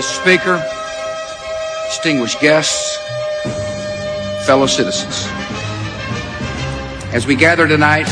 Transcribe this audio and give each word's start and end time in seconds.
Mr. 0.00 0.22
Speaker, 0.22 0.56
distinguished 1.88 2.40
guests, 2.40 2.96
fellow 4.46 4.64
citizens. 4.64 5.26
As 7.12 7.26
we 7.26 7.36
gather 7.36 7.68
tonight, 7.68 8.08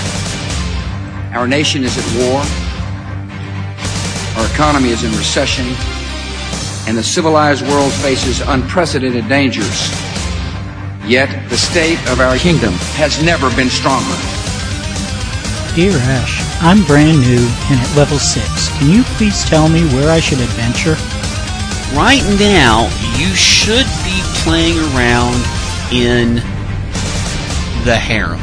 our 1.33 1.49
nation 1.49 1.85
is 1.85 1.97
at 1.97 2.05
war, 2.21 2.43
our 4.37 4.53
economy 4.53 4.91
is 4.91 5.03
in 5.03 5.11
recession, 5.13 5.65
and 6.87 6.99
the 6.99 7.03
civilized 7.03 7.67
world 7.69 7.91
faces 8.05 8.43
unprecedented 8.43 9.27
dangers. 9.27 9.89
Yet 11.07 11.31
the 11.49 11.57
state 11.57 11.99
of 12.11 12.21
our 12.21 12.37
kingdom 12.37 12.75
has 13.01 13.23
never 13.23 13.49
been 13.57 13.71
stronger. 13.71 14.19
Dear 15.75 15.97
Ash, 15.97 16.45
I'm 16.61 16.85
brand 16.85 17.21
new 17.21 17.49
and 17.71 17.81
at 17.81 17.97
level 17.97 18.19
6. 18.19 18.79
Can 18.79 18.91
you 18.91 19.05
please 19.17 19.43
tell 19.47 19.71
me 19.71 19.85
where 19.95 20.11
I 20.11 20.21
should 20.21 20.41
adventure? 20.41 21.18
Right 21.97 22.23
now, 22.39 22.85
you 23.17 23.35
should 23.35 23.87
be 24.05 24.21
playing 24.45 24.79
around 24.93 25.41
in 25.91 26.37
the 27.85 27.97
harem, 27.97 28.41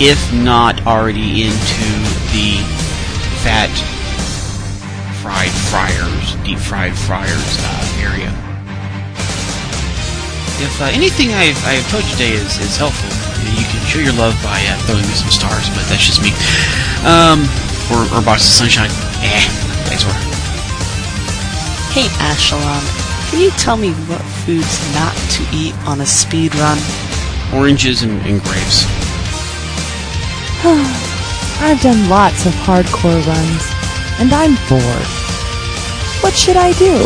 if 0.00 0.32
not 0.32 0.86
already 0.86 1.42
into 1.42 1.88
the 2.30 2.62
fat 3.42 3.70
fried 5.20 5.50
fryers, 5.68 6.36
deep 6.44 6.58
fried 6.58 6.96
fryers 6.96 7.56
uh, 7.60 8.04
area. 8.04 8.30
If 10.62 10.80
uh, 10.80 10.84
anything 10.92 11.34
I've, 11.34 11.58
I've 11.66 11.88
told 11.90 12.04
you 12.04 12.10
today 12.12 12.32
is, 12.32 12.58
is 12.60 12.76
helpful, 12.76 13.10
you 13.58 13.66
can 13.66 13.84
show 13.86 13.98
your 13.98 14.14
love 14.14 14.38
by 14.42 14.62
uh, 14.68 14.78
throwing 14.86 15.02
me 15.02 15.14
some 15.14 15.30
stars, 15.30 15.68
but 15.70 15.84
that's 15.88 16.06
just 16.06 16.22
me. 16.22 16.30
Um, 17.04 17.44
or, 17.90 18.04
or 18.16 18.22
box 18.24 18.46
of 18.46 18.54
sunshine. 18.54 18.90
Eh, 19.20 19.48
thanks 19.88 20.04
for. 20.04 20.33
Hey, 21.94 22.10
Ashalon, 22.18 22.82
can 23.30 23.38
you 23.40 23.52
tell 23.52 23.76
me 23.76 23.92
what 24.10 24.20
foods 24.42 24.82
not 24.94 25.14
to 25.38 25.46
eat 25.54 25.78
on 25.86 26.00
a 26.00 26.04
speed 26.04 26.52
run? 26.56 26.76
Oranges 27.54 28.02
and, 28.02 28.18
and 28.26 28.42
grapes. 28.42 28.82
I've 31.62 31.80
done 31.80 32.08
lots 32.10 32.46
of 32.46 32.52
hardcore 32.66 33.22
runs, 33.24 33.62
and 34.18 34.32
I'm 34.34 34.58
bored. 34.66 35.06
What 36.18 36.34
should 36.34 36.56
I 36.56 36.72
do? 36.72 36.98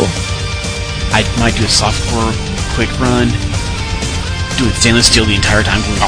I 1.13 1.21
might 1.37 1.53
do 1.53 1.65
a 1.65 1.69
softcore 1.69 2.33
quick 2.73 2.89
run, 2.99 3.29
doing 4.57 4.73
stainless 4.73 5.05
steel 5.05 5.25
the 5.25 5.35
entire 5.35 5.61
time, 5.61 5.85
going, 5.85 6.01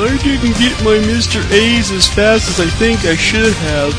I 0.00 0.16
didn't 0.24 0.56
get 0.56 0.72
my 0.82 0.96
Mr. 1.12 1.44
A's 1.52 1.90
as 1.90 2.08
fast 2.08 2.48
as 2.48 2.58
I 2.58 2.70
think 2.80 3.04
I 3.04 3.16
should 3.16 3.52
have. 3.52 3.92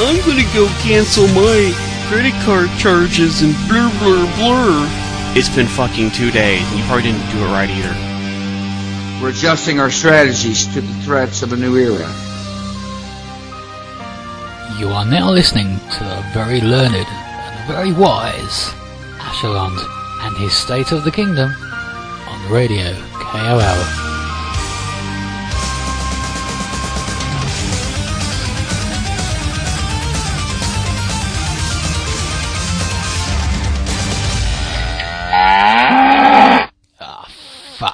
I'm 0.00 0.18
gonna 0.26 0.42
go 0.52 0.66
cancel 0.82 1.28
my 1.28 1.91
credit 2.12 2.34
card 2.44 2.68
charges 2.76 3.40
and 3.40 3.54
blur 3.66 3.90
blur 3.98 4.26
blur. 4.36 4.86
It's 5.34 5.48
been 5.48 5.66
fucking 5.66 6.10
two 6.10 6.30
days, 6.30 6.60
and 6.68 6.78
you 6.78 6.84
probably 6.84 7.04
didn't 7.04 7.26
do 7.30 7.38
it 7.38 7.46
right 7.46 7.70
either. 7.70 9.22
We're 9.22 9.30
adjusting 9.30 9.80
our 9.80 9.90
strategies 9.90 10.66
to 10.74 10.82
the 10.82 10.94
threats 11.04 11.42
of 11.42 11.54
a 11.54 11.56
new 11.56 11.74
era. 11.74 12.06
You 14.78 14.88
are 14.88 15.06
now 15.06 15.30
listening 15.30 15.78
to 15.78 16.04
the 16.04 16.22
very 16.34 16.60
learned 16.60 16.96
and 16.96 17.66
very 17.66 17.94
wise 17.94 18.74
Asherland 19.16 19.78
and 20.20 20.36
his 20.36 20.52
State 20.52 20.92
of 20.92 21.04
the 21.04 21.10
Kingdom 21.10 21.50
on 22.28 22.52
Radio 22.52 22.92
KOL. 23.14 24.01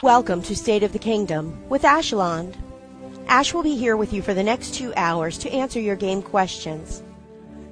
Welcome 0.08 0.40
to 0.44 0.56
State 0.56 0.84
of 0.84 0.94
the 0.94 0.98
Kingdom 0.98 1.68
with 1.68 1.84
Ashland. 1.84 2.56
Ash 3.26 3.52
will 3.52 3.62
be 3.62 3.76
here 3.76 3.94
with 3.94 4.14
you 4.14 4.22
for 4.22 4.32
the 4.32 4.42
next 4.42 4.72
two 4.72 4.94
hours 4.96 5.36
to 5.36 5.52
answer 5.52 5.80
your 5.80 5.96
game 5.96 6.22
questions. 6.22 7.02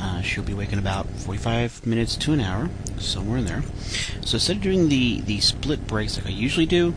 Uh, 0.00 0.20
she'll 0.22 0.44
be 0.44 0.54
waking 0.54 0.78
about 0.78 1.08
45 1.08 1.86
minutes 1.86 2.16
to 2.16 2.32
an 2.32 2.40
hour, 2.40 2.68
somewhere 2.98 3.38
in 3.38 3.46
there. 3.46 3.62
So 4.24 4.36
instead 4.36 4.56
of 4.56 4.62
doing 4.62 4.88
the, 4.88 5.20
the 5.20 5.40
split 5.40 5.86
breaks 5.86 6.16
like 6.16 6.26
I 6.26 6.30
usually 6.30 6.66
do, 6.66 6.94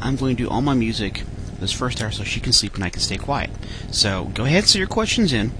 I'm 0.00 0.16
going 0.16 0.36
to 0.36 0.44
do 0.44 0.48
all 0.48 0.62
my 0.62 0.74
music 0.74 1.24
this 1.58 1.72
first 1.72 2.00
hour 2.00 2.10
so 2.10 2.24
she 2.24 2.40
can 2.40 2.52
sleep 2.52 2.74
and 2.76 2.84
I 2.84 2.90
can 2.90 3.00
stay 3.00 3.16
quiet. 3.16 3.50
So 3.90 4.26
go 4.34 4.44
ahead 4.44 4.58
and 4.58 4.68
send 4.68 4.80
your 4.80 4.88
questions 4.88 5.32
in, 5.32 5.52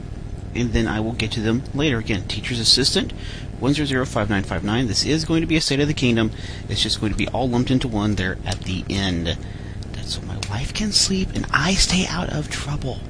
and 0.54 0.72
then 0.72 0.86
I 0.86 1.00
will 1.00 1.12
get 1.12 1.32
to 1.32 1.40
them 1.40 1.62
later. 1.74 1.98
Again, 1.98 2.26
Teacher's 2.28 2.60
Assistant, 2.60 3.12
1005959. 3.60 4.86
This 4.86 5.04
is 5.04 5.24
going 5.24 5.40
to 5.40 5.46
be 5.46 5.56
a 5.56 5.60
State 5.60 5.80
of 5.80 5.88
the 5.88 5.94
Kingdom. 5.94 6.30
It's 6.68 6.82
just 6.82 7.00
going 7.00 7.12
to 7.12 7.18
be 7.18 7.28
all 7.28 7.48
lumped 7.48 7.70
into 7.70 7.88
one 7.88 8.14
there 8.14 8.38
at 8.44 8.60
the 8.60 8.84
end. 8.88 9.36
That's 9.92 10.14
so 10.14 10.22
my 10.22 10.38
wife 10.48 10.72
can 10.72 10.92
sleep 10.92 11.30
and 11.34 11.46
I 11.50 11.74
stay 11.74 12.06
out 12.06 12.32
of 12.32 12.48
trouble 12.48 13.00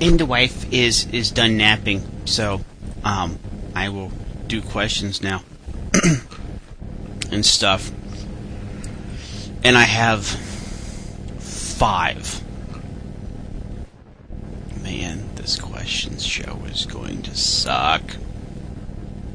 and 0.00 0.18
the 0.18 0.26
wife 0.26 0.72
is 0.72 1.06
is 1.12 1.30
done 1.30 1.56
napping, 1.56 2.02
so 2.24 2.62
um, 3.04 3.38
I 3.74 3.88
will 3.88 4.12
do 4.46 4.62
questions 4.62 5.22
now 5.22 5.42
and 7.30 7.44
stuff. 7.44 7.90
And 9.62 9.76
I 9.76 9.82
have 9.82 10.24
five. 11.38 12.42
Man, 14.82 15.28
this 15.34 15.58
questions 15.58 16.24
show 16.24 16.62
is 16.66 16.86
going 16.86 17.22
to 17.22 17.36
suck. 17.36 18.02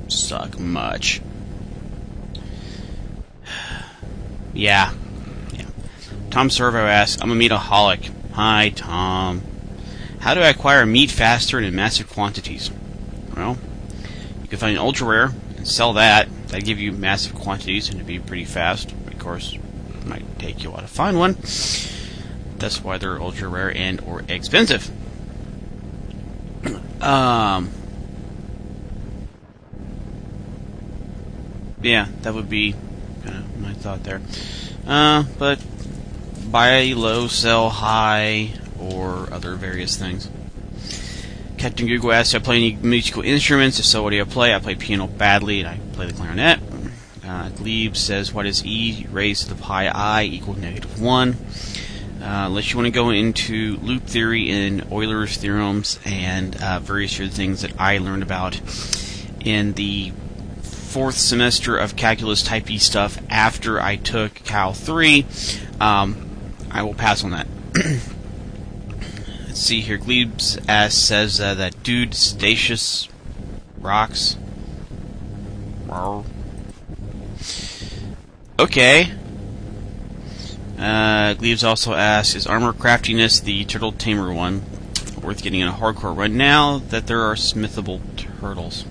Suck 0.07 0.59
much. 0.59 1.21
yeah. 4.53 4.93
Yeah. 5.53 5.65
Tom 6.31 6.49
Servo 6.49 6.85
asks, 6.85 7.21
I'm 7.21 7.31
a 7.31 7.35
meataholic. 7.35 8.11
Hi, 8.33 8.69
Tom. 8.75 9.43
How 10.25 10.33
do 10.33 10.41
I 10.41 10.47
acquire 10.47 10.87
meat 10.87 11.11
faster 11.11 11.59
and 11.59 11.67
in 11.67 11.75
massive 11.75 12.09
quantities? 12.09 12.71
Well, 13.37 13.59
you 14.41 14.47
can 14.47 14.57
find 14.57 14.75
an 14.75 14.81
ultra 14.81 15.05
rare 15.05 15.31
and 15.55 15.67
sell 15.67 15.93
that. 15.93 16.27
That'd 16.47 16.65
give 16.65 16.79
you 16.79 16.91
massive 16.91 17.35
quantities 17.35 17.89
and 17.89 17.97
it'd 17.97 18.07
be 18.07 18.17
pretty 18.17 18.45
fast. 18.45 18.91
Of 18.91 19.19
course, 19.19 19.53
it 19.53 20.05
might 20.07 20.39
take 20.39 20.63
you 20.63 20.69
a 20.69 20.71
while 20.71 20.81
to 20.81 20.87
find 20.87 21.19
one. 21.19 21.33
That's 22.57 22.83
why 22.83 22.97
they're 22.97 23.21
ultra 23.21 23.47
rare 23.49 23.71
and 23.77 24.01
or 24.01 24.23
expensive. 24.27 24.89
Um, 27.01 27.69
yeah, 31.83 32.07
that 32.21 32.33
would 32.33 32.49
be 32.49 32.73
kind 33.23 33.37
of 33.37 33.59
my 33.59 33.73
thought 33.73 34.03
there. 34.03 34.21
Uh, 34.87 35.25
but 35.37 35.63
buy 36.49 36.93
low, 36.93 37.27
sell 37.27 37.69
high 37.69 38.53
or 38.79 39.31
other 39.31 39.55
various 39.55 39.95
things. 39.95 40.29
Captain 41.57 41.87
Google 41.87 42.11
asks, 42.11 42.31
"Do 42.31 42.37
I 42.37 42.39
play 42.41 42.55
any 42.57 42.77
musical 42.81 43.23
instruments? 43.23 43.79
If 43.79 43.85
so, 43.85 44.03
what 44.03 44.11
do 44.11 44.21
I 44.21 44.23
play? 44.23 44.53
I 44.53 44.59
play 44.59 44.75
piano 44.75 45.07
badly, 45.07 45.61
and 45.61 45.69
I 45.69 45.79
play 45.93 46.07
the 46.07 46.13
clarinet." 46.13 46.59
Uh, 47.25 47.49
Glebe 47.49 47.95
says, 47.95 48.33
"What 48.33 48.45
is 48.45 48.63
e 48.65 49.07
raised 49.11 49.43
to 49.43 49.49
the 49.49 49.55
pi 49.55 49.87
i 49.87 50.23
equal 50.23 50.55
negative 50.55 51.01
one?" 51.01 51.37
Uh, 52.21 52.47
unless 52.47 52.71
you 52.71 52.77
want 52.77 52.87
to 52.87 52.91
go 52.91 53.09
into 53.09 53.77
loop 53.83 54.07
theory 54.07 54.49
and 54.49 54.83
Euler's 54.91 55.37
theorems 55.37 55.99
and 56.05 56.55
uh, 56.61 56.79
various 56.79 57.19
other 57.19 57.29
things 57.29 57.61
that 57.61 57.71
I 57.77 57.99
learned 57.99 58.23
about 58.23 58.59
in 59.41 59.73
the 59.73 60.11
fourth 60.95 61.17
semester 61.17 61.77
of 61.77 61.95
calculus 61.95 62.41
type 62.41 62.71
E 62.71 62.77
stuff 62.77 63.19
after 63.29 63.81
I 63.81 63.97
took 63.97 64.33
Cal 64.33 64.73
3, 64.73 65.25
um, 65.79 66.15
I 66.71 66.83
will 66.83 66.93
pass 66.93 67.23
on 67.23 67.31
that. 67.31 67.47
See 69.55 69.79
here. 69.79 69.97
Glebes 69.97 70.59
as 70.67 70.93
says 70.93 71.39
uh, 71.39 71.55
that 71.55 71.81
dude 71.81 72.13
Statius 72.13 73.07
Rocks. 73.79 74.35
Okay. 78.59 79.11
Uh, 80.77 81.33
Gleaves 81.35 81.63
also 81.63 81.93
asks, 81.93 82.35
is 82.35 82.45
Armorcraftiness 82.45 83.41
the 83.41 83.63
turtle 83.63 83.93
tamer 83.93 84.33
one 84.33 84.61
worth 85.21 85.41
getting 85.41 85.61
in 85.61 85.69
a 85.69 85.73
hardcore 85.73 86.15
run 86.15 86.35
now 86.35 86.79
that 86.89 87.07
there 87.07 87.21
are 87.21 87.35
smithable 87.35 88.01
turtles? 88.17 88.83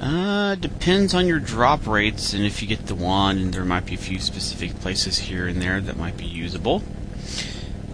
Uh, 0.00 0.54
depends 0.54 1.12
on 1.12 1.26
your 1.26 1.38
drop 1.38 1.86
rates 1.86 2.32
and 2.32 2.44
if 2.44 2.62
you 2.62 2.68
get 2.68 2.86
the 2.86 2.94
wand, 2.94 3.38
and 3.38 3.52
there 3.52 3.66
might 3.66 3.84
be 3.84 3.94
a 3.94 3.98
few 3.98 4.20
specific 4.20 4.80
places 4.80 5.18
here 5.18 5.46
and 5.46 5.60
there 5.60 5.82
that 5.82 5.98
might 5.98 6.16
be 6.16 6.24
usable. 6.24 6.82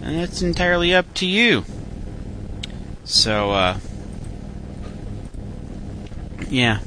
And 0.05 0.19
that's 0.19 0.43
entirely 0.43 0.93
up 0.93 1.11
to 1.15 1.25
you. 1.25 1.65
So, 3.05 3.51
uh, 3.51 3.79
yeah. 6.47 6.79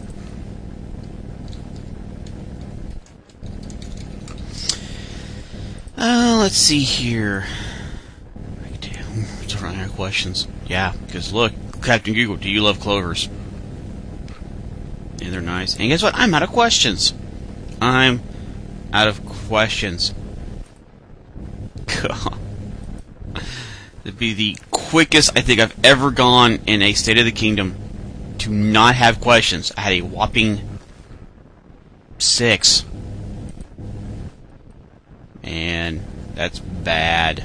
Uh, 5.97 6.39
let's 6.39 6.57
see 6.57 6.79
here. 6.79 7.47
Damn, 8.81 9.25
running 9.61 9.81
out 9.81 9.87
of 9.89 9.97
questions. 9.97 10.47
Yeah, 10.69 10.93
because 11.05 11.33
look, 11.33 11.53
Captain 11.83 12.15
Google, 12.15 12.37
do 12.37 12.49
you 12.49 12.63
love 12.63 12.79
clovers? 12.79 13.29
Yeah, 15.19 15.31
they're 15.31 15.41
nice. 15.41 15.77
And 15.77 15.89
guess 15.89 16.05
what? 16.05 16.15
I'm 16.15 16.33
out 16.35 16.45
of 16.45 16.51
questions. 16.51 17.13
I'm 17.83 18.23
out 18.93 19.09
of 19.09 19.27
questions. 19.27 20.15
God. 21.87 22.38
It'd 24.05 24.19
be 24.19 24.33
the 24.33 24.57
quickest 24.71 25.37
I 25.37 25.41
think 25.41 25.61
I've 25.61 25.77
ever 25.85 26.11
gone 26.11 26.61
in 26.67 26.83
a 26.83 26.93
State 26.95 27.19
of 27.19 27.25
the 27.25 27.33
Kingdom 27.33 27.77
to 28.39 28.51
not 28.51 28.95
have 28.95 29.21
questions. 29.21 29.73
I 29.77 29.83
had 29.83 29.93
a 29.93 30.01
whopping 30.03 30.61
six. 32.19 32.85
And 35.43 36.05
that's 36.35 36.59
bad. 36.59 37.45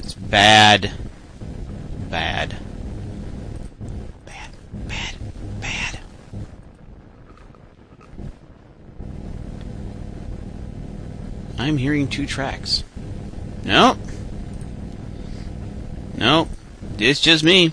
It's 0.00 0.14
bad. 0.14 0.92
Bad. 2.10 2.56
Bad. 4.24 4.50
Bad. 4.88 5.16
Bad. 5.60 5.98
I'm 11.58 11.78
hearing 11.78 12.08
two 12.08 12.26
tracks. 12.26 12.84
Nope. 13.64 13.98
Nope. 16.16 16.48
It's 16.98 17.20
just 17.20 17.44
me. 17.44 17.72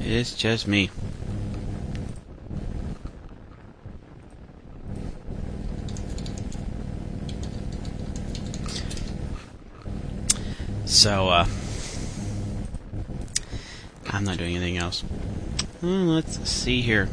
It's 0.00 0.34
just 0.34 0.68
me. 0.68 0.90
So, 10.84 11.30
uh, 11.30 11.46
I'm 14.10 14.24
not 14.24 14.36
doing 14.36 14.54
anything 14.54 14.76
else. 14.76 15.00
Hmm, 15.80 16.08
let's 16.08 16.48
see 16.48 16.82
here. 16.82 17.08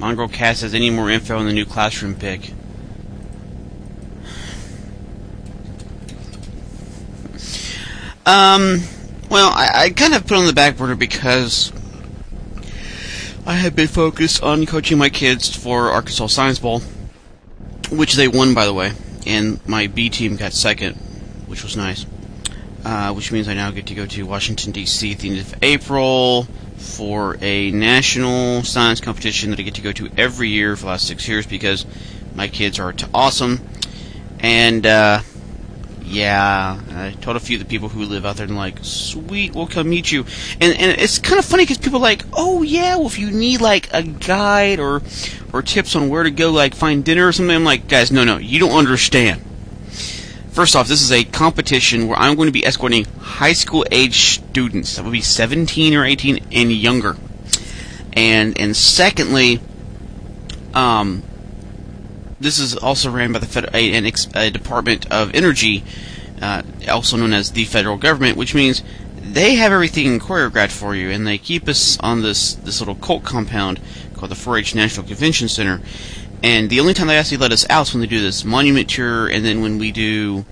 Mongrel 0.00 0.28
Cat 0.28 0.56
says 0.56 0.72
any 0.72 0.88
more 0.88 1.10
info 1.10 1.36
on 1.36 1.46
the 1.46 1.52
new 1.52 1.66
classroom 1.66 2.14
pick. 2.14 2.52
Um, 8.24 8.80
well, 9.28 9.50
I, 9.50 9.70
I 9.74 9.90
kind 9.90 10.14
of 10.14 10.26
put 10.26 10.38
on 10.38 10.46
the 10.46 10.54
back 10.54 10.78
burner 10.78 10.94
because 10.94 11.70
I 13.44 13.54
had 13.54 13.76
been 13.76 13.88
focused 13.88 14.42
on 14.42 14.64
coaching 14.64 14.96
my 14.96 15.10
kids 15.10 15.54
for 15.54 15.90
Arkansas 15.90 16.28
Science 16.28 16.58
Bowl, 16.58 16.80
which 17.90 18.14
they 18.14 18.26
won, 18.26 18.54
by 18.54 18.64
the 18.64 18.72
way, 18.72 18.92
and 19.26 19.60
my 19.68 19.86
B 19.86 20.08
team 20.08 20.36
got 20.36 20.54
second, 20.54 20.94
which 21.46 21.62
was 21.62 21.76
nice. 21.76 22.06
Uh, 22.82 23.12
which 23.12 23.30
means 23.30 23.48
I 23.48 23.52
now 23.54 23.70
get 23.70 23.86
to 23.88 23.94
go 23.94 24.06
to 24.06 24.22
Washington 24.22 24.72
D.C. 24.72 25.12
at 25.12 25.18
the 25.18 25.28
end 25.28 25.40
of 25.40 25.54
April 25.62 26.48
for 26.80 27.36
a 27.40 27.70
national 27.70 28.62
science 28.62 29.00
competition 29.00 29.50
that 29.50 29.58
I 29.58 29.62
get 29.62 29.74
to 29.74 29.82
go 29.82 29.92
to 29.92 30.10
every 30.16 30.48
year 30.48 30.74
for 30.76 30.82
the 30.82 30.88
last 30.88 31.06
six 31.06 31.28
years 31.28 31.46
because 31.46 31.86
my 32.34 32.48
kids 32.48 32.78
are 32.78 32.94
awesome. 33.14 33.60
And 34.40 34.86
uh, 34.86 35.20
yeah, 36.02 36.80
I 36.90 37.12
told 37.20 37.36
a 37.36 37.40
few 37.40 37.56
of 37.56 37.62
the 37.62 37.68
people 37.68 37.88
who 37.88 38.04
live 38.04 38.26
out 38.26 38.36
there 38.36 38.46
and 38.46 38.56
like, 38.56 38.78
sweet, 38.82 39.54
we'll 39.54 39.66
come 39.66 39.90
meet 39.90 40.10
you. 40.10 40.24
And 40.60 40.76
and 40.76 41.00
it's 41.00 41.18
kind 41.18 41.38
of 41.38 41.44
funny 41.44 41.64
because 41.64 41.78
people 41.78 41.98
are 41.98 42.02
like, 42.02 42.24
oh 42.32 42.62
yeah, 42.62 42.96
well 42.96 43.06
if 43.06 43.18
you 43.18 43.30
need 43.30 43.60
like 43.60 43.92
a 43.92 44.02
guide 44.02 44.80
or 44.80 45.02
or 45.52 45.62
tips 45.62 45.94
on 45.94 46.08
where 46.08 46.22
to 46.22 46.30
go, 46.30 46.50
like 46.50 46.74
find 46.74 47.04
dinner 47.04 47.28
or 47.28 47.32
something, 47.32 47.54
I'm 47.54 47.64
like, 47.64 47.88
guys, 47.88 48.10
no, 48.10 48.24
no, 48.24 48.38
you 48.38 48.58
don't 48.58 48.76
understand. 48.76 49.42
First 50.60 50.76
off, 50.76 50.88
this 50.88 51.00
is 51.00 51.10
a 51.10 51.24
competition 51.24 52.06
where 52.06 52.18
I'm 52.18 52.36
going 52.36 52.48
to 52.48 52.52
be 52.52 52.66
escorting 52.66 53.06
high 53.18 53.54
school 53.54 53.86
age 53.90 54.34
students. 54.34 54.96
That 54.96 55.06
would 55.06 55.10
be 55.10 55.22
17 55.22 55.94
or 55.94 56.04
18 56.04 56.48
and 56.52 56.70
younger. 56.70 57.16
And 58.12 58.60
and 58.60 58.76
secondly, 58.76 59.58
um, 60.74 61.22
this 62.40 62.58
is 62.58 62.76
also 62.76 63.10
ran 63.10 63.32
by 63.32 63.38
the 63.38 63.46
Fed- 63.46 63.74
a, 63.74 63.94
an 63.94 64.04
ex- 64.04 64.28
a 64.34 64.50
Department 64.50 65.10
of 65.10 65.34
Energy, 65.34 65.82
uh, 66.42 66.60
also 66.90 67.16
known 67.16 67.32
as 67.32 67.52
the 67.52 67.64
federal 67.64 67.96
government, 67.96 68.36
which 68.36 68.54
means 68.54 68.82
they 69.16 69.54
have 69.54 69.72
everything 69.72 70.20
choreographed 70.20 70.72
for 70.72 70.94
you, 70.94 71.08
and 71.08 71.26
they 71.26 71.38
keep 71.38 71.68
us 71.68 71.98
on 72.00 72.20
this 72.20 72.52
this 72.52 72.80
little 72.80 72.96
cult 72.96 73.24
compound 73.24 73.80
called 74.14 74.30
the 74.30 74.34
4-H 74.34 74.74
National 74.74 75.06
Convention 75.06 75.48
Center. 75.48 75.80
And 76.42 76.70
the 76.70 76.80
only 76.80 76.94
time 76.94 77.08
they 77.08 77.18
actually 77.18 77.36
let 77.38 77.52
us 77.52 77.66
out 77.68 77.88
is 77.88 77.94
when 77.94 78.00
they 78.00 78.06
do 78.06 78.20
this 78.20 78.44
monument 78.44 78.88
tour, 78.88 79.28
and 79.28 79.44
then 79.44 79.60
when 79.60 79.78
we 79.78 79.92
do 79.92 80.46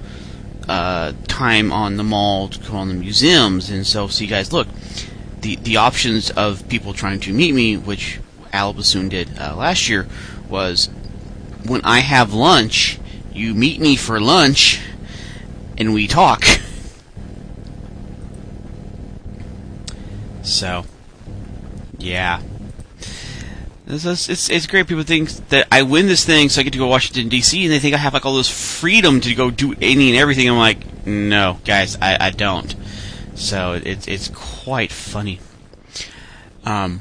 uh, 0.68 1.12
time 1.26 1.72
on 1.72 1.96
the 1.96 2.04
mall 2.04 2.48
to 2.48 2.58
go 2.70 2.76
on 2.76 2.88
the 2.88 2.94
museums. 2.94 3.70
And 3.70 3.86
so, 3.86 4.06
see, 4.08 4.26
guys, 4.26 4.52
look, 4.52 4.68
the 5.40 5.56
the 5.56 5.76
options 5.76 6.30
of 6.30 6.68
people 6.68 6.92
trying 6.92 7.20
to 7.20 7.32
meet 7.32 7.54
me, 7.54 7.76
which 7.76 8.20
Al 8.52 8.74
Bassoon 8.74 9.08
did 9.08 9.38
uh, 9.38 9.56
last 9.56 9.88
year, 9.88 10.06
was 10.48 10.90
when 11.64 11.80
I 11.84 12.00
have 12.00 12.34
lunch, 12.34 12.98
you 13.32 13.54
meet 13.54 13.80
me 13.80 13.96
for 13.96 14.20
lunch, 14.20 14.80
and 15.78 15.94
we 15.94 16.06
talk. 16.06 16.44
So, 20.48 20.86
yeah. 21.98 22.40
It's, 23.90 24.28
it's, 24.28 24.50
it's 24.50 24.66
great. 24.66 24.86
People 24.86 25.02
think 25.02 25.30
that 25.48 25.66
I 25.72 25.82
win 25.82 26.08
this 26.08 26.22
thing, 26.22 26.50
so 26.50 26.60
I 26.60 26.64
get 26.64 26.74
to 26.74 26.78
go 26.78 26.84
to 26.84 26.90
Washington 26.90 27.30
D.C., 27.30 27.64
and 27.64 27.72
they 27.72 27.78
think 27.78 27.94
I 27.94 27.98
have 27.98 28.12
like 28.12 28.26
all 28.26 28.36
this 28.36 28.50
freedom 28.50 29.22
to 29.22 29.34
go 29.34 29.50
do 29.50 29.74
any 29.80 30.10
and 30.10 30.18
everything. 30.18 30.48
I'm 30.48 30.58
like, 30.58 31.06
no, 31.06 31.58
guys, 31.64 31.96
I, 32.00 32.26
I 32.26 32.30
don't. 32.30 32.74
So 33.34 33.80
it's 33.82 34.06
it's 34.06 34.28
quite 34.28 34.92
funny. 34.92 35.40
Um, 36.64 37.00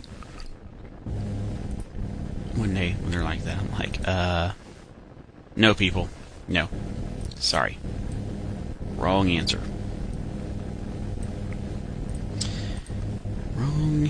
when 2.56 2.74
they 2.74 2.92
when 2.92 3.12
they're 3.12 3.24
like 3.24 3.44
that, 3.44 3.58
I'm 3.58 3.72
like, 3.74 4.08
uh, 4.08 4.54
no, 5.58 5.74
people, 5.74 6.08
no, 6.48 6.70
sorry, 7.36 7.80
wrong 8.96 9.30
answer. 9.30 9.60
Wrong 13.56 14.10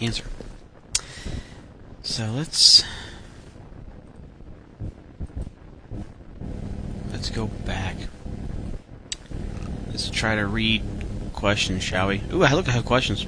answer. 0.00 0.24
So 2.08 2.24
let's 2.34 2.82
let's 7.12 7.28
go 7.28 7.48
back. 7.66 7.96
Let's 9.88 10.08
try 10.08 10.34
to 10.34 10.46
read 10.46 10.82
questions, 11.34 11.82
shall 11.84 12.08
we? 12.08 12.22
Ooh, 12.32 12.44
I 12.44 12.54
look, 12.54 12.66
I 12.66 12.72
have 12.72 12.86
questions. 12.86 13.26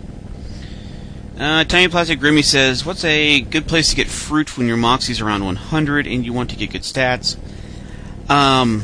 Uh, 1.38 1.64
Tiny 1.64 1.88
Plastic 1.88 2.18
Grimmy 2.20 2.42
says, 2.42 2.86
"What's 2.86 3.04
a 3.04 3.42
good 3.42 3.68
place 3.68 3.90
to 3.90 3.96
get 3.96 4.08
fruit 4.08 4.56
when 4.56 4.66
your 4.66 4.78
Moxie's 4.78 5.20
around 5.20 5.44
100 5.44 6.06
and 6.06 6.24
you 6.24 6.32
want 6.32 6.48
to 6.48 6.56
get 6.56 6.72
good 6.72 6.82
stats?" 6.82 7.36
Um, 8.30 8.82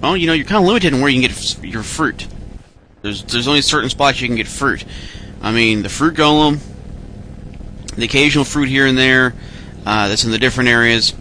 well, 0.00 0.16
you 0.16 0.28
know, 0.28 0.34
you're 0.34 0.46
kind 0.46 0.62
of 0.62 0.68
limited 0.68 0.94
in 0.94 1.00
where 1.00 1.10
you 1.10 1.20
can 1.20 1.28
get 1.28 1.64
your 1.64 1.82
fruit. 1.82 2.28
There's 3.02 3.24
there's 3.24 3.48
only 3.48 3.60
certain 3.60 3.90
spots 3.90 4.20
you 4.20 4.28
can 4.28 4.36
get 4.36 4.46
fruit. 4.46 4.84
I 5.42 5.50
mean, 5.50 5.82
the 5.82 5.88
fruit 5.88 6.14
golem, 6.14 6.60
the 7.96 8.04
occasional 8.04 8.44
fruit 8.44 8.68
here 8.68 8.86
and 8.86 8.96
there 8.96 9.34
uh, 9.86 10.08
that's 10.08 10.24
in 10.24 10.30
the 10.30 10.38
different 10.38 10.68
areas. 10.68 11.14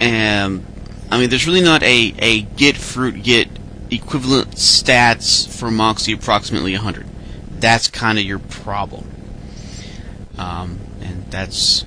And 0.00 0.64
I 1.10 1.18
mean, 1.18 1.30
there's 1.30 1.46
really 1.46 1.62
not 1.62 1.82
a, 1.82 2.14
a 2.18 2.42
get 2.42 2.76
fruit 2.76 3.22
get 3.22 3.48
equivalent 3.90 4.52
stats 4.52 5.48
for 5.48 5.70
Moxie 5.70 6.12
approximately 6.12 6.72
100. 6.72 7.06
That's 7.58 7.88
kind 7.88 8.18
of 8.18 8.24
your 8.24 8.38
problem. 8.38 9.08
Um, 10.36 10.78
and 11.00 11.24
that's 11.30 11.82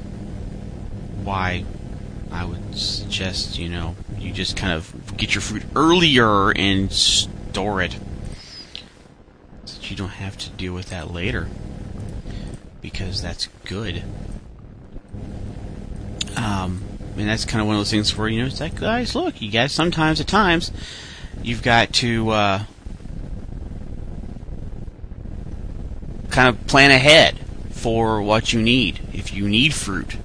why 1.24 1.64
I 2.32 2.46
would 2.46 2.78
suggest, 2.78 3.58
you 3.58 3.70
know, 3.70 3.96
you 4.18 4.32
just 4.34 4.58
kind 4.58 4.74
of 4.74 5.16
get 5.18 5.34
your 5.36 5.42
fruit 5.42 5.64
earlier 5.76 6.52
and 6.52 6.92
store 6.92 7.82
it. 7.82 7.96
So 9.66 9.78
that 9.78 9.92
you 9.92 9.96
don't 9.96 10.10
have 10.10 10.38
to 10.40 10.50
deal 10.50 10.74
with 10.74 10.90
that 10.90 11.12
later. 11.12 11.48
Because 12.82 13.22
that's 13.22 13.48
good. 13.66 14.04
Um, 16.36 16.84
and 17.18 17.30
that's 17.30 17.46
kind 17.46 17.62
of 17.62 17.68
one 17.68 17.76
of 17.76 17.80
those 17.80 17.92
things 17.92 18.18
where, 18.18 18.28
you 18.28 18.42
know, 18.42 18.48
it's 18.48 18.60
like, 18.60 18.80
guys, 18.80 19.16
look, 19.16 19.42
you 19.42 19.52
guys, 19.52 19.72
sometimes, 19.72 20.20
at 20.20 20.28
times, 20.28 20.72
you've 21.44 21.62
got 21.62 21.94
to, 21.94 22.30
uh, 22.32 22.64
kind 26.30 26.50
of 26.50 26.66
plan 26.68 26.92
ahead 26.92 27.38
for 27.72 28.22
what 28.22 28.54
you 28.54 28.62
need. 28.62 29.02
If 29.14 29.34
you 29.34 29.48
need 29.48 29.74
fruit, 29.74 30.18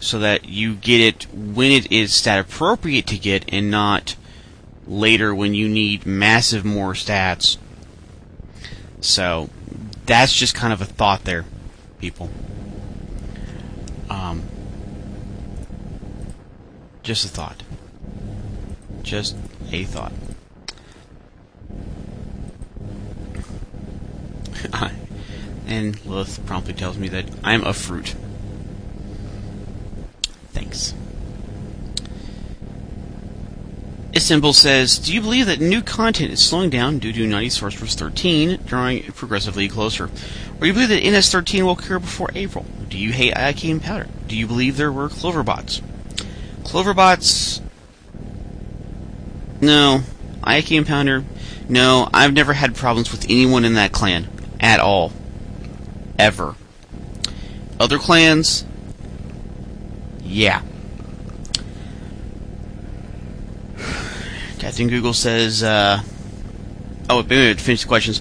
so 0.00 0.18
that 0.20 0.48
you 0.48 0.74
get 0.74 1.00
it 1.00 1.26
when 1.32 1.70
it 1.70 1.90
is 1.92 2.12
stat 2.14 2.40
appropriate 2.40 3.06
to 3.08 3.18
get 3.18 3.44
and 3.52 3.70
not 3.70 4.16
later 4.86 5.34
when 5.34 5.54
you 5.54 5.68
need 5.68 6.06
massive 6.06 6.64
more 6.64 6.92
stats. 6.92 7.58
So 9.00 9.50
that's 10.06 10.32
just 10.32 10.54
kind 10.54 10.72
of 10.72 10.80
a 10.80 10.84
thought 10.84 11.24
there, 11.24 11.44
people. 11.98 12.30
Um, 14.10 14.42
just 17.02 17.24
a 17.24 17.28
thought. 17.28 17.62
Just 19.02 19.36
a 19.70 19.84
thought. 19.84 20.12
and 25.66 26.04
Lilith 26.04 26.44
promptly 26.46 26.74
tells 26.74 26.98
me 26.98 27.08
that 27.08 27.26
I'm 27.44 27.64
a 27.64 27.72
fruit. 27.72 28.14
Thanks. 30.52 30.94
Isymbol 34.12 34.54
says, 34.54 34.98
Do 34.98 35.14
you 35.14 35.20
believe 35.20 35.46
that 35.46 35.60
new 35.60 35.80
content 35.80 36.32
is 36.32 36.44
slowing 36.44 36.70
down 36.70 36.98
due 36.98 37.12
to 37.12 37.26
Naughty 37.26 37.50
Sorceress 37.50 37.94
13 37.94 38.60
drawing 38.66 39.04
progressively 39.12 39.68
closer? 39.68 40.10
Or 40.58 40.62
do 40.62 40.66
you 40.66 40.72
believe 40.72 40.88
that 40.88 41.02
NS13 41.02 41.62
will 41.62 41.72
occur 41.72 41.98
before 41.98 42.30
April? 42.34 42.66
Do 42.88 42.98
you 42.98 43.12
hate 43.12 43.34
Iocane 43.34 43.80
Powder? 43.80 44.08
Do 44.26 44.36
you 44.36 44.46
believe 44.46 44.76
there 44.76 44.90
were 44.90 45.08
Cloverbots? 45.08 45.80
Cloverbots. 46.64 47.60
No. 49.60 50.02
Iocane 50.42 50.86
Powder. 50.86 51.24
No. 51.68 52.08
I've 52.12 52.32
never 52.32 52.54
had 52.54 52.74
problems 52.74 53.12
with 53.12 53.24
anyone 53.26 53.64
in 53.64 53.74
that 53.74 53.92
clan. 53.92 54.26
At 54.58 54.80
all. 54.80 55.12
Ever. 56.18 56.56
Other 57.80 57.98
clans, 57.98 58.64
yeah. 60.24 60.62
Captain 64.58 64.88
Google 64.88 65.12
says, 65.12 65.62
uh, 65.62 66.00
oh, 67.08 67.22
maybe 67.22 67.54
to 67.54 67.62
finish 67.62 67.82
the 67.82 67.88
questions. 67.88 68.20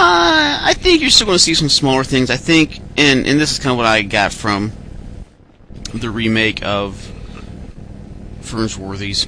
Uh, 0.00 0.60
I 0.62 0.74
think 0.74 1.00
you're 1.00 1.10
still 1.10 1.26
going 1.26 1.38
to 1.38 1.42
see 1.42 1.54
some 1.54 1.68
smaller 1.68 2.04
things. 2.04 2.30
I 2.30 2.36
think, 2.36 2.78
and, 2.96 3.26
and 3.26 3.40
this 3.40 3.50
is 3.50 3.58
kind 3.58 3.72
of 3.72 3.78
what 3.78 3.86
I 3.86 4.02
got 4.02 4.32
from 4.32 4.70
the 5.92 6.08
remake 6.08 6.64
of 6.64 7.12
Fernswarthy's. 8.42 9.26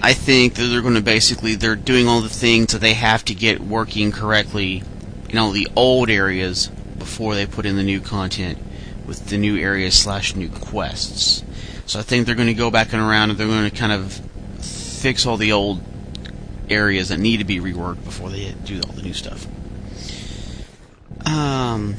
I 0.00 0.14
think 0.14 0.54
that 0.54 0.64
they're 0.64 0.80
going 0.80 0.94
to 0.94 1.02
basically, 1.02 1.56
they're 1.56 1.76
doing 1.76 2.08
all 2.08 2.22
the 2.22 2.30
things 2.30 2.72
that 2.72 2.80
they 2.80 2.94
have 2.94 3.22
to 3.26 3.34
get 3.34 3.60
working 3.60 4.12
correctly 4.12 4.82
in 5.28 5.36
all 5.36 5.50
the 5.50 5.68
old 5.76 6.08
areas 6.08 6.68
before 6.98 7.34
they 7.34 7.44
put 7.44 7.66
in 7.66 7.76
the 7.76 7.82
new 7.82 8.00
content 8.00 8.58
with 9.06 9.26
the 9.26 9.36
new 9.36 9.58
areas 9.58 9.94
slash 9.94 10.34
new 10.34 10.48
quests. 10.48 11.44
So 11.84 11.98
I 11.98 12.02
think 12.02 12.24
they're 12.24 12.34
going 12.34 12.48
to 12.48 12.54
go 12.54 12.70
back 12.70 12.94
and 12.94 13.02
around 13.02 13.28
and 13.28 13.38
they're 13.38 13.46
going 13.46 13.68
to 13.68 13.76
kind 13.76 13.92
of 13.92 14.22
fix 14.58 15.26
all 15.26 15.36
the 15.36 15.52
old 15.52 15.82
areas 16.68 17.08
that 17.08 17.18
need 17.18 17.38
to 17.38 17.44
be 17.44 17.58
reworked 17.58 18.04
before 18.04 18.30
they 18.30 18.52
do 18.64 18.80
all 18.80 18.92
the 18.92 19.02
new 19.02 19.14
stuff. 19.14 19.46
Um, 21.26 21.96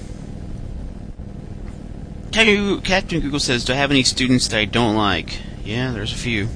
Captain 2.31 3.19
Google 3.19 3.39
says, 3.39 3.65
"Do 3.65 3.73
I 3.73 3.77
have 3.77 3.91
any 3.91 4.03
students 4.03 4.47
that 4.47 4.57
I 4.57 4.65
don't 4.65 4.95
like?" 4.95 5.39
Yeah, 5.65 5.91
there's 5.91 6.13
a 6.13 6.15
few. 6.15 6.49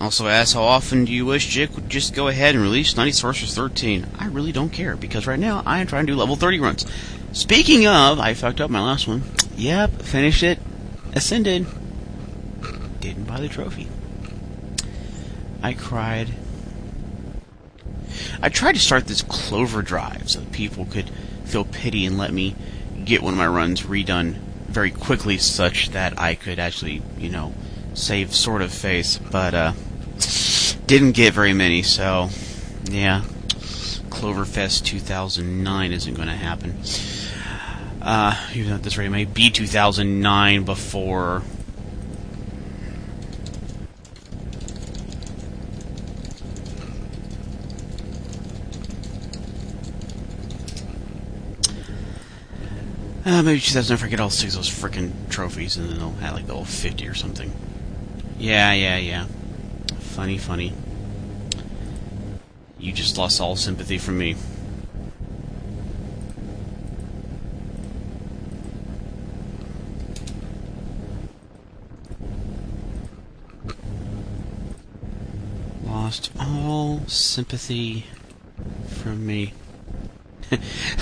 Also 0.00 0.28
asks, 0.28 0.54
how 0.54 0.62
often 0.62 1.04
do 1.04 1.12
you 1.12 1.26
wish 1.26 1.48
Jake 1.48 1.74
would 1.74 1.90
just 1.90 2.14
go 2.14 2.28
ahead 2.28 2.54
and 2.54 2.64
release 2.64 2.96
Naughty 2.96 3.12
Sorceress 3.12 3.54
13? 3.54 4.06
I 4.18 4.28
really 4.28 4.50
don't 4.50 4.70
care, 4.70 4.96
because 4.96 5.26
right 5.26 5.38
now 5.38 5.62
I 5.66 5.80
am 5.80 5.86
trying 5.86 6.06
to 6.06 6.12
do 6.14 6.18
level 6.18 6.36
30 6.36 6.58
runs. 6.58 6.86
Speaking 7.32 7.86
of, 7.86 8.18
I 8.18 8.32
fucked 8.32 8.62
up 8.62 8.70
my 8.70 8.80
last 8.80 9.06
one. 9.06 9.22
Yep, 9.56 10.00
finished 10.00 10.42
it. 10.42 10.58
Ascended. 11.12 11.66
Didn't 13.00 13.24
buy 13.24 13.40
the 13.40 13.48
trophy. 13.48 13.88
I 15.62 15.74
cried. 15.74 16.28
I 18.42 18.48
tried 18.48 18.72
to 18.72 18.80
start 18.80 19.06
this 19.06 19.22
Clover 19.22 19.82
Drive 19.82 20.30
so 20.30 20.40
that 20.40 20.52
people 20.52 20.86
could 20.86 21.10
feel 21.44 21.64
pity 21.64 22.06
and 22.06 22.16
let 22.16 22.32
me 22.32 22.54
get 23.04 23.22
one 23.22 23.34
of 23.34 23.38
my 23.38 23.46
runs 23.46 23.82
redone 23.82 24.34
very 24.68 24.90
quickly 24.90 25.36
such 25.36 25.90
that 25.90 26.18
I 26.18 26.34
could 26.34 26.58
actually, 26.58 27.02
you 27.18 27.28
know, 27.28 27.52
save 27.94 28.34
sort 28.34 28.62
of 28.62 28.72
face, 28.72 29.18
but 29.18 29.54
uh 29.54 29.72
didn't 30.86 31.12
get 31.12 31.34
very 31.34 31.52
many, 31.52 31.82
so 31.82 32.30
yeah. 32.90 33.22
Cloverfest 34.08 34.84
2009 34.84 35.92
isn't 35.92 36.14
going 36.14 36.26
to 36.26 36.34
happen. 36.34 36.76
Uh, 38.02 38.34
even 38.54 38.72
at 38.72 38.82
this 38.82 38.96
rate, 38.98 39.06
it 39.06 39.10
may 39.10 39.24
be 39.24 39.50
2009 39.50 40.64
before. 40.64 41.42
Uh, 53.40 53.42
maybe 53.42 53.58
2009 53.58 53.94
if 53.94 54.04
I 54.04 54.08
get 54.08 54.20
all 54.20 54.28
six 54.28 54.54
of 54.54 54.60
those 54.60 54.68
freaking 54.68 55.12
trophies 55.30 55.78
and 55.78 55.88
then 55.88 55.96
they'll 55.98 56.10
have 56.10 56.34
like 56.34 56.46
the 56.46 56.52
whole 56.52 56.66
50 56.66 57.08
or 57.08 57.14
something. 57.14 57.50
Yeah, 58.38 58.74
yeah, 58.74 58.98
yeah. 58.98 59.24
Funny, 59.98 60.36
funny. 60.36 60.74
You 62.78 62.92
just 62.92 63.16
lost 63.16 63.40
all 63.40 63.56
sympathy 63.56 63.96
from 63.96 64.18
me. 64.18 64.36
lost 75.86 76.30
all 76.38 77.00
sympathy 77.06 78.04
from 79.02 79.26
me. 79.26 79.54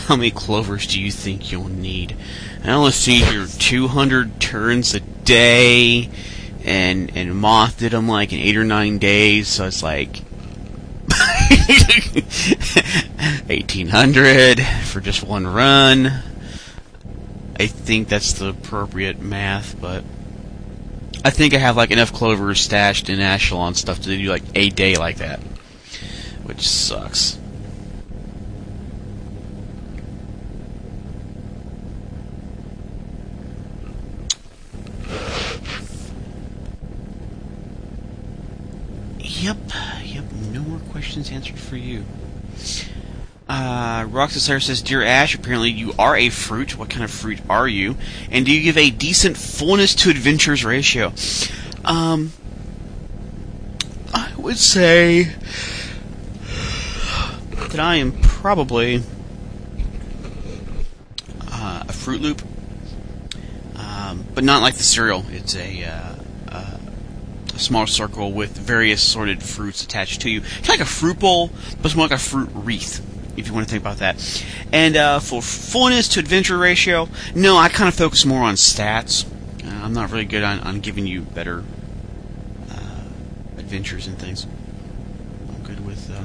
How 0.07 0.17
many 0.17 0.31
clovers 0.31 0.87
do 0.87 1.00
you 1.00 1.11
think 1.11 1.50
you'll 1.50 1.69
need? 1.69 2.17
Now 2.64 2.85
let's 2.85 2.97
see 2.97 3.21
here, 3.21 3.47
200 3.47 4.40
turns 4.40 4.95
a 4.95 5.00
day, 5.00 6.11
and 6.64 7.11
and 7.17 7.37
Moth 7.37 7.78
did 7.78 7.93
them 7.93 8.09
like 8.09 8.33
in 8.33 8.40
8 8.40 8.57
or 8.57 8.64
9 8.64 8.99
days, 8.99 9.49
so 9.49 9.67
it's 9.67 9.83
like 9.83 10.23
1800 13.49 14.61
for 14.85 15.00
just 15.00 15.23
one 15.23 15.47
run. 15.47 16.23
I 17.61 17.67
think 17.67 18.09
that's 18.09 18.35
the 18.35 18.49
appropriate 18.50 19.21
math, 19.21 19.81
but 19.81 20.05
I 21.25 21.31
think 21.31 21.55
I 21.55 21.59
have 21.59 21.76
like 21.76 21.90
enough 21.90 22.12
clovers 22.12 22.61
stashed 22.61 23.09
in 23.09 23.21
Ashlon 23.21 23.75
stuff 23.75 24.00
to 24.02 24.17
do 24.17 24.31
like 24.31 24.45
a 24.55 24.71
day 24.71 24.97
like 24.97 25.17
that, 25.17 25.40
which 26.45 26.67
sucks. 26.69 27.38
Yep, 39.21 39.57
yep, 40.05 40.25
no 40.52 40.61
more 40.62 40.81
questions 41.19 41.35
answered 41.35 41.59
for 41.59 41.77
you. 41.77 42.05
Uh, 43.49 44.29
says, 44.39 44.83
Dear 44.83 45.03
Ash, 45.03 45.35
apparently 45.35 45.71
you 45.71 45.93
are 45.99 46.17
a 46.17 46.29
fruit. 46.29 46.79
What 46.79 46.91
kind 46.91 47.03
of 47.03 47.11
fruit 47.11 47.41
are 47.49 47.67
you? 47.67 47.97
And 48.31 48.45
do 48.47 48.53
you 48.53 48.63
give 48.63 48.77
a 48.77 48.91
decent 48.91 49.37
fullness 49.37 49.95
to 49.97 50.11
adventures 50.11 50.65
ratio? 50.65 51.13
Um, 51.85 52.33
I 54.15 54.33
would 54.37 54.59
say 54.59 55.33
that 57.71 57.81
I 57.81 57.97
am 57.97 58.13
probably 58.21 59.03
uh, 61.51 61.85
a 61.89 61.93
Fruit 61.93 62.21
Loop, 62.21 62.43
um, 63.77 64.25
but 64.35 64.45
not 64.45 64.63
like 64.63 64.75
the 64.75 64.85
cereal. 64.85 65.25
It's 65.31 65.57
a, 65.57 65.85
uh, 65.85 66.08
small 67.59 67.87
circle 67.87 68.33
with 68.33 68.57
various 68.57 69.03
sorted 69.03 69.43
fruits 69.43 69.83
attached 69.83 70.21
to 70.23 70.31
you. 70.31 70.43
It's 70.59 70.69
like 70.69 70.81
a 70.81 70.85
fruit 70.87 71.19
bowl, 71.19 71.49
but 71.77 71.87
it's 71.87 71.95
more 71.95 72.07
like 72.07 72.12
a 72.12 72.19
fruit 72.19 72.50
wreath 72.55 73.05
if 73.38 73.47
you 73.47 73.55
want 73.55 73.67
to 73.67 73.71
think 73.71 73.83
about 73.83 73.99
that. 73.99 74.45
And 74.73 74.97
uh, 74.97 75.21
for 75.21 75.41
fullness 75.41 76.09
to 76.09 76.21
adventure 76.21 76.59
ratio, 76.59 77.09
no, 77.35 77.57
I 77.57 77.69
kind 77.69 77.88
of 77.88 77.95
focus 77.95 78.25
more 78.25 78.43
on 78.43 78.55
stats. 78.55 79.25
Uh, 79.65 79.85
I'm 79.85 79.93
not 79.93 80.11
really 80.11 80.25
good 80.25 80.43
on, 80.43 80.61
on 80.61 80.81
giving 80.81 81.07
you 81.07 81.23
better 81.23 81.62
uh, 82.71 83.05
adventures 83.57 84.07
and 84.07 84.19
things. 84.19 84.47
I'm 85.49 85.62
good 85.62 85.87
with 85.87 86.11
uh, 86.11 86.25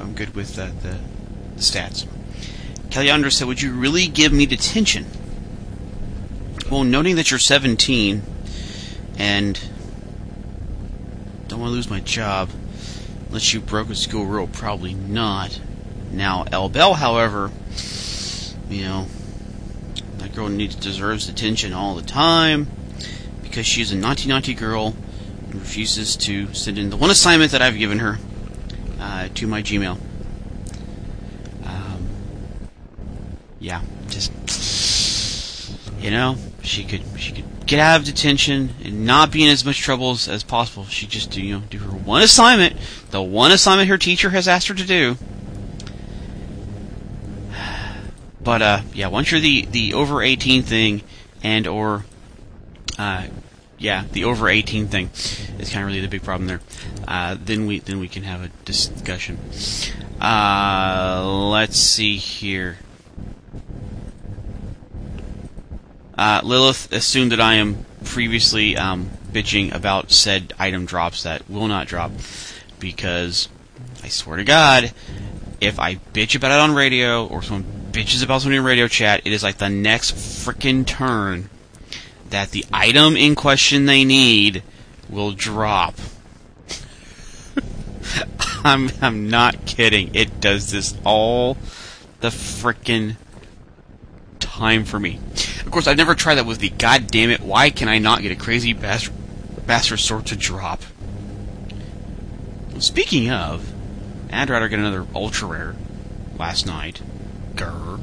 I'm 0.00 0.14
good 0.14 0.34
with 0.34 0.58
uh, 0.58 0.68
the, 0.82 0.96
the 1.56 1.60
stats. 1.60 2.06
Caliandra 2.88 3.30
said, 3.30 3.46
"Would 3.46 3.60
you 3.60 3.74
really 3.74 4.06
give 4.06 4.32
me 4.32 4.46
detention?" 4.46 5.04
Well, 6.70 6.84
noting 6.84 7.16
that 7.16 7.30
you're 7.30 7.40
17 7.40 8.22
and 9.16 9.60
don't 11.48 11.60
want 11.60 11.70
to 11.70 11.74
lose 11.74 11.88
my 11.88 12.00
job, 12.00 12.50
unless 13.28 13.54
you 13.54 13.60
broke 13.60 13.88
a 13.88 13.94
school 13.94 14.26
rule, 14.26 14.46
probably 14.46 14.92
not. 14.92 15.58
Now, 16.12 16.44
El 16.52 16.68
Bell, 16.68 16.92
however, 16.92 17.50
you 18.68 18.82
know, 18.82 19.06
that 20.18 20.34
girl 20.34 20.50
needs 20.50 20.74
deserves 20.74 21.26
attention 21.30 21.72
all 21.72 21.94
the 21.94 22.02
time 22.02 22.66
because 23.42 23.64
she's 23.64 23.90
a 23.90 23.96
naughty, 23.96 24.28
naughty 24.28 24.52
girl 24.52 24.94
and 25.46 25.54
refuses 25.54 26.16
to 26.16 26.52
send 26.52 26.76
in 26.76 26.90
the 26.90 26.98
one 26.98 27.08
assignment 27.08 27.52
that 27.52 27.62
I've 27.62 27.78
given 27.78 27.98
her 28.00 28.18
uh, 29.00 29.28
to 29.36 29.46
my 29.46 29.62
Gmail. 29.62 29.98
Um, 31.64 32.08
yeah, 33.58 33.80
just 34.08 34.32
you 35.98 36.10
know, 36.10 36.36
she 36.62 36.84
could 36.84 37.02
she 37.16 37.32
could 37.32 37.66
get 37.66 37.78
out 37.78 38.00
of 38.00 38.06
detention 38.06 38.74
and 38.84 39.04
not 39.06 39.30
be 39.30 39.44
in 39.44 39.50
as 39.50 39.64
much 39.64 39.80
trouble 39.80 40.12
as, 40.12 40.28
as 40.28 40.42
possible. 40.42 40.84
She 40.84 41.06
just 41.06 41.30
do 41.30 41.42
you 41.42 41.54
know 41.54 41.62
do 41.70 41.78
her 41.78 41.96
one 41.96 42.22
assignment, 42.22 42.76
the 43.10 43.22
one 43.22 43.52
assignment 43.52 43.88
her 43.88 43.98
teacher 43.98 44.30
has 44.30 44.48
asked 44.48 44.68
her 44.68 44.74
to 44.74 44.84
do. 44.84 45.16
But 48.40 48.62
uh, 48.62 48.80
yeah, 48.94 49.08
once 49.08 49.30
you're 49.30 49.40
the 49.40 49.66
the 49.66 49.92
over 49.92 50.22
18 50.22 50.62
thing 50.62 51.02
and 51.42 51.66
or 51.66 52.06
uh, 52.98 53.26
yeah, 53.78 54.04
the 54.12 54.24
over 54.24 54.48
18 54.48 54.88
thing 54.88 55.10
is 55.58 55.70
kind 55.70 55.82
of 55.82 55.86
really 55.86 56.00
the 56.00 56.08
big 56.08 56.22
problem 56.22 56.48
there. 56.48 56.60
Uh, 57.06 57.36
then 57.38 57.66
we 57.66 57.80
then 57.80 58.00
we 58.00 58.08
can 58.08 58.24
have 58.24 58.42
a 58.42 58.48
discussion. 58.64 59.38
Uh, 60.20 61.22
let's 61.50 61.76
see 61.76 62.16
here. 62.16 62.78
Uh, 66.18 66.40
Lilith 66.42 66.92
assumed 66.92 67.30
that 67.30 67.40
I 67.40 67.54
am 67.54 67.86
previously 68.02 68.76
um, 68.76 69.08
bitching 69.30 69.72
about 69.72 70.10
said 70.10 70.52
item 70.58 70.84
drops 70.84 71.22
that 71.22 71.48
will 71.48 71.68
not 71.68 71.86
drop 71.86 72.10
because 72.80 73.48
I 74.02 74.08
swear 74.08 74.36
to 74.36 74.44
God, 74.44 74.92
if 75.60 75.78
I 75.78 75.94
bitch 76.12 76.34
about 76.34 76.50
it 76.50 76.58
on 76.58 76.74
radio 76.74 77.24
or 77.24 77.40
someone 77.40 77.92
bitches 77.92 78.24
about 78.24 78.42
something 78.42 78.58
in 78.58 78.64
radio 78.64 78.88
chat, 78.88 79.22
it 79.24 79.32
is 79.32 79.44
like 79.44 79.58
the 79.58 79.68
next 79.68 80.12
freaking 80.14 80.84
turn 80.84 81.50
that 82.30 82.50
the 82.50 82.64
item 82.72 83.16
in 83.16 83.36
question 83.36 83.86
they 83.86 84.04
need 84.04 84.64
will 85.08 85.30
drop. 85.30 85.94
I'm 88.64 88.90
I'm 89.00 89.30
not 89.30 89.66
kidding. 89.66 90.16
It 90.16 90.40
does 90.40 90.72
this 90.72 90.96
all 91.04 91.56
the 92.18 92.28
freaking 92.28 93.14
time 94.40 94.84
for 94.84 94.98
me. 94.98 95.20
Of 95.68 95.72
course, 95.72 95.86
I've 95.86 95.98
never 95.98 96.14
tried 96.14 96.36
that 96.36 96.46
with 96.46 96.60
the 96.60 96.70
goddamn 96.70 97.28
it. 97.28 97.40
Why 97.40 97.68
can 97.68 97.88
I 97.88 97.98
not 97.98 98.22
get 98.22 98.32
a 98.32 98.36
crazy 98.36 98.72
bastard, 98.72 99.12
bastard 99.66 100.00
sword 100.00 100.24
to 100.28 100.34
drop? 100.34 100.82
Speaking 102.78 103.30
of, 103.30 103.70
I'd 104.32 104.48
rather 104.48 104.68
get 104.68 104.78
another 104.78 105.06
ultra 105.14 105.46
rare 105.46 105.76
last 106.38 106.64
night. 106.64 107.02
Grr. 107.54 108.00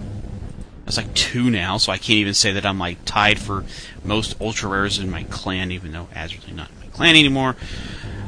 That's 0.86 0.98
like 0.98 1.12
two 1.15 1.50
now, 1.50 1.77
so 1.77 1.91
I 1.91 1.98
can't 1.98 2.19
even 2.19 2.36
say 2.36 2.51
that 2.51 2.67
I'm 2.67 2.77
like 2.77 3.03
tied 3.03 3.40
for 3.40 3.66
most 4.03 4.40
ultra 4.40 4.70
rares 4.70 5.00
in 5.00 5.09
my 5.09 5.24
clan, 5.24 5.72
even 5.72 5.92
though 5.92 6.07
Azrael's 6.16 6.48
not 6.51 6.70
in 6.70 6.79
my 6.81 6.87
clan 6.94 7.16
anymore. 7.16 7.55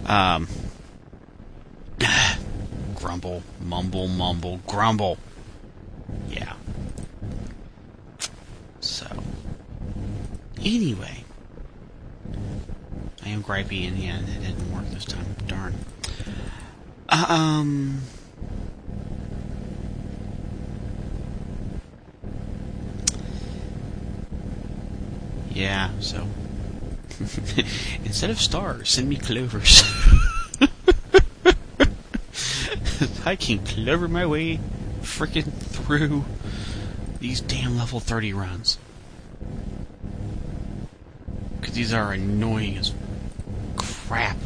Um, 0.08 0.48
grumble, 2.96 3.44
mumble, 3.62 4.08
mumble, 4.08 4.62
grumble. 4.66 5.20
Yeah. 6.28 6.54
So, 8.98 9.06
anyway, 10.58 11.24
I 13.24 13.30
am 13.30 13.44
gripey, 13.44 13.88
and 13.88 13.96
yeah, 13.96 14.18
it 14.18 14.42
didn't 14.42 14.74
work 14.74 14.90
this 14.90 15.06
time. 15.06 15.36
Darn. 15.46 15.76
Um. 17.08 18.02
Yeah, 25.52 25.92
so. 26.00 26.26
Instead 28.04 28.32
of 28.32 28.42
stars, 28.42 28.90
send 28.90 29.10
me 29.10 29.18
clovers. 29.18 29.84
I 33.28 33.36
can 33.36 33.64
clover 33.64 34.08
my 34.08 34.26
way 34.26 34.60
freaking 35.04 35.54
through 35.54 36.26
these 37.20 37.42
damn 37.42 37.78
level 37.78 38.00
30 38.00 38.34
runs. 38.34 38.78
Because 41.60 41.76
these 41.76 41.94
are 41.94 42.14
annoying 42.14 42.78
as 42.78 42.94
crap. 43.76 44.38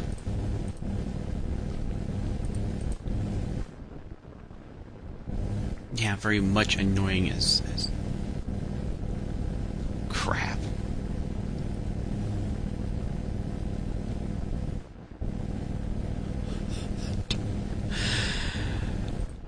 Yeah, 5.94 6.16
very 6.16 6.40
much 6.40 6.76
annoying 6.76 7.30
as, 7.30 7.62
as 7.74 7.88
crap. 10.08 10.58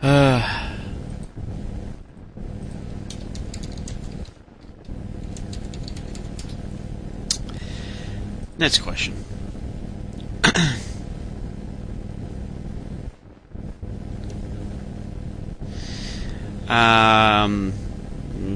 Uh, 0.03 0.64
next 8.64 8.79
question. 8.79 9.14
um, 16.66 17.74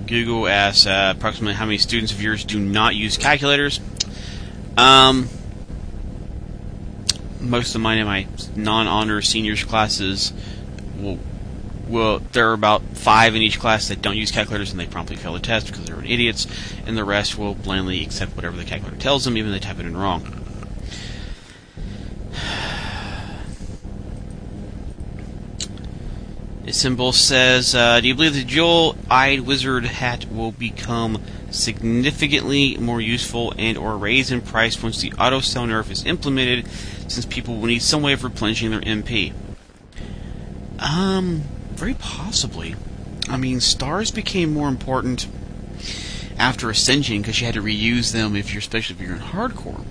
Google 0.06 0.48
asks 0.48 0.86
uh, 0.86 1.12
approximately 1.14 1.52
how 1.52 1.66
many 1.66 1.76
students 1.76 2.10
of 2.10 2.22
yours 2.22 2.42
do 2.44 2.58
not 2.58 2.94
use 2.94 3.18
calculators. 3.18 3.80
Um, 4.78 5.28
most 7.38 7.74
of 7.74 7.82
mine 7.82 7.98
in 7.98 8.06
my 8.06 8.26
non-honor 8.56 9.20
seniors 9.20 9.62
classes 9.62 10.32
will 11.88 12.20
there 12.32 12.50
are 12.50 12.54
about 12.54 12.82
five 12.94 13.34
in 13.34 13.42
each 13.42 13.58
class 13.58 13.88
that 13.88 14.02
don't 14.02 14.16
use 14.16 14.30
calculators 14.30 14.70
and 14.70 14.78
they 14.78 14.86
promptly 14.86 15.16
fail 15.16 15.32
the 15.32 15.40
test 15.40 15.66
because 15.66 15.84
they're 15.84 16.04
idiots, 16.04 16.46
and 16.86 16.96
the 16.96 17.04
rest 17.04 17.38
will 17.38 17.54
blindly 17.54 18.02
accept 18.02 18.36
whatever 18.36 18.56
the 18.56 18.64
calculator 18.64 18.96
tells 18.96 19.24
them, 19.24 19.36
even 19.36 19.52
if 19.52 19.60
they 19.60 19.66
type 19.66 19.78
it 19.78 19.86
in 19.86 19.96
wrong. 19.96 20.34
Symbol 26.70 27.12
says, 27.12 27.74
uh, 27.74 28.00
"Do 28.00 28.08
you 28.08 28.14
believe 28.14 28.34
the 28.34 28.44
jewel-eyed 28.44 29.40
wizard 29.40 29.86
hat 29.86 30.30
will 30.30 30.52
become 30.52 31.22
significantly 31.50 32.76
more 32.76 33.00
useful 33.00 33.54
and/or 33.56 33.96
raise 33.96 34.30
in 34.30 34.42
price 34.42 34.82
once 34.82 35.00
the 35.00 35.12
auto 35.14 35.40
sell 35.40 35.66
nerf 35.66 35.90
is 35.90 36.04
implemented, 36.04 36.66
since 37.08 37.24
people 37.24 37.56
will 37.56 37.68
need 37.68 37.80
some 37.80 38.02
way 38.02 38.12
of 38.12 38.22
replenishing 38.22 38.70
their 38.70 38.82
MP?" 38.82 39.32
Um, 40.78 41.44
very 41.78 41.94
possibly. 41.94 42.74
I 43.28 43.36
mean, 43.36 43.60
stars 43.60 44.10
became 44.10 44.52
more 44.52 44.68
important 44.68 45.28
after 46.38 46.70
Ascension 46.70 47.22
because 47.22 47.40
you 47.40 47.46
had 47.46 47.54
to 47.54 47.62
reuse 47.62 48.12
them 48.12 48.36
if 48.36 48.52
you're, 48.52 48.60
especially 48.60 48.96
if 48.96 49.02
you're 49.02 49.16
in 49.16 49.22
hardcore. 49.22 49.84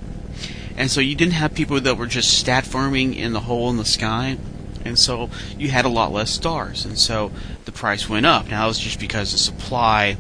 And 0.76 0.92
so 0.92 1.02
you 1.02 1.16
didn't 1.16 1.34
have 1.34 1.56
people 1.56 1.80
that 1.80 1.98
were 1.98 2.06
just 2.06 2.38
stat 2.38 2.66
farming 2.66 3.14
in 3.14 3.34
the 3.34 3.42
hole 3.42 3.70
in 3.70 3.78
the 3.78 3.86
sky, 3.86 4.38
and 4.86 4.98
so 4.98 5.30
you 5.58 5.70
had 5.70 5.86
a 5.86 5.90
lot 5.90 6.12
less 6.12 6.30
stars, 6.30 6.86
and 6.86 7.00
so 7.00 7.32
the 7.66 7.72
price 7.72 8.08
went 8.08 8.26
up. 8.26 8.48
Now 8.48 8.70
it's 8.70 8.80
just 8.80 9.00
because 9.00 9.32
the 9.32 9.38
supply 9.38 10.18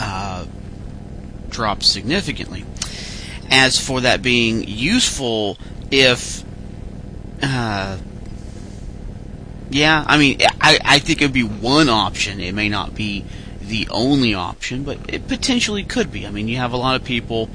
uh, 0.00 0.46
dropped 1.50 1.84
significantly. 1.84 2.64
As 3.50 3.78
for 3.78 4.00
that 4.00 4.22
being 4.22 4.64
useful, 4.64 5.58
if 5.90 6.44
uh, 7.42 7.98
yeah, 9.70 10.04
I 10.06 10.18
mean, 10.18 10.38
I, 10.60 10.78
I 10.84 10.98
think 10.98 11.20
it 11.20 11.26
would 11.26 11.32
be 11.32 11.42
one 11.42 11.88
option. 11.88 12.40
It 12.40 12.54
may 12.54 12.68
not 12.68 12.94
be 12.94 13.24
the 13.60 13.88
only 13.90 14.34
option, 14.34 14.82
but 14.82 14.98
it 15.08 15.28
potentially 15.28 15.84
could 15.84 16.10
be. 16.10 16.26
I 16.26 16.30
mean, 16.30 16.48
you 16.48 16.56
have 16.56 16.72
a 16.72 16.76
lot 16.76 16.96
of 16.96 17.04
people 17.04 17.50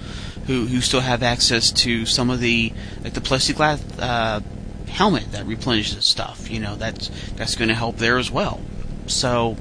who, 0.48 0.66
who 0.66 0.82
still 0.82 1.02
have 1.02 1.24
access 1.24 1.72
to 1.72 2.06
some 2.06 2.30
of 2.30 2.40
the 2.40 2.72
like 3.04 3.14
the 3.14 3.22
plexiglass 3.22 3.82
uh, 4.00 4.42
helmet 4.90 5.32
that 5.32 5.46
replenishes 5.46 6.06
stuff. 6.06 6.50
You 6.52 6.60
know, 6.60 6.76
that's 6.76 7.10
that's 7.36 7.56
going 7.56 7.70
to 7.70 7.76
help 7.76 7.98
there 7.98 8.18
as 8.18 8.30
well. 8.30 8.62
So, 9.08 9.58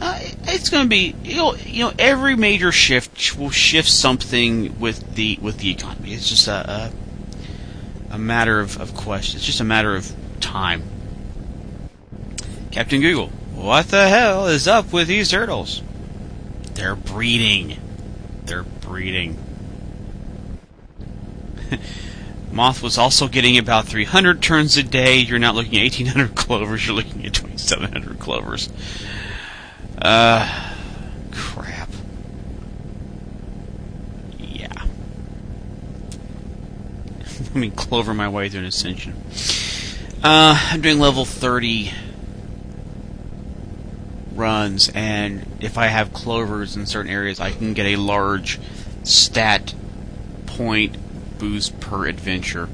uh, 0.00 0.18
it's 0.44 0.70
going 0.70 0.84
to 0.84 0.88
be 0.88 1.14
you 1.22 1.36
know, 1.36 1.54
you 1.56 1.84
know 1.84 1.92
every 1.98 2.36
major 2.36 2.72
shift 2.72 3.36
will 3.36 3.50
shift 3.50 3.90
something 3.90 4.80
with 4.80 5.14
the 5.14 5.38
with 5.42 5.58
the 5.58 5.70
economy. 5.70 6.14
It's 6.14 6.28
just 6.28 6.48
a 6.48 6.90
a, 8.10 8.14
a 8.14 8.18
matter 8.18 8.60
of, 8.60 8.80
of 8.80 8.94
question. 8.94 9.36
It's 9.36 9.46
just 9.46 9.60
a 9.60 9.64
matter 9.64 9.94
of 9.94 10.14
time. 10.42 10.82
Captain 12.70 13.00
Google, 13.00 13.28
what 13.54 13.88
the 13.88 14.08
hell 14.08 14.46
is 14.46 14.68
up 14.68 14.92
with 14.92 15.08
these 15.08 15.30
turtles? 15.30 15.82
They're 16.74 16.96
breeding. 16.96 17.78
They're 18.44 18.64
breeding. 18.64 19.38
Moth 22.52 22.82
was 22.82 22.98
also 22.98 23.28
getting 23.28 23.56
about 23.56 23.86
300 23.86 24.42
turns 24.42 24.76
a 24.76 24.82
day. 24.82 25.18
You're 25.18 25.38
not 25.38 25.54
looking 25.54 25.78
at 25.78 25.82
1800 25.82 26.34
clovers, 26.36 26.86
you're 26.86 26.96
looking 26.96 27.24
at 27.24 27.34
2700 27.34 28.18
clovers. 28.18 28.68
Uh, 30.00 30.74
crap. 31.30 31.88
Yeah. 34.38 34.72
Let 37.40 37.54
me 37.54 37.70
clover 37.70 38.12
my 38.12 38.28
way 38.28 38.48
through 38.48 38.60
an 38.60 38.66
ascension. 38.66 39.14
Uh, 40.22 40.56
I'm 40.70 40.80
doing 40.80 41.00
level 41.00 41.24
30 41.24 41.92
runs, 44.36 44.88
and 44.94 45.44
if 45.58 45.76
I 45.76 45.88
have 45.88 46.12
clovers 46.12 46.76
in 46.76 46.86
certain 46.86 47.10
areas, 47.10 47.40
I 47.40 47.50
can 47.50 47.74
get 47.74 47.86
a 47.86 47.96
large 47.96 48.60
stat 49.02 49.74
point 50.46 50.96
boost 51.38 51.80
per 51.80 52.06
adventure. 52.06 52.68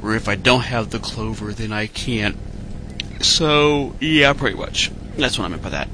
Or 0.00 0.14
if 0.14 0.28
I 0.28 0.36
don't 0.36 0.60
have 0.60 0.90
the 0.90 1.00
clover, 1.00 1.52
then 1.52 1.72
I 1.72 1.88
can't. 1.88 2.36
So, 3.20 3.96
yeah, 3.98 4.32
pretty 4.34 4.56
much. 4.56 4.92
That's 5.16 5.36
what 5.36 5.46
I 5.46 5.48
meant 5.48 5.62
by 5.62 5.70
that. 5.70 5.88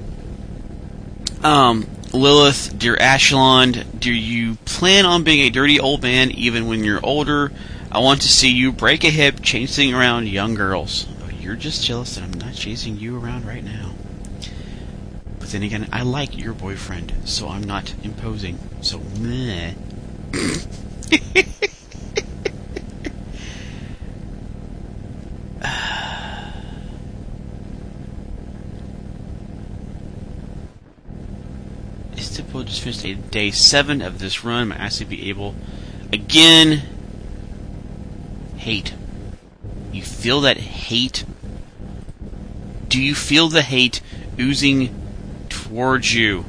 Um, 1.43 1.87
Lilith, 2.13 2.79
dear 2.79 2.99
Ashland, 3.01 4.01
do 4.01 4.13
you 4.13 4.57
plan 4.67 5.07
on 5.07 5.25
being 5.25 5.41
a 5.41 5.51
dirty 5.51 5.81
old 5.81 6.03
man 6.03 6.31
even 6.31 6.67
when 6.67 6.85
you're 6.85 7.01
older? 7.03 7.51
I 7.95 8.01
want 8.01 8.23
to 8.23 8.29
see 8.29 8.51
you 8.51 8.73
break 8.73 9.05
a 9.05 9.11
hip 9.11 9.41
chasing 9.41 9.95
around 9.95 10.29
young 10.29 10.57
girls. 10.57 11.07
Oh, 11.23 11.29
you're 11.29 11.55
just 11.55 11.85
jealous 11.85 12.17
that 12.17 12.25
I'm 12.25 12.33
not 12.33 12.55
chasing 12.55 12.99
you 12.99 13.17
around 13.17 13.47
right 13.47 13.63
now. 13.63 13.93
But 15.39 15.51
then 15.51 15.63
again, 15.63 15.89
I 15.93 16.03
like 16.03 16.37
your 16.37 16.55
boyfriend, 16.55 17.13
so 17.25 17.49
I'm 17.49 17.63
not 17.63 17.95
imposing. 18.03 18.59
So, 18.81 18.99
meh. 19.21 19.75
it's 32.15 32.37
typical 32.37 32.65
just 32.65 32.81
finished 32.81 33.31
day 33.31 33.53
seven 33.53 34.03
of 34.03 34.19
this 34.19 34.43
run. 34.43 34.73
I 34.73 34.87
actually 34.87 35.07
be 35.07 35.29
able 35.29 35.55
again. 36.13 36.83
Hate. 38.65 38.95
You 39.93 40.01
feel 40.01 40.41
that 40.41 40.57
hate? 40.57 41.27
Do 42.89 42.99
you 42.99 43.15
feel 43.15 43.51
the 43.51 43.61
hate 43.61 44.01
oozing 44.41 44.89
towards 45.51 46.15
you? 46.15 46.47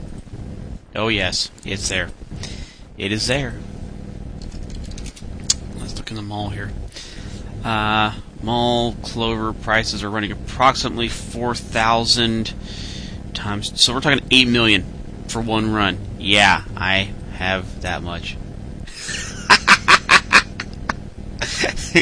Oh 0.96 1.10
yes, 1.10 1.52
it's 1.66 1.90
there. 1.90 2.12
It 2.98 3.12
is 3.12 3.28
there. 3.28 3.56
Let's 5.78 5.98
look 5.98 6.10
in 6.10 6.16
the 6.16 6.22
mall 6.22 6.52
here. 6.52 6.72
Uh, 7.66 8.14
mall 8.42 8.94
clover 9.02 9.52
prices 9.52 10.02
are 10.02 10.10
running 10.10 10.32
approximately 10.32 11.10
four 11.10 11.54
thousand 11.54 12.54
times. 13.34 13.78
So 13.82 13.94
we're 13.94 14.00
talking 14.00 14.26
eight 14.32 14.48
million 14.48 14.86
for 15.28 15.42
one 15.42 15.74
run. 15.74 15.98
Yeah, 16.18 16.64
I 16.78 17.12
have 17.34 17.82
that 17.82 18.02
much. 18.04 18.38
uh. 21.96 22.02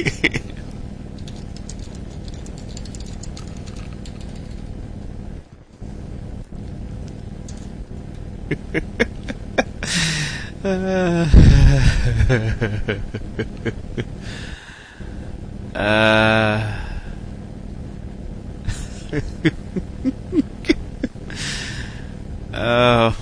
oh. 22.54 23.18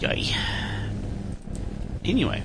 Yay. 0.00 0.34
Anyway. 2.06 2.40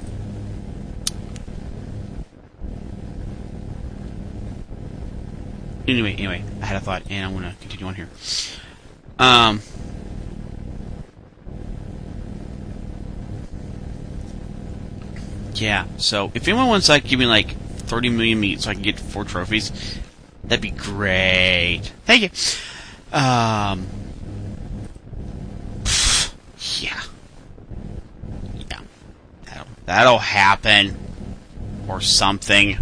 Anyway, 5.88 6.16
anyway, 6.16 6.44
I 6.62 6.66
had 6.66 6.78
a 6.78 6.80
thought, 6.80 7.01
and 7.12 7.26
I'm 7.26 7.34
gonna 7.34 7.54
continue 7.60 7.86
on 7.86 7.96
here. 7.96 8.10
Um. 9.20 9.62
Yeah, 15.54 15.86
so 15.98 16.32
if 16.34 16.48
anyone 16.48 16.68
wants 16.70 16.88
to 16.88 16.94
like 16.94 17.04
give 17.04 17.20
me 17.20 17.26
like 17.26 17.56
30 17.56 18.10
million 18.10 18.40
meat 18.40 18.62
so 18.62 18.72
I 18.72 18.74
can 18.74 18.82
get 18.82 19.00
four 19.00 19.26
trophies, 19.26 19.72
that'd 20.46 20.62
be 20.62 20.72
great. 20.72 21.92
Thank 22.06 22.24
you. 22.24 22.30
Um. 23.18 23.86
Yeah. 26.80 27.02
Yeah. 28.56 28.80
That'll, 29.46 29.68
that'll 29.86 30.20
happen. 30.20 30.98
Or 31.88 32.00
something. 32.00 32.78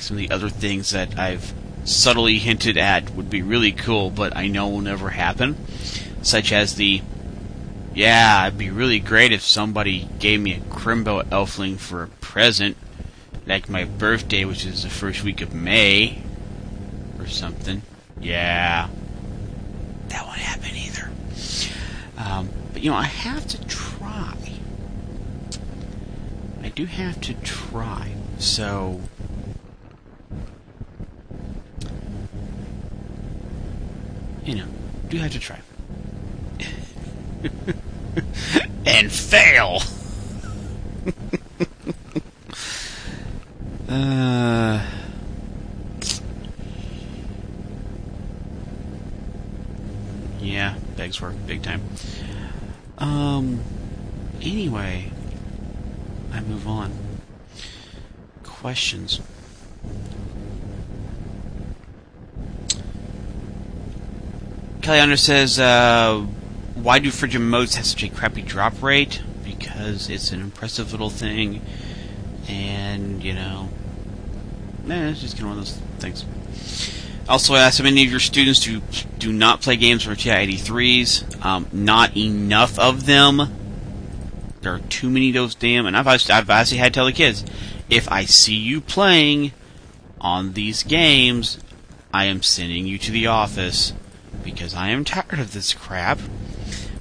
Like 0.00 0.06
some 0.06 0.16
of 0.16 0.22
the 0.22 0.30
other 0.30 0.48
things 0.48 0.92
that 0.92 1.18
I've 1.18 1.52
subtly 1.84 2.38
hinted 2.38 2.78
at 2.78 3.10
would 3.10 3.28
be 3.28 3.42
really 3.42 3.70
cool, 3.70 4.08
but 4.08 4.34
I 4.34 4.46
know 4.46 4.66
will 4.66 4.80
never 4.80 5.10
happen. 5.10 5.58
Such 6.22 6.52
as 6.52 6.76
the 6.76 7.02
yeah, 7.92 8.46
it'd 8.46 8.58
be 8.58 8.70
really 8.70 8.98
great 8.98 9.30
if 9.30 9.42
somebody 9.42 10.08
gave 10.18 10.40
me 10.40 10.54
a 10.54 10.60
Crimbo 10.60 11.22
Elfling 11.24 11.78
for 11.78 12.02
a 12.02 12.08
present, 12.08 12.78
like 13.44 13.68
my 13.68 13.84
birthday, 13.84 14.46
which 14.46 14.64
is 14.64 14.84
the 14.84 14.88
first 14.88 15.22
week 15.22 15.42
of 15.42 15.52
May, 15.52 16.22
or 17.18 17.26
something. 17.26 17.82
Yeah, 18.18 18.88
that 20.08 20.24
won't 20.24 20.38
happen 20.38 20.76
either. 20.76 21.10
Um, 22.16 22.48
but 22.72 22.80
you 22.80 22.90
know, 22.90 22.96
I 22.96 23.04
have 23.04 23.46
to 23.48 23.66
try. 23.66 24.34
I 26.62 26.70
do 26.70 26.86
have 26.86 27.20
to 27.20 27.34
try. 27.34 28.14
So. 28.38 29.02
You 34.44 34.54
know, 34.56 34.66
do 35.08 35.18
have 35.18 35.32
to 35.32 35.38
try. 35.38 35.60
and 38.86 39.10
fail. 39.10 39.82
uh, 43.88 44.84
yeah, 50.40 50.74
begs 50.96 51.20
work 51.20 51.34
big 51.46 51.62
time. 51.62 51.82
Um. 52.98 53.60
Anyway, 54.42 55.10
I 56.32 56.40
move 56.40 56.66
on. 56.66 56.92
Questions. 58.42 59.20
Kellyanner 64.80 65.18
says, 65.18 65.58
uh, 65.58 66.26
why 66.74 66.98
do 66.98 67.10
frigid 67.10 67.40
modes 67.40 67.74
have 67.74 67.84
such 67.86 68.02
a 68.02 68.08
crappy 68.08 68.42
drop 68.42 68.82
rate? 68.82 69.22
Because 69.44 70.08
it's 70.08 70.32
an 70.32 70.40
impressive 70.40 70.92
little 70.92 71.10
thing, 71.10 71.60
and 72.48 73.22
you 73.22 73.34
know, 73.34 73.68
eh, 74.88 75.10
it's 75.10 75.20
just 75.20 75.36
kind 75.36 75.50
of 75.50 75.56
one 75.56 75.58
of 75.58 75.64
those 75.64 75.76
things. 75.98 76.24
Also, 77.28 77.54
I 77.54 77.60
asked 77.60 77.78
how 77.78 77.84
many 77.84 78.04
of 78.04 78.10
your 78.10 78.20
students 78.20 78.60
do 78.60 78.80
do 79.18 79.32
not 79.32 79.60
play 79.60 79.76
games 79.76 80.04
for 80.04 80.14
TI-83s. 80.14 81.44
Um, 81.44 81.68
not 81.72 82.16
enough 82.16 82.78
of 82.78 83.06
them. 83.06 83.42
There 84.62 84.74
are 84.74 84.80
too 84.80 85.10
many 85.10 85.28
of 85.28 85.34
those 85.34 85.54
damn. 85.54 85.86
And 85.86 85.96
I've 85.96 86.08
I've 86.08 86.50
actually 86.50 86.78
had 86.78 86.92
to 86.94 86.98
tell 86.98 87.06
the 87.06 87.12
kids, 87.12 87.44
if 87.88 88.10
I 88.10 88.24
see 88.24 88.56
you 88.56 88.80
playing 88.80 89.52
on 90.20 90.54
these 90.54 90.82
games, 90.82 91.58
I 92.12 92.24
am 92.24 92.42
sending 92.42 92.86
you 92.86 92.98
to 92.98 93.12
the 93.12 93.26
office 93.26 93.92
because 94.42 94.74
I 94.74 94.88
am 94.88 95.04
tired 95.04 95.38
of 95.38 95.52
this 95.52 95.74
crap 95.74 96.18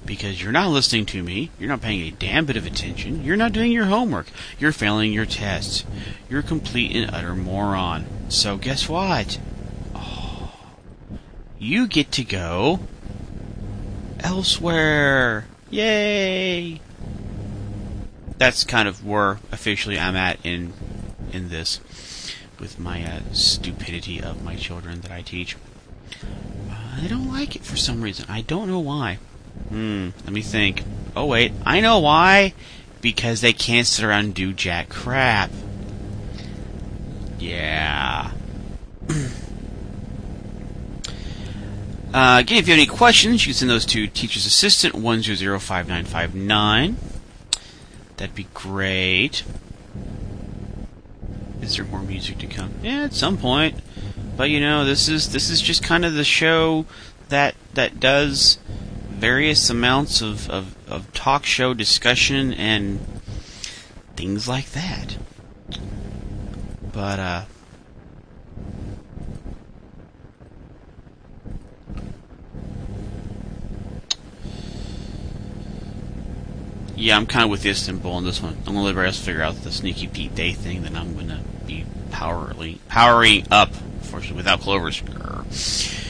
because 0.06 0.42
you're 0.42 0.52
not 0.52 0.72
listening 0.72 1.06
to 1.06 1.22
me. 1.22 1.52
You're 1.60 1.70
not 1.70 1.82
paying 1.82 2.02
a 2.02 2.12
damn 2.12 2.46
bit 2.46 2.58
of 2.58 2.66
attention. 2.66 3.24
You're 3.24 3.38
not 3.38 3.54
doing 3.54 3.72
your 3.72 3.86
homework. 3.86 4.28
You're 4.58 4.72
failing 4.72 5.14
your 5.14 5.28
tests. 5.28 5.86
You're 6.28 6.40
a 6.40 6.44
complete 6.44 6.96
and 6.96 7.14
utter 7.14 7.36
moron. 7.36 8.08
So 8.28 8.58
guess 8.58 8.90
what? 8.90 9.40
Oh, 9.94 10.52
you 11.60 11.88
get 11.88 12.12
to 12.14 12.24
go 12.24 12.80
elsewhere. 14.20 15.46
Yay! 15.70 16.82
That's 18.40 18.64
kind 18.64 18.88
of 18.88 19.06
where 19.06 19.40
officially 19.52 20.00
I'm 20.00 20.16
at 20.16 20.40
in 20.44 20.74
in 21.32 21.50
this 21.50 21.80
with 22.60 22.80
my 22.80 23.04
uh, 23.04 23.20
stupidity 23.32 24.22
of 24.22 24.44
my 24.44 24.56
children 24.56 25.02
that 25.02 25.12
I 25.12 25.22
teach. 25.22 25.56
They 26.98 27.08
don't 27.08 27.32
like 27.32 27.56
it 27.56 27.64
for 27.64 27.78
some 27.78 28.02
reason. 28.02 28.26
I 28.30 28.42
don't 28.42 28.68
know 28.68 28.80
why. 28.80 29.20
Hmm, 29.70 30.10
let 30.24 30.34
me 30.34 30.42
think. 30.42 30.84
Oh, 31.16 31.26
wait, 31.26 31.52
I 31.66 31.80
know 31.80 32.00
why. 32.00 32.54
Because 33.02 33.42
they 33.42 33.54
can't 33.54 33.88
sit 33.88 34.04
around 34.04 34.26
and 34.26 34.34
do 34.34 34.54
jack 34.54 34.90
crap. 34.90 35.52
Yeah. 37.40 38.32
Uh, 42.12 42.38
again, 42.40 42.58
if 42.58 42.68
you 42.68 42.74
have 42.74 42.80
any 42.80 42.88
questions, 42.88 43.46
you 43.46 43.52
can 43.52 43.58
send 43.60 43.70
those 43.70 43.86
to 43.86 44.08
Teacher's 44.08 44.48
Assistant 44.48 44.96
1005959. 44.96 46.96
That'd 48.18 48.34
be 48.34 48.48
great. 48.56 49.44
Is 51.62 51.76
there 51.76 51.86
more 51.86 52.02
music 52.02 52.40
to 52.40 52.48
come? 52.48 52.72
Yeah, 52.82 53.04
at 53.04 53.14
some 53.14 53.38
point. 53.38 53.76
But 54.40 54.52
you 54.52 54.62
know, 54.62 54.86
this 54.86 55.10
is 55.10 55.34
this 55.34 55.50
is 55.50 55.60
just 55.60 55.84
kind 55.84 56.06
of 56.06 56.14
the 56.14 56.24
show 56.24 56.86
that 57.28 57.56
that 57.74 58.00
does 58.00 58.58
various 59.10 59.70
amounts 59.70 60.22
of, 60.22 60.50
of, 60.50 60.78
of 60.90 61.12
talk 61.12 61.46
show 61.46 61.74
discussion 61.74 62.54
and 62.54 63.02
things 64.16 64.48
like 64.48 64.72
that. 64.72 65.18
But 66.94 67.20
uh 67.20 67.46
Yeah, 76.96 77.18
I'm 77.18 77.26
kind 77.26 77.44
of 77.44 77.50
with 77.50 77.66
Istanbul 77.66 78.10
on 78.14 78.24
this 78.24 78.42
one. 78.42 78.56
I'm 78.60 78.64
gonna 78.64 78.84
let 78.84 78.92
everybody 78.92 79.08
else 79.08 79.20
figure 79.20 79.42
out 79.42 79.64
the 79.64 79.72
Sneaky 79.74 80.08
Pete 80.08 80.34
Day 80.34 80.54
thing. 80.54 80.84
Then 80.84 80.96
I'm 80.96 81.14
gonna 81.18 81.44
be 81.68 81.84
powerly 82.10 82.78
powering 82.88 83.46
up, 83.52 83.74
unfortunately, 84.10 84.38
without 84.38 84.62
Clover's. 84.62 85.04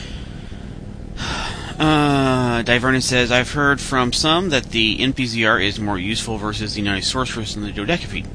Uh, 1.79 2.61
Divernon 2.63 3.01
says, 3.01 3.31
I've 3.31 3.53
heard 3.53 3.79
from 3.79 4.11
some 4.11 4.49
that 4.49 4.65
the 4.71 4.97
NPZR 4.97 5.63
is 5.65 5.79
more 5.79 5.97
useful 5.97 6.37
versus 6.37 6.73
the 6.73 6.81
United 6.81 7.05
Sorceress 7.05 7.55
and 7.55 7.63
the 7.63 7.71
Dodecapede. 7.71 8.27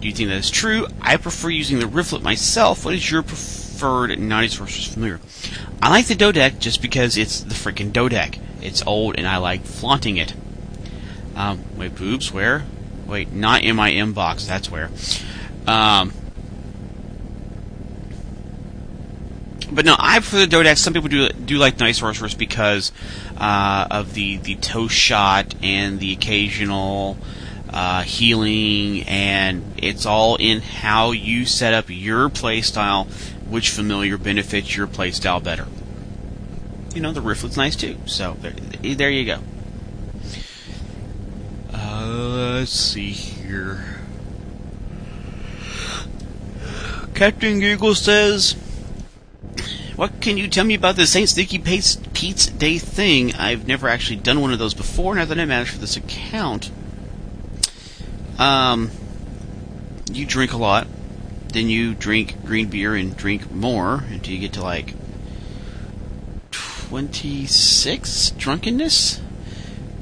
Do 0.00 0.08
you 0.08 0.14
think 0.14 0.30
that 0.30 0.38
is 0.38 0.50
true? 0.50 0.86
I 1.02 1.18
prefer 1.18 1.50
using 1.50 1.80
the 1.80 1.86
Rifflet 1.86 2.22
myself. 2.22 2.86
What 2.86 2.94
is 2.94 3.10
your 3.10 3.22
preferred 3.22 4.18
Naughty 4.18 4.48
Sorceress 4.48 4.94
familiar? 4.94 5.20
I 5.82 5.90
like 5.90 6.06
the 6.06 6.14
Dodec 6.14 6.60
just 6.60 6.80
because 6.80 7.18
it's 7.18 7.40
the 7.40 7.52
freaking 7.52 7.92
Dodec. 7.92 8.38
It's 8.62 8.82
old 8.86 9.18
and 9.18 9.28
I 9.28 9.36
like 9.36 9.64
flaunting 9.64 10.16
it. 10.16 10.32
Um, 11.36 11.62
wait, 11.76 11.94
boobs, 11.94 12.32
where? 12.32 12.64
Wait, 13.06 13.34
not 13.34 13.64
in 13.64 13.76
my 13.76 13.90
inbox, 13.90 14.46
that's 14.46 14.70
where. 14.70 14.88
Um, 15.66 16.14
but 19.70 19.84
no, 19.84 19.94
I 19.98 20.18
prefer 20.18 20.46
the 20.46 20.46
Dodex. 20.46 20.78
Some 20.78 20.92
people 20.92 21.08
do 21.08 21.28
do 21.28 21.58
like 21.58 21.78
Night 21.78 21.96
Sorceress 21.96 22.34
because 22.34 22.92
uh, 23.36 23.86
of 23.90 24.14
the 24.14 24.38
the 24.38 24.56
toe 24.56 24.88
shot 24.88 25.54
and 25.62 26.00
the 26.00 26.12
occasional 26.12 27.16
uh, 27.70 28.02
healing, 28.02 29.02
and 29.02 29.62
it's 29.76 30.06
all 30.06 30.36
in 30.36 30.60
how 30.60 31.12
you 31.12 31.44
set 31.44 31.74
up 31.74 31.86
your 31.88 32.28
playstyle, 32.28 33.06
which 33.48 33.70
familiar 33.70 34.18
benefits 34.18 34.76
your 34.76 34.86
playstyle 34.86 35.42
better. 35.42 35.66
You 36.94 37.02
know, 37.02 37.12
the 37.12 37.20
Rifflet's 37.20 37.56
nice 37.56 37.76
too. 37.76 37.98
So 38.06 38.36
there, 38.40 38.52
there 38.94 39.10
you 39.10 39.26
go. 39.26 39.40
Uh, 41.72 42.56
let's 42.58 42.72
see 42.72 43.10
here. 43.10 43.98
Captain 47.14 47.58
Google 47.60 47.94
says, 47.94 48.54
"What 49.98 50.20
can 50.20 50.38
you 50.38 50.46
tell 50.46 50.64
me 50.64 50.74
about 50.74 50.94
the 50.94 51.08
Saint 51.08 51.28
Sneaky 51.28 51.58
Pete's, 51.58 51.96
Day 52.46 52.78
thing? 52.78 53.34
I've 53.34 53.66
never 53.66 53.88
actually 53.88 54.14
done 54.14 54.40
one 54.40 54.52
of 54.52 54.60
those 54.60 54.72
before, 54.72 55.18
I've 55.18 55.28
done 55.28 55.40
it 55.40 55.46
managed 55.46 55.72
for 55.72 55.78
this 55.78 55.96
account. 55.96 56.70
Um, 58.38 58.92
you 60.12 60.24
drink 60.24 60.52
a 60.52 60.56
lot, 60.56 60.86
then 61.52 61.68
you 61.68 61.96
drink 61.96 62.44
green 62.44 62.68
beer 62.68 62.94
and 62.94 63.16
drink 63.16 63.50
more 63.50 64.04
until 64.08 64.34
you 64.34 64.38
get 64.38 64.52
to 64.52 64.62
like 64.62 64.94
twenty 66.52 67.46
six 67.46 68.30
drunkenness." 68.30 69.20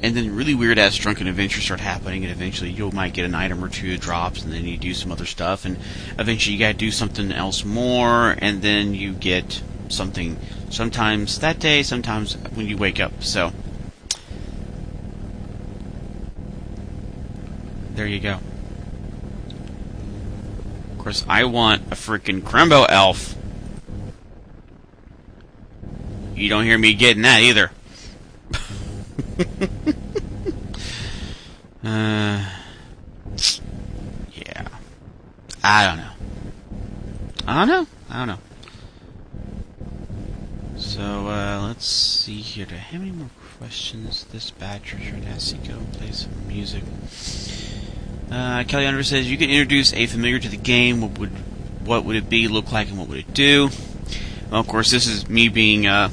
and 0.03 0.15
then 0.15 0.35
really 0.35 0.53
weird 0.53 0.77
ass 0.77 0.95
drunken 0.95 1.25
adventures 1.25 1.63
start 1.63 1.79
happening, 1.79 2.23
and 2.23 2.31
eventually 2.31 2.69
you 2.69 2.91
might 2.91 3.13
get 3.13 3.25
an 3.25 3.33
item 3.33 3.63
or 3.63 3.67
two 3.67 3.97
drops, 3.97 4.43
and 4.43 4.53
then 4.53 4.63
you 4.63 4.77
do 4.77 4.93
some 4.93 5.11
other 5.11 5.25
stuff, 5.25 5.65
and 5.65 5.75
eventually 6.19 6.53
you 6.53 6.59
gotta 6.59 6.75
do 6.75 6.91
something 6.91 7.31
else 7.31 7.65
more, 7.65 8.35
and 8.37 8.61
then 8.61 8.93
you 8.93 9.13
get 9.13 9.63
something 9.89 10.37
sometimes 10.69 11.39
that 11.39 11.59
day, 11.59 11.83
sometimes 11.83 12.33
when 12.53 12.67
you 12.67 12.77
wake 12.77 12.99
up. 12.99 13.23
So 13.23 13.51
there 17.95 18.07
you 18.07 18.19
go. 18.19 18.39
Of 20.91 20.97
course, 20.99 21.25
I 21.27 21.45
want 21.45 21.83
a 21.91 21.95
freaking 21.95 22.41
Crimbo 22.41 22.85
elf. 22.89 23.35
You 26.35 26.49
don't 26.49 26.65
hear 26.65 26.77
me 26.77 26.93
getting 26.93 27.23
that 27.23 27.41
either. 27.41 27.71
uh, 31.83 32.45
yeah. 34.33 34.67
I 35.63 35.87
don't 35.87 35.97
know. 35.97 36.11
I 37.47 37.53
don't 37.55 37.67
know. 37.67 37.87
I 38.09 38.17
don't 38.19 38.27
know. 38.27 38.39
So, 40.97 41.27
uh, 41.27 41.63
let's 41.67 41.85
see 41.85 42.41
here. 42.41 42.65
Do 42.65 42.73
I 42.73 42.79
have 42.79 43.01
any 43.03 43.11
more 43.11 43.29
questions? 43.59 44.23
This 44.31 44.51
ask 45.27 45.55
go 45.57 45.77
play 45.91 46.09
some 46.11 46.47
music. 46.47 46.81
Uh, 48.31 48.63
Kelly 48.63 48.87
Under 48.87 49.03
says 49.03 49.29
you 49.29 49.37
could 49.37 49.51
introduce 49.51 49.93
a 49.93 50.07
familiar 50.07 50.39
to 50.39 50.49
the 50.49 50.57
game. 50.57 51.01
What 51.01 51.19
would 51.19 51.29
what 51.85 52.03
would 52.03 52.15
it 52.15 52.31
be, 52.31 52.47
look 52.47 52.71
like, 52.71 52.89
and 52.89 52.97
what 52.97 53.09
would 53.09 53.19
it 53.19 53.31
do? 53.35 53.69
Well, 54.49 54.59
of 54.59 54.67
course, 54.67 54.89
this 54.89 55.05
is 55.05 55.29
me 55.29 55.49
being 55.49 55.85
uh, 55.85 56.09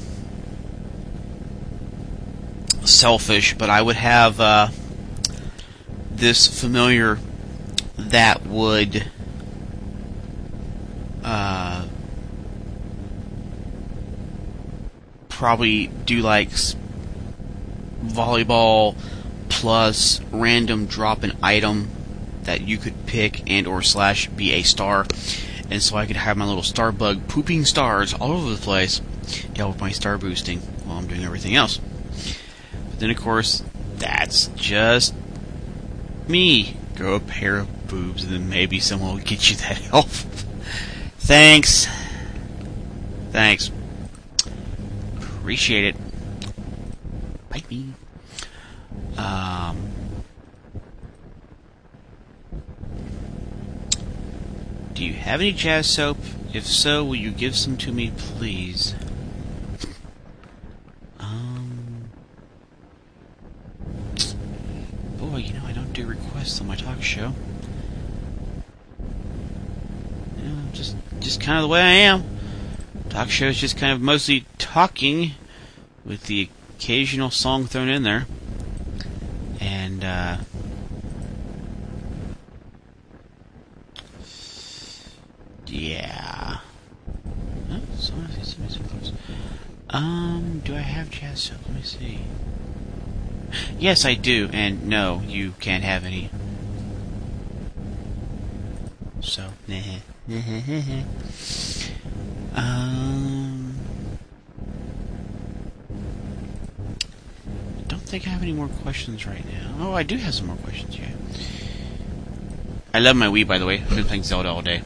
selfish, 2.83 3.55
but 3.57 3.71
I 3.71 3.81
would 3.81 3.95
have 3.95 4.39
uh, 4.39 4.67
this 6.11 6.61
familiar 6.61 7.17
that 7.97 8.45
would 8.45 9.03
uh, 11.23 11.64
probably 15.45 15.85
do 16.07 16.21
like 16.21 16.49
volleyball 18.03 18.95
plus 19.47 20.19
random 20.31 20.87
drop 20.87 21.21
an 21.21 21.31
item 21.43 21.87
that 22.45 22.61
you 22.61 22.79
could 22.79 23.05
pick 23.05 23.47
and 23.47 23.67
or 23.67 23.83
slash 23.83 24.27
be 24.29 24.53
a 24.53 24.63
star 24.63 25.05
and 25.69 25.83
so 25.83 25.97
I 25.97 26.07
could 26.07 26.15
have 26.15 26.35
my 26.35 26.45
little 26.45 26.63
star 26.63 26.91
bug 26.91 27.27
pooping 27.27 27.65
stars 27.65 28.11
all 28.11 28.31
over 28.31 28.49
the 28.49 28.59
place 28.59 29.01
to 29.27 29.57
help 29.57 29.73
with 29.73 29.81
my 29.81 29.91
star 29.91 30.17
boosting 30.17 30.61
while 30.83 30.97
I'm 30.97 31.05
doing 31.05 31.23
everything 31.23 31.53
else. 31.53 31.79
But 32.89 32.99
then, 32.99 33.11
of 33.11 33.17
course, 33.17 33.63
that's 33.97 34.47
just 34.55 35.13
me. 36.27 36.75
Grow 36.95 37.13
a 37.13 37.19
pair 37.19 37.57
of 37.57 37.87
boobs, 37.87 38.23
and 38.23 38.33
then 38.33 38.49
maybe 38.49 38.79
someone 38.79 39.13
will 39.13 39.23
get 39.23 39.47
you 39.51 39.57
that 39.57 39.77
help. 39.91 40.07
Thanks. 41.19 41.87
Thanks. 43.31 43.69
Appreciate 45.45 45.85
it. 45.85 45.95
Bite 47.51 47.69
me. 47.69 47.93
Um. 49.15 49.91
Do 54.95 55.05
you 55.05 55.13
have 55.13 55.41
any 55.41 55.51
jazz 55.51 55.87
soap? 55.87 56.17
If 56.51 56.65
so, 56.65 57.03
will 57.03 57.17
you 57.17 57.29
give 57.29 57.55
some 57.55 57.77
to 57.77 57.91
me, 57.91 58.11
please? 58.17 58.95
Um, 61.19 62.09
boy, 65.19 65.37
you 65.37 65.53
know, 65.53 65.61
I 65.67 65.73
don't 65.73 65.93
do 65.93 66.07
requests 66.07 66.59
on 66.59 66.65
my 66.65 66.75
talk 66.75 67.03
show. 67.03 67.35
You 70.41 70.49
know, 70.49 70.63
just, 70.73 70.95
just 71.19 71.39
kind 71.39 71.59
of 71.59 71.61
the 71.61 71.67
way 71.67 71.81
I 71.81 71.91
am. 71.91 72.34
Talk 73.15 73.29
show 73.29 73.45
is 73.45 73.57
just 73.57 73.77
kind 73.77 73.93
of 73.93 74.01
mostly 74.01 74.45
talking 74.57 75.35
with 76.03 76.25
the 76.25 76.49
occasional 76.77 77.31
song 77.31 77.65
thrown 77.65 77.87
in 77.87 78.03
there. 78.03 78.25
And, 79.61 80.03
uh, 80.03 80.37
yeah. 85.65 86.57
Oh, 87.71 87.79
someone 87.97 88.29
sent 88.43 89.03
me. 89.03 89.13
Um, 89.91 90.61
do 90.65 90.75
I 90.75 90.79
have 90.79 91.09
jazz 91.09 91.43
soap? 91.43 91.59
Let 91.67 91.75
me 91.77 91.83
see. 91.83 92.19
Yes, 93.79 94.03
I 94.03 94.15
do, 94.15 94.49
and 94.51 94.89
no, 94.89 95.23
you 95.25 95.53
can't 95.61 95.85
have 95.85 96.03
any. 96.03 96.29
So, 99.21 99.51
um, 102.55 103.75
don't 107.87 108.04
think 108.15 108.27
I 108.27 108.31
have 108.31 108.43
any 108.43 108.53
more 108.53 108.69
questions 108.69 109.27
right 109.27 109.43
now. 109.45 109.75
Oh, 109.77 109.93
I 109.93 110.03
do 110.03 110.15
have 110.15 110.33
some 110.33 110.47
more 110.47 110.55
questions. 110.55 110.97
Yeah. 110.97 111.09
I 112.93 112.99
love 112.99 113.17
my 113.17 113.27
Wii, 113.27 113.45
by 113.45 113.57
the 113.57 113.65
way. 113.65 113.81
I've 113.81 113.89
been 113.89 114.05
playing 114.05 114.23
Zelda 114.23 114.47
all 114.47 114.61
day, 114.61 114.83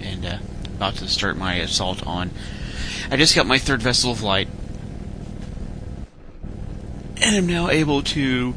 and 0.00 0.26
uh, 0.26 0.38
about 0.74 0.96
to 0.96 1.06
start 1.06 1.36
my 1.36 1.54
assault 1.58 2.04
on. 2.04 2.32
I 3.08 3.16
just 3.18 3.36
got 3.36 3.46
my 3.46 3.58
third 3.58 3.82
vessel 3.82 4.10
of 4.10 4.20
light, 4.20 4.48
and 7.22 7.36
I'm 7.36 7.46
now 7.46 7.68
able 7.68 8.02
to 8.02 8.54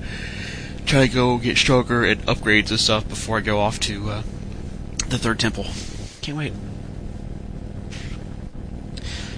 try 0.87 1.05
to 1.05 1.13
go 1.13 1.37
get 1.37 1.59
stronger 1.59 2.03
and 2.03 2.19
upgrades 2.25 2.71
and 2.71 2.79
stuff 2.79 3.07
before 3.07 3.37
I 3.37 3.41
go 3.41 3.59
off 3.59 3.79
to 3.81 4.09
uh, 4.09 4.21
the 5.07 5.19
third 5.19 5.37
temple. 5.37 5.67
Can't 6.23 6.35
wait. 6.35 6.53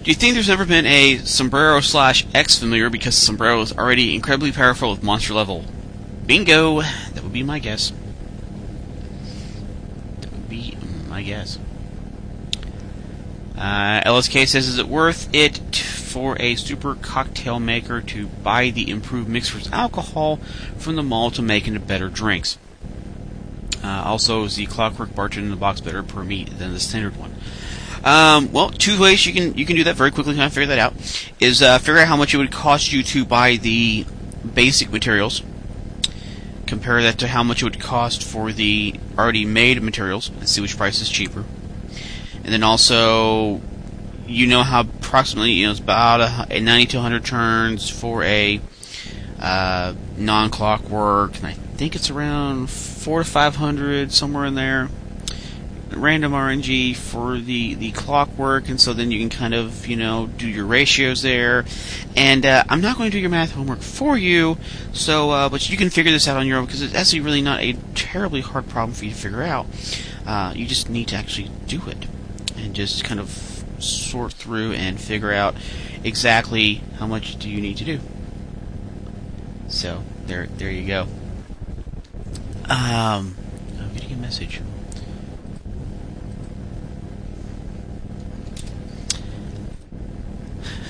Do 0.03 0.09
you 0.09 0.15
think 0.15 0.33
there's 0.33 0.49
ever 0.49 0.65
been 0.65 0.87
a 0.87 1.17
sombrero 1.19 1.79
slash 1.79 2.25
X 2.33 2.57
familiar 2.57 2.89
because 2.89 3.15
sombrero 3.15 3.61
is 3.61 3.71
already 3.71 4.15
incredibly 4.15 4.51
powerful 4.51 4.89
with 4.89 5.03
monster 5.03 5.35
level? 5.35 5.63
Bingo! 6.25 6.81
That 6.81 7.21
would 7.21 7.31
be 7.31 7.43
my 7.43 7.59
guess. 7.59 7.93
That 10.21 10.31
would 10.31 10.49
be 10.49 10.75
my 11.07 11.21
guess. 11.21 11.59
Uh, 13.55 14.01
LSK 14.01 14.47
says, 14.47 14.67
is 14.67 14.79
it 14.79 14.87
worth 14.87 15.29
it 15.35 15.59
for 15.77 16.35
a 16.41 16.55
super 16.55 16.95
cocktail 16.95 17.59
maker 17.59 18.01
to 18.01 18.25
buy 18.25 18.71
the 18.71 18.89
improved 18.89 19.29
mixers 19.29 19.71
alcohol 19.71 20.37
from 20.79 20.95
the 20.95 21.03
mall 21.03 21.29
to 21.29 21.43
make 21.43 21.67
into 21.67 21.79
better 21.79 22.09
drinks? 22.09 22.57
Uh, 23.83 24.01
also, 24.03 24.45
is 24.45 24.55
the 24.55 24.65
clockwork 24.65 25.13
bartender 25.13 25.45
in 25.45 25.51
the 25.51 25.55
box 25.55 25.79
better 25.79 26.01
per 26.01 26.23
meat 26.23 26.57
than 26.57 26.73
the 26.73 26.79
standard 26.79 27.17
one? 27.17 27.30
Um, 28.03 28.51
well, 28.51 28.71
two 28.71 28.99
ways 28.99 29.25
you 29.25 29.33
can 29.33 29.57
you 29.57 29.65
can 29.65 29.75
do 29.75 29.83
that 29.83 29.95
very 29.95 30.11
quickly. 30.11 30.33
Kind 30.33 30.45
of 30.45 30.53
figure 30.53 30.67
that 30.67 30.79
out 30.79 30.93
is 31.39 31.61
uh, 31.61 31.77
figure 31.77 31.99
out 31.99 32.07
how 32.07 32.17
much 32.17 32.33
it 32.33 32.37
would 32.37 32.51
cost 32.51 32.91
you 32.91 33.03
to 33.03 33.25
buy 33.25 33.57
the 33.57 34.05
basic 34.53 34.91
materials. 34.91 35.43
Compare 36.65 37.03
that 37.03 37.19
to 37.19 37.27
how 37.27 37.43
much 37.43 37.61
it 37.61 37.65
would 37.65 37.79
cost 37.79 38.23
for 38.23 38.51
the 38.51 38.95
already 39.17 39.45
made 39.45 39.81
materials, 39.83 40.29
and 40.29 40.49
see 40.49 40.61
which 40.61 40.77
price 40.77 40.99
is 40.99 41.09
cheaper. 41.09 41.45
And 42.43 42.51
then 42.51 42.63
also, 42.63 43.61
you 44.25 44.47
know 44.47 44.63
how 44.63 44.81
approximately 44.81 45.51
you 45.51 45.65
know 45.65 45.71
it's 45.71 45.79
about 45.79 46.21
a, 46.21 46.57
a 46.57 46.59
90 46.59 46.85
to 46.87 46.97
100 46.97 47.23
turns 47.23 47.87
for 47.87 48.23
a 48.23 48.59
uh, 49.39 49.93
non-clockwork, 50.17 51.37
and 51.37 51.45
I 51.45 51.53
think 51.53 51.95
it's 51.95 52.09
around 52.09 52.71
four 52.71 53.23
to 53.23 53.29
500 53.29 54.11
somewhere 54.11 54.45
in 54.45 54.55
there 54.55 54.89
random 55.95 56.31
RNG 56.33 56.95
for 56.95 57.37
the, 57.37 57.75
the 57.75 57.91
clockwork, 57.91 58.69
and 58.69 58.79
so 58.79 58.93
then 58.93 59.11
you 59.11 59.19
can 59.19 59.29
kind 59.29 59.53
of, 59.53 59.87
you 59.87 59.95
know, 59.95 60.27
do 60.37 60.47
your 60.47 60.65
ratios 60.65 61.21
there. 61.21 61.65
And 62.15 62.45
uh, 62.45 62.63
I'm 62.69 62.81
not 62.81 62.97
going 62.97 63.11
to 63.11 63.17
do 63.17 63.19
your 63.19 63.29
math 63.29 63.51
homework 63.51 63.81
for 63.81 64.17
you, 64.17 64.57
so, 64.93 65.31
uh, 65.31 65.49
but 65.49 65.69
you 65.69 65.77
can 65.77 65.89
figure 65.89 66.11
this 66.11 66.27
out 66.27 66.37
on 66.37 66.47
your 66.47 66.57
own 66.57 66.65
because 66.65 66.81
it's 66.81 66.95
actually 66.95 67.21
really 67.21 67.41
not 67.41 67.61
a 67.61 67.73
terribly 67.95 68.41
hard 68.41 68.67
problem 68.69 68.93
for 68.93 69.05
you 69.05 69.11
to 69.11 69.17
figure 69.17 69.43
out. 69.43 69.67
Uh, 70.25 70.53
you 70.55 70.65
just 70.65 70.89
need 70.89 71.07
to 71.09 71.15
actually 71.15 71.49
do 71.67 71.81
it 71.87 72.05
and 72.57 72.73
just 72.73 73.03
kind 73.03 73.19
of 73.19 73.65
sort 73.79 74.33
through 74.33 74.73
and 74.73 74.99
figure 74.99 75.33
out 75.33 75.55
exactly 76.03 76.81
how 76.97 77.07
much 77.07 77.37
do 77.37 77.49
you 77.49 77.61
need 77.61 77.77
to 77.77 77.85
do. 77.85 77.99
So 79.67 80.03
there, 80.25 80.47
there 80.57 80.69
you 80.69 80.87
go. 80.87 81.07
Um, 82.69 83.35
I'm 83.79 83.93
getting 83.93 84.13
a 84.13 84.17
message. 84.17 84.61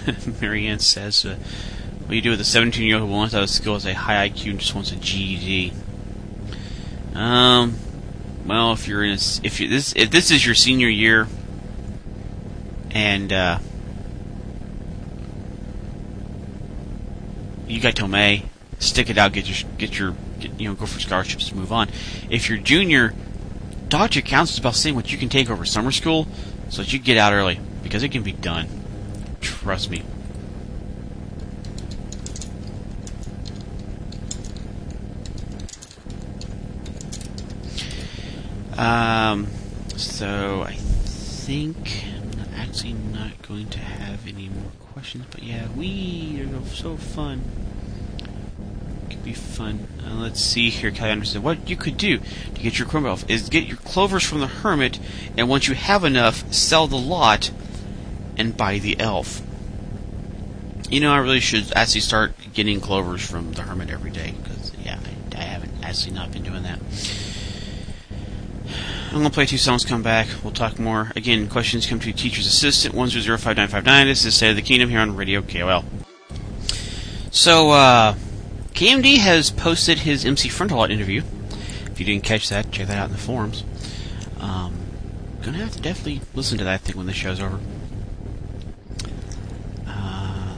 Marianne 0.41 0.79
says, 0.79 1.25
uh, 1.25 1.35
"What 1.99 2.09
do 2.09 2.15
you 2.15 2.21
do 2.21 2.31
with 2.31 2.41
a 2.41 2.43
17-year-old 2.43 3.07
who 3.07 3.13
wants 3.13 3.33
out 3.33 3.43
of 3.43 3.49
school 3.49 3.75
as 3.75 3.85
a 3.85 3.93
high 3.93 4.29
IQ 4.29 4.51
and 4.51 4.59
just 4.59 4.75
wants 4.75 4.91
a 4.91 4.95
GED?" 4.95 5.73
Um, 7.13 7.75
well, 8.45 8.73
if 8.73 8.87
you're 8.87 9.03
in 9.03 9.11
a, 9.11 9.19
if 9.43 9.59
you 9.59 9.67
this 9.67 9.93
if 9.95 10.09
this 10.11 10.31
is 10.31 10.45
your 10.45 10.55
senior 10.55 10.87
year, 10.87 11.27
and 12.91 13.31
uh, 13.31 13.59
you 17.67 17.79
got 17.79 17.95
till 17.95 18.07
May, 18.07 18.45
stick 18.79 19.09
it 19.09 19.17
out, 19.17 19.33
get 19.33 19.47
your 19.47 19.69
get 19.77 19.99
your 19.99 20.15
get, 20.39 20.59
you 20.59 20.67
know 20.67 20.75
go 20.75 20.85
for 20.85 20.99
scholarships 20.99 21.49
to 21.49 21.55
move 21.55 21.71
on. 21.71 21.89
If 22.29 22.49
you're 22.49 22.57
junior, 22.57 23.13
dodge 23.89 24.15
your 24.15 24.23
counts 24.23 24.53
is 24.53 24.59
about 24.59 24.75
seeing 24.75 24.95
what 24.95 25.11
you 25.11 25.17
can 25.17 25.29
take 25.29 25.49
over 25.49 25.65
summer 25.65 25.91
school, 25.91 26.27
so 26.69 26.81
that 26.81 26.91
you 26.91 26.99
get 26.99 27.17
out 27.17 27.33
early 27.33 27.59
because 27.83 28.03
it 28.03 28.09
can 28.09 28.23
be 28.23 28.31
done. 28.31 28.80
Trust 29.41 29.89
me. 29.89 30.03
Um, 38.77 39.47
so 39.95 40.63
I 40.67 40.73
think 40.73 42.03
I'm 42.03 42.45
actually 42.55 42.93
not 42.93 43.39
going 43.43 43.69
to 43.69 43.79
have 43.79 44.27
any 44.27 44.49
more 44.49 44.71
questions, 44.93 45.25
but 45.29 45.43
yeah, 45.43 45.67
we 45.75 46.41
are 46.41 46.65
so 46.65 46.97
fun. 46.97 47.43
Could 49.09 49.23
be 49.23 49.33
fun. 49.33 49.87
Uh, 50.03 50.15
let's 50.15 50.39
see 50.41 50.71
here, 50.71 50.89
Kelly 50.89 51.11
Anderson. 51.11 51.43
What 51.43 51.69
you 51.69 51.75
could 51.75 51.97
do 51.97 52.17
to 52.19 52.61
get 52.61 52.79
your 52.79 52.87
Crimbo 52.87 53.09
elf 53.09 53.29
is 53.29 53.49
get 53.49 53.65
your 53.65 53.77
clovers 53.77 54.23
from 54.23 54.39
the 54.39 54.47
hermit, 54.47 54.99
and 55.37 55.47
once 55.47 55.67
you 55.67 55.75
have 55.75 56.03
enough, 56.03 56.51
sell 56.51 56.87
the 56.87 56.97
lot 56.97 57.51
and 58.37 58.55
by 58.55 58.79
the 58.79 58.99
elf. 58.99 59.41
You 60.89 60.99
know, 60.99 61.13
I 61.13 61.17
really 61.17 61.39
should 61.39 61.71
actually 61.75 62.01
start 62.01 62.33
getting 62.53 62.81
clovers 62.81 63.25
from 63.25 63.53
the 63.53 63.61
hermit 63.61 63.89
every 63.89 64.11
day 64.11 64.33
because 64.43 64.71
yeah, 64.83 64.99
I, 65.35 65.37
I 65.37 65.43
haven't 65.43 65.73
actually 65.83 66.15
not 66.15 66.31
been 66.31 66.43
doing 66.43 66.63
that. 66.63 66.79
I'm 69.11 69.17
gonna 69.17 69.29
play 69.29 69.45
two 69.45 69.57
songs. 69.57 69.83
Come 69.83 70.03
back. 70.03 70.27
We'll 70.41 70.53
talk 70.53 70.79
more. 70.79 71.11
Again, 71.17 71.49
questions 71.49 71.85
come 71.85 71.99
to 71.99 72.13
teacher's 72.13 72.47
assistant 72.47 72.95
one 72.95 73.09
zero 73.09 73.21
zero 73.21 73.37
five 73.37 73.57
nine 73.57 73.67
five 73.67 73.85
nine. 73.85 74.07
This 74.07 74.23
is 74.23 74.35
State 74.35 74.51
of 74.51 74.55
the 74.55 74.61
Kingdom 74.61 74.89
here 74.89 74.99
on 74.99 75.17
Radio 75.17 75.41
KOL. 75.41 75.83
So, 77.29 77.71
uh, 77.71 78.15
KMD 78.73 79.17
has 79.17 79.51
posted 79.51 79.99
his 79.99 80.25
MC 80.25 80.47
Frontalot 80.47 80.91
interview. 80.91 81.23
If 81.87 81.99
you 81.99 82.05
didn't 82.05 82.23
catch 82.23 82.47
that, 82.49 82.71
check 82.71 82.87
that 82.87 82.97
out 82.97 83.07
in 83.07 83.11
the 83.11 83.17
forums. 83.17 83.65
Um, 84.39 84.75
gonna 85.41 85.57
have 85.57 85.73
to 85.73 85.81
definitely 85.81 86.21
listen 86.33 86.57
to 86.59 86.63
that 86.63 86.81
thing 86.81 86.95
when 86.95 87.05
the 87.05 87.13
show's 87.13 87.41
over. 87.41 87.59
Uh, 89.85 90.55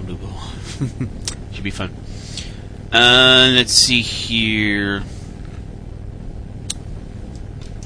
Should 1.52 1.64
be 1.64 1.70
fun. 1.70 1.94
Uh, 2.92 3.52
let's 3.54 3.72
see 3.72 4.02
here. 4.02 5.02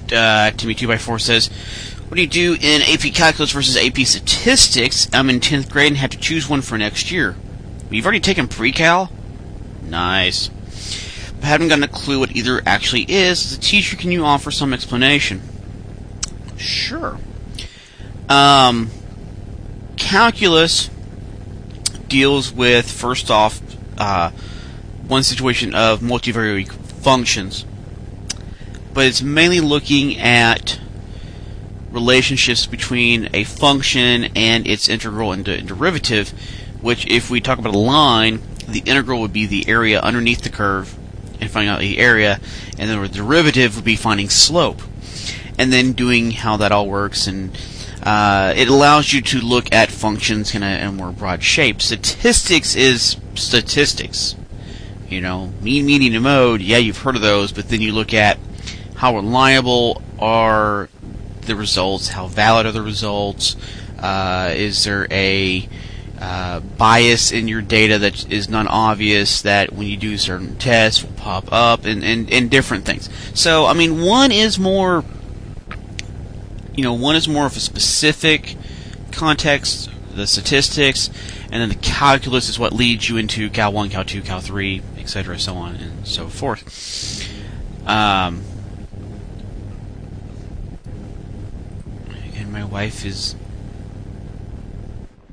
Uh, 0.07 0.51
Timmy2x4 0.53 1.21
says, 1.21 1.49
What 2.09 2.17
do 2.17 2.21
you 2.21 2.29
do 2.29 2.55
in 2.55 2.83
AP 2.83 3.13
Calculus 3.15 3.53
versus 3.53 3.77
AP 3.77 3.99
Statistics? 4.07 5.09
I'm 5.13 5.31
in 5.31 5.41
10th 5.41 5.71
grade 5.71 5.89
and 5.89 5.97
have 5.97 6.11
to 6.11 6.19
choose 6.19 6.49
one 6.49 6.63
for 6.63 6.79
next 6.79 7.11
year. 7.11 7.37
You've 7.91 8.05
already 8.05 8.21
taken 8.21 8.49
pre-cal? 8.49 9.11
Nice. 9.83 10.49
But 10.49 11.45
haven't 11.45 11.69
gotten 11.69 11.85
a 11.85 11.89
clue 11.89 12.19
what 12.19 12.35
either 12.35 12.63
actually 12.67 13.03
is. 13.03 13.45
As 13.45 13.59
a 13.59 13.61
teacher, 13.61 13.97
can 13.97 14.11
you 14.11 14.25
offer 14.25 14.51
some 14.51 14.73
explanation? 14.73 15.41
Sure. 16.57 17.19
Um, 18.29 18.91
calculus 19.97 20.91
deals 22.09 22.53
with, 22.53 22.91
first 22.91 23.31
off, 23.31 23.61
uh, 23.99 24.31
one 25.07 25.23
situation 25.23 25.75
of 25.75 26.01
multivariate 26.01 26.73
functions. 26.73 27.65
But 28.93 29.07
it's 29.07 29.23
mainly 29.23 29.61
looking 29.61 30.19
at 30.19 30.81
relationships 31.91 32.67
between 32.67 33.29
a 33.33 33.45
function 33.45 34.25
and 34.37 34.67
its 34.67 34.89
integral 34.89 35.33
and 35.33 35.45
de- 35.45 35.63
derivative, 35.63 36.31
which, 36.81 37.07
if 37.07 37.31
we 37.31 37.41
talk 37.41 37.59
about 37.59 37.75
a 37.75 37.79
line, 37.79 38.43
the 38.69 38.81
integral 38.81 39.21
would 39.21 39.33
be 39.33 39.47
the 39.47 39.69
area 39.69 40.01
underneath 40.01 40.43
the 40.43 40.51
curve 40.51 40.97
and 41.41 41.51
finding 41.51 41.69
out 41.69 41.81
the 41.81 41.99
area, 41.99 42.41
and 42.79 42.91
then 42.91 43.01
the 43.01 43.09
derivative 43.09 43.77
would 43.77 43.85
be 43.85 43.97
finding 43.97 44.29
slope, 44.29 44.83
and 45.59 45.73
then 45.73 45.93
doing 45.93 46.33
how 46.33 46.57
that 46.57 46.73
all 46.73 46.87
works. 46.87 47.27
And 47.27 47.57
uh, 48.07 48.55
it 48.57 48.69
allows 48.69 49.13
you 49.13 49.21
to 49.21 49.41
look 49.41 49.73
at 49.73 49.91
functions 49.91 50.55
in 50.55 50.63
a, 50.63 50.89
in 50.89 50.95
more 50.95 51.11
broad 51.11 51.43
shape. 51.43 51.83
Statistics 51.83 52.77
is 52.77 53.17
statistics. 53.35 54.37
You 55.09 55.21
know, 55.21 55.53
mean, 55.61 55.87
median, 55.87 56.15
and 56.15 56.25
mode, 56.25 56.61
yeah, 56.61 56.79
you've 56.79 56.99
heard 56.99 57.17
of 57.17 57.23
those, 57.23 57.51
but 57.51 57.69
then 57.69 57.81
you 57.81 57.93
look 57.93 58.15
at 58.15 58.39
how 58.95 59.17
reliable 59.17 60.03
are 60.21 60.89
the 61.43 61.57
results, 61.57 62.09
how 62.09 62.29
valid 62.29 62.67
are 62.67 62.73
the 62.73 62.83
results, 62.83 63.57
uh, 63.99 64.53
is 64.55 64.85
there 64.85 65.07
a 65.11 65.69
uh, 66.21 66.61
bias 66.61 67.33
in 67.33 67.47
your 67.49 67.61
data 67.61 67.99
that 67.99 68.31
is 68.33 68.49
not 68.49 68.67
obvious 68.69 69.43
that 69.43 69.73
when 69.73 69.87
you 69.87 69.97
do 69.97 70.17
certain 70.17 70.57
tests 70.57 71.03
will 71.03 71.13
pop 71.13 71.53
up 71.53 71.85
and, 71.85 72.03
and, 72.03 72.33
and 72.33 72.51
different 72.51 72.85
things. 72.85 73.09
So, 73.35 73.67
I 73.67 73.75
mean, 73.75 74.01
one 74.01 74.33
is 74.33 74.59
more, 74.59 75.05
you 76.77 76.83
know, 76.83 76.93
one 76.93 77.17
is 77.17 77.27
more 77.27 77.47
of 77.47 77.57
a 77.57 77.61
specific 77.61 78.57
context, 79.11 79.91
the 80.15 80.27
statistics, 80.27 81.09
and 81.51 81.63
then 81.63 81.71
the 81.71 81.75
calculus 81.75 82.49
is 82.49 82.59
what 82.59 82.73
leads 82.73 83.09
you 83.09 83.17
into 83.17 83.49
Cal 83.49 83.73
1, 83.73 83.89
Cal 83.89 84.05
2, 84.05 84.23
Cal 84.23 84.41
3, 84.41 84.83
etc., 84.99 85.39
so 85.39 85.55
on 85.55 85.75
and 85.77 86.07
so 86.07 86.29
forth. 86.29 87.33
Um, 87.87 88.43
and 92.35 92.53
my 92.53 92.65
wife 92.65 93.05
is 93.07 93.37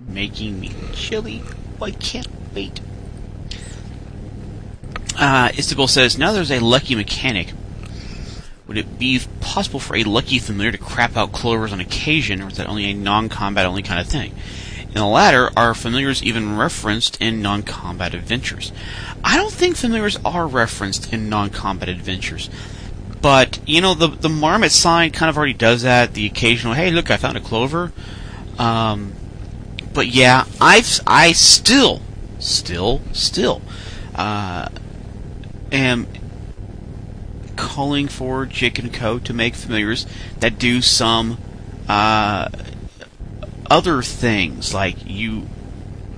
making 0.07 0.59
me 0.59 0.71
chili. 0.93 1.41
I 1.81 1.91
can't 1.91 2.27
wait. 2.55 2.79
Uh, 5.17 5.51
Isabel 5.57 5.87
says, 5.87 6.17
now 6.17 6.31
there's 6.31 6.51
a 6.51 6.59
lucky 6.59 6.95
mechanic. 6.95 7.53
Would 8.67 8.77
it 8.77 8.97
be 8.97 9.19
possible 9.41 9.79
for 9.79 9.95
a 9.95 10.03
lucky 10.03 10.39
familiar 10.39 10.71
to 10.71 10.77
crap 10.77 11.17
out 11.17 11.33
clovers 11.33 11.73
on 11.73 11.81
occasion, 11.81 12.41
or 12.41 12.47
is 12.47 12.57
that 12.57 12.67
only 12.67 12.85
a 12.85 12.93
non-combat 12.93 13.65
only 13.65 13.83
kind 13.83 13.99
of 13.99 14.07
thing? 14.07 14.33
In 14.87 14.93
the 14.93 15.05
latter, 15.05 15.49
are 15.57 15.73
familiars 15.73 16.23
even 16.23 16.55
referenced 16.55 17.19
in 17.19 17.41
non-combat 17.41 18.13
adventures? 18.13 18.71
I 19.23 19.35
don't 19.35 19.51
think 19.51 19.75
familiars 19.75 20.17
are 20.23 20.47
referenced 20.47 21.11
in 21.11 21.29
non-combat 21.29 21.89
adventures. 21.89 22.49
But, 23.21 23.59
you 23.65 23.81
know, 23.81 23.93
the 23.93 24.07
the 24.07 24.29
marmot 24.29 24.71
sign 24.71 25.11
kind 25.11 25.29
of 25.29 25.37
already 25.37 25.53
does 25.53 25.81
that. 25.81 26.13
The 26.13 26.25
occasional, 26.25 26.73
hey, 26.73 26.91
look, 26.91 27.09
I 27.09 27.17
found 27.17 27.37
a 27.37 27.39
clover. 27.39 27.91
Um, 28.59 29.13
but 29.93 30.07
yeah, 30.07 30.45
I've 30.61 30.99
I 31.07 31.31
still, 31.31 32.01
still, 32.39 33.01
still, 33.13 33.61
uh, 34.13 34.67
am 35.71 36.07
calling 37.55 38.07
for 38.07 38.45
Jick 38.45 38.79
and 38.79 38.93
Co 38.93 39.19
to 39.19 39.33
make 39.33 39.55
familiars 39.55 40.05
that 40.39 40.59
do 40.59 40.81
some 40.81 41.37
uh, 41.87 42.49
other 43.69 44.01
things, 44.01 44.73
like 44.73 44.97
you 45.05 45.47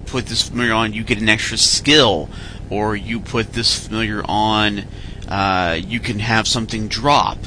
put 0.06 0.28
this 0.28 0.48
familiar 0.48 0.74
on, 0.74 0.94
you 0.94 1.04
get 1.04 1.22
an 1.22 1.30
extra 1.30 1.58
skill, 1.58 2.30
or 2.70 2.96
you 2.96 3.20
put 3.20 3.54
this 3.54 3.88
familiar 3.88 4.24
on, 4.26 4.84
uh, 5.28 5.78
you 5.80 6.00
can 6.00 6.20
have 6.20 6.48
something 6.48 6.88
drop 6.88 7.38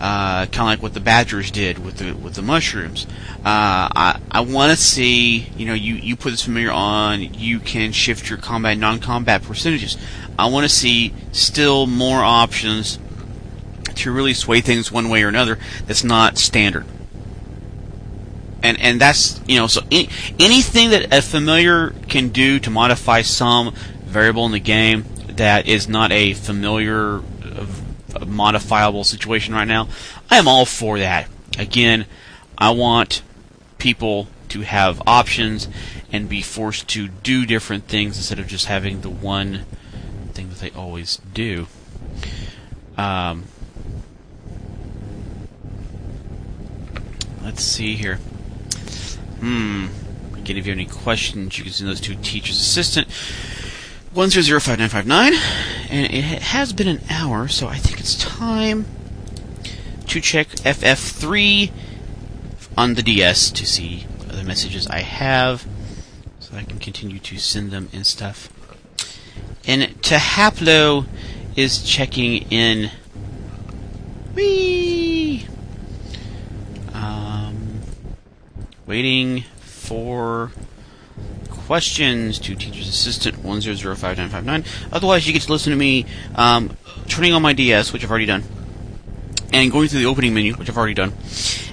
uh, 0.00 0.46
kind 0.46 0.60
of 0.60 0.66
like 0.66 0.82
what 0.82 0.94
the 0.94 1.00
Badgers 1.00 1.50
did 1.50 1.84
with 1.84 1.98
the 1.98 2.12
with 2.12 2.34
the 2.34 2.42
mushrooms. 2.42 3.06
Uh, 3.38 3.88
I 3.94 4.20
I 4.30 4.40
want 4.40 4.70
to 4.70 4.76
see 4.76 5.48
you 5.56 5.66
know 5.66 5.74
you 5.74 5.94
you 5.94 6.16
put 6.16 6.30
this 6.30 6.42
familiar 6.42 6.72
on, 6.72 7.22
you 7.22 7.60
can 7.60 7.92
shift 7.92 8.28
your 8.28 8.38
combat 8.38 8.76
non-combat 8.76 9.42
percentages. 9.42 9.96
I 10.38 10.46
want 10.46 10.64
to 10.64 10.68
see 10.68 11.14
still 11.32 11.86
more 11.86 12.22
options 12.22 12.98
to 13.96 14.12
really 14.12 14.34
sway 14.34 14.60
things 14.60 14.90
one 14.90 15.08
way 15.08 15.22
or 15.22 15.28
another. 15.28 15.58
That's 15.86 16.04
not 16.04 16.38
standard. 16.38 16.86
And 18.62 18.80
and 18.80 19.00
that's 19.00 19.40
you 19.46 19.58
know 19.58 19.66
so 19.66 19.82
any, 19.90 20.08
anything 20.38 20.90
that 20.90 21.12
a 21.12 21.20
familiar 21.20 21.90
can 22.08 22.30
do 22.30 22.58
to 22.60 22.70
modify 22.70 23.22
some 23.22 23.74
variable 24.04 24.46
in 24.46 24.52
the 24.52 24.60
game 24.60 25.04
that 25.28 25.66
is 25.66 25.88
not 25.88 26.12
a 26.12 26.32
familiar 26.34 27.20
a 28.14 28.24
modifiable 28.24 29.04
situation 29.04 29.54
right 29.54 29.68
now, 29.68 29.88
I 30.30 30.38
am 30.38 30.48
all 30.48 30.64
for 30.64 30.98
that. 30.98 31.28
Again, 31.58 32.06
I 32.56 32.70
want 32.70 33.22
people 33.78 34.28
to 34.48 34.60
have 34.60 35.02
options 35.06 35.68
and 36.12 36.28
be 36.28 36.40
forced 36.40 36.88
to 36.88 37.08
do 37.08 37.44
different 37.44 37.88
things 37.88 38.16
instead 38.16 38.38
of 38.38 38.46
just 38.46 38.66
having 38.66 39.00
the 39.00 39.10
one 39.10 39.64
thing 40.32 40.48
that 40.48 40.58
they 40.58 40.70
always 40.70 41.20
do. 41.32 41.66
Um, 42.96 43.44
let's 47.44 47.62
see 47.62 47.94
here. 47.94 48.16
Hmm. 49.40 49.86
Again, 50.34 50.56
if 50.56 50.66
you 50.66 50.72
have 50.72 50.78
any 50.78 50.86
questions, 50.86 51.56
you 51.58 51.64
can 51.64 51.72
send 51.72 51.88
those 51.90 52.00
to 52.00 52.14
Teacher's 52.16 52.58
Assistant. 52.58 53.06
100559, 54.14 55.32
and 55.90 56.12
it 56.12 56.22
has 56.24 56.72
been 56.72 56.86
an 56.86 57.00
hour, 57.10 57.48
so 57.48 57.66
I 57.66 57.76
think 57.78 57.98
it's 57.98 58.14
time 58.14 58.86
to 60.06 60.20
check 60.20 60.48
FF3 60.48 61.72
on 62.76 62.94
the 62.94 63.02
DS 63.02 63.50
to 63.50 63.66
see 63.66 64.06
what 64.18 64.30
other 64.30 64.44
messages 64.44 64.86
I 64.86 65.00
have, 65.00 65.66
so 66.38 66.56
I 66.56 66.62
can 66.62 66.78
continue 66.78 67.18
to 67.18 67.38
send 67.38 67.72
them 67.72 67.88
and 67.92 68.06
stuff. 68.06 68.52
And 69.66 69.82
Tahaplo 70.02 71.06
is 71.56 71.82
checking 71.82 72.42
in. 72.50 72.90
Whee! 74.34 75.46
Um, 76.92 77.80
waiting 78.86 79.42
for 79.60 80.50
questions 81.48 82.38
to 82.38 82.54
Teacher's 82.54 82.88
Assistant 82.88 83.36
10055959. 83.42 84.66
Otherwise, 84.92 85.26
you 85.26 85.32
get 85.32 85.42
to 85.42 85.52
listen 85.52 85.70
to 85.70 85.76
me 85.76 86.04
um, 86.34 86.76
turning 87.08 87.32
on 87.32 87.42
my 87.42 87.52
DS, 87.52 87.92
which 87.92 88.04
I've 88.04 88.10
already 88.10 88.26
done, 88.26 88.44
and 89.52 89.72
going 89.72 89.88
through 89.88 90.00
the 90.00 90.06
opening 90.06 90.34
menu, 90.34 90.54
which 90.54 90.68
I've 90.68 90.76
already 90.76 90.94
done, 90.94 91.14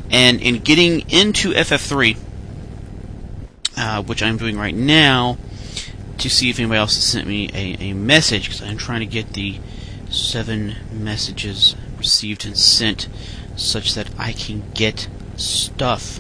and 0.10 0.42
in 0.42 0.60
getting 0.60 1.10
into 1.10 1.52
FF3, 1.52 2.18
uh, 3.78 4.04
which 4.04 4.24
I'm 4.24 4.38
doing 4.38 4.58
right 4.58 4.76
now, 4.76 5.38
to 6.20 6.30
see 6.30 6.50
if 6.50 6.60
anybody 6.60 6.78
else 6.78 6.96
has 6.96 7.04
sent 7.04 7.28
me 7.28 7.50
a, 7.54 7.92
a 7.92 7.94
message, 7.94 8.46
because 8.46 8.62
I'm 8.62 8.78
trying 8.78 9.00
to 9.02 9.06
get 9.06 9.34
the 9.34 9.60
seven 10.10 10.76
messages 10.92 11.76
received 11.98 12.46
and 12.46 12.58
sent 12.58 13.08
such 13.56 13.94
that 13.96 14.10
I 14.18 14.32
can 14.34 14.64
get 14.74 15.08
stuff, 15.36 16.20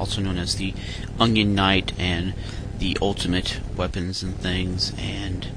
also 0.00 0.20
known 0.22 0.38
as 0.38 0.56
the 0.56 0.74
Onion 1.20 1.54
Knight 1.54 1.92
and 1.98 2.34
the 2.78 2.96
ultimate 3.02 3.60
weapons 3.76 4.22
and 4.22 4.34
things 4.36 4.92
and 4.98 5.48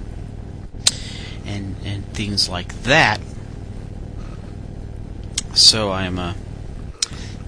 and 1.45 1.77
and 1.85 2.05
things 2.13 2.49
like 2.49 2.83
that. 2.83 3.21
So 5.53 5.91
I'm 5.91 6.19
uh, 6.19 6.33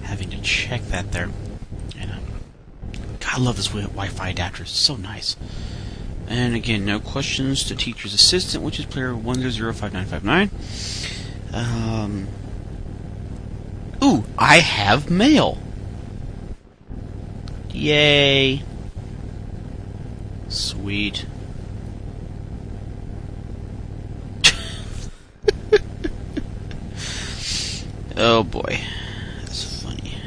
having 0.04 0.30
to 0.30 0.40
check 0.40 0.80
that 0.86 1.12
there. 1.12 1.28
And 1.98 2.10
uh, 2.10 2.16
God, 3.20 3.34
I 3.34 3.38
love 3.38 3.56
this 3.56 3.68
Wi-Fi 3.68 4.28
adapter. 4.30 4.62
It's 4.62 4.72
so 4.72 4.96
nice. 4.96 5.36
And 6.26 6.56
again, 6.56 6.84
no 6.84 6.98
questions 6.98 7.62
to 7.64 7.76
teacher's 7.76 8.14
assistant, 8.14 8.64
which 8.64 8.78
is 8.78 8.86
player 8.86 9.14
one 9.14 9.36
zero 9.36 9.50
zero 9.50 9.72
five 9.72 9.92
nine 9.92 10.06
five 10.06 10.24
nine. 10.24 10.50
Um. 11.52 12.28
Ooh, 14.02 14.24
I 14.38 14.58
have 14.60 15.10
mail. 15.10 15.58
Yay. 17.86 18.62
Sweet. 20.48 21.24
oh 28.16 28.42
boy. 28.42 28.80
That's 29.38 29.82
funny. 29.84 30.18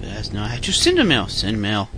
That's 0.00 0.32
no, 0.32 0.42
I 0.42 0.48
had 0.48 0.64
to 0.64 0.72
send 0.72 0.98
a 0.98 1.04
mail. 1.04 1.28
Send 1.28 1.62
mail. 1.62 1.88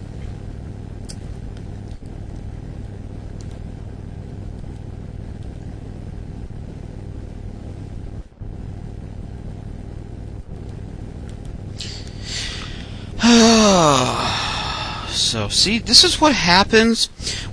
See, 15.51 15.78
this 15.80 16.05
is 16.05 16.20
what 16.20 16.32
happens 16.32 17.07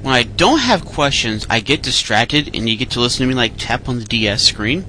when 0.03 0.13
I 0.13 0.21
don't 0.21 0.59
have 0.59 0.85
questions. 0.85 1.47
I 1.49 1.61
get 1.61 1.81
distracted, 1.81 2.55
and 2.55 2.69
you 2.69 2.77
get 2.77 2.91
to 2.91 2.99
listen 2.99 3.23
to 3.23 3.27
me 3.27 3.33
like 3.33 3.53
tap 3.57 3.89
on 3.89 3.97
the 3.97 4.05
DS 4.05 4.43
screen 4.43 4.85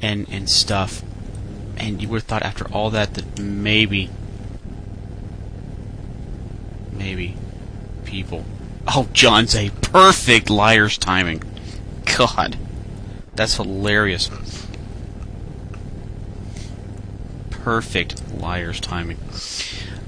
and 0.00 0.26
and 0.30 0.48
stuff. 0.48 1.02
And 1.76 2.00
you 2.00 2.08
would 2.08 2.22
have 2.22 2.24
thought 2.24 2.42
after 2.42 2.66
all 2.72 2.88
that 2.90 3.12
that 3.14 3.38
maybe, 3.38 4.08
maybe, 6.92 7.36
people. 8.04 8.44
Oh, 8.86 9.08
John's 9.14 9.56
a 9.56 9.70
perfect 9.80 10.50
liar's 10.50 10.98
timing. 10.98 11.42
God, 12.18 12.58
that's 13.34 13.56
hilarious. 13.56 14.28
Perfect 17.48 18.22
liar's 18.34 18.80
timing. 18.80 19.16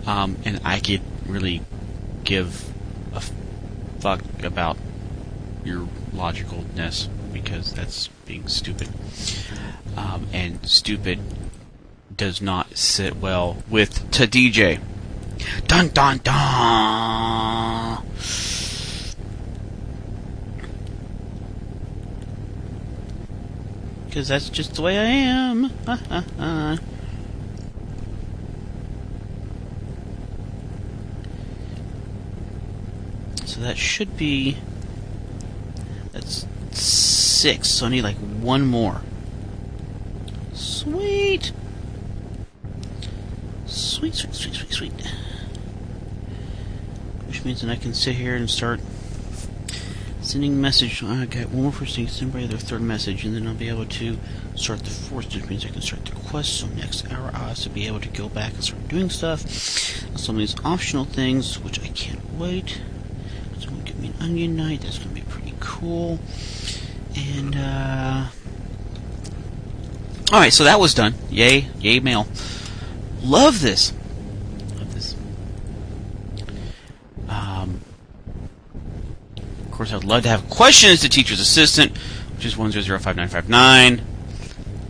Um, 0.06 0.36
and 0.44 0.60
I 0.62 0.78
could 0.80 1.00
really 1.24 1.62
give 2.26 2.72
a 3.14 3.22
fuck 4.00 4.20
about 4.42 4.76
your 5.64 5.88
logicalness 6.12 7.08
because 7.32 7.72
that's 7.72 8.08
being 8.26 8.48
stupid. 8.48 8.88
Um, 9.96 10.26
and 10.32 10.66
stupid 10.68 11.20
does 12.14 12.42
not 12.42 12.76
sit 12.76 13.16
well 13.16 13.62
with 13.70 14.10
to 14.10 14.26
DJ. 14.26 14.80
Dun 15.66 15.88
dun 15.88 16.18
dun. 16.18 18.02
Because 24.06 24.28
that's 24.28 24.48
just 24.48 24.74
the 24.74 24.82
way 24.82 24.98
I 24.98 25.04
am. 25.04 25.70
So 33.56 33.62
that 33.62 33.78
should 33.78 34.18
be. 34.18 34.58
That's 36.12 36.46
six, 36.72 37.70
so 37.70 37.86
I 37.86 37.88
need 37.88 38.02
like 38.02 38.16
one 38.16 38.66
more. 38.66 39.00
Sweet! 40.52 41.52
Sweet, 43.64 44.14
sweet, 44.14 44.34
sweet, 44.34 44.54
sweet, 44.54 44.72
sweet. 44.72 44.92
Which 47.26 47.44
means 47.46 47.62
that 47.62 47.70
I 47.70 47.76
can 47.76 47.94
sit 47.94 48.16
here 48.16 48.36
and 48.36 48.50
start 48.50 48.80
sending 50.20 50.60
message. 50.60 51.02
I 51.02 51.24
got 51.24 51.48
one 51.48 51.62
more 51.62 51.72
person 51.72 52.06
send 52.08 52.34
by 52.34 52.44
their 52.44 52.58
third 52.58 52.82
message, 52.82 53.24
and 53.24 53.34
then 53.34 53.46
I'll 53.46 53.54
be 53.54 53.70
able 53.70 53.86
to 53.86 54.18
start 54.54 54.80
the 54.80 54.90
fourth, 54.90 55.34
which 55.34 55.48
means 55.48 55.64
I 55.64 55.68
can 55.68 55.80
start 55.80 56.04
the 56.04 56.12
quest. 56.12 56.60
So 56.60 56.66
next 56.66 57.10
hour, 57.10 57.30
I'll 57.32 57.48
also 57.48 57.70
be 57.70 57.86
able 57.86 58.00
to 58.00 58.08
go 58.10 58.28
back 58.28 58.52
and 58.52 58.62
start 58.62 58.86
doing 58.88 59.08
stuff. 59.08 59.40
Some 60.18 60.36
of 60.36 60.40
these 60.40 60.56
optional 60.62 61.06
things, 61.06 61.58
which 61.58 61.80
I 61.80 61.88
can't 61.88 62.34
wait. 62.34 62.80
An 64.02 64.14
Onion 64.20 64.56
Knight. 64.56 64.82
That's 64.82 64.98
going 64.98 65.10
to 65.10 65.14
be 65.14 65.22
pretty 65.22 65.54
cool. 65.60 66.18
And 67.16 67.56
uh, 67.56 68.26
all 70.32 70.40
right, 70.40 70.52
so 70.52 70.64
that 70.64 70.80
was 70.80 70.92
done. 70.92 71.14
Yay, 71.30 71.68
yay, 71.80 72.00
mail. 72.00 72.26
Love 73.22 73.60
this. 73.60 73.92
Love 74.76 74.92
this. 74.92 75.16
Um, 77.28 77.80
of 79.64 79.70
course, 79.70 79.92
I'd 79.92 80.04
love 80.04 80.24
to 80.24 80.28
have 80.28 80.48
questions 80.50 81.00
to 81.00 81.08
teacher's 81.08 81.40
assistant, 81.40 81.96
which 82.34 82.44
is 82.44 82.56
one 82.56 82.70
zero 82.70 82.82
zero 82.82 82.98
five 82.98 83.16
nine 83.16 83.28
five 83.28 83.48
nine. 83.48 83.98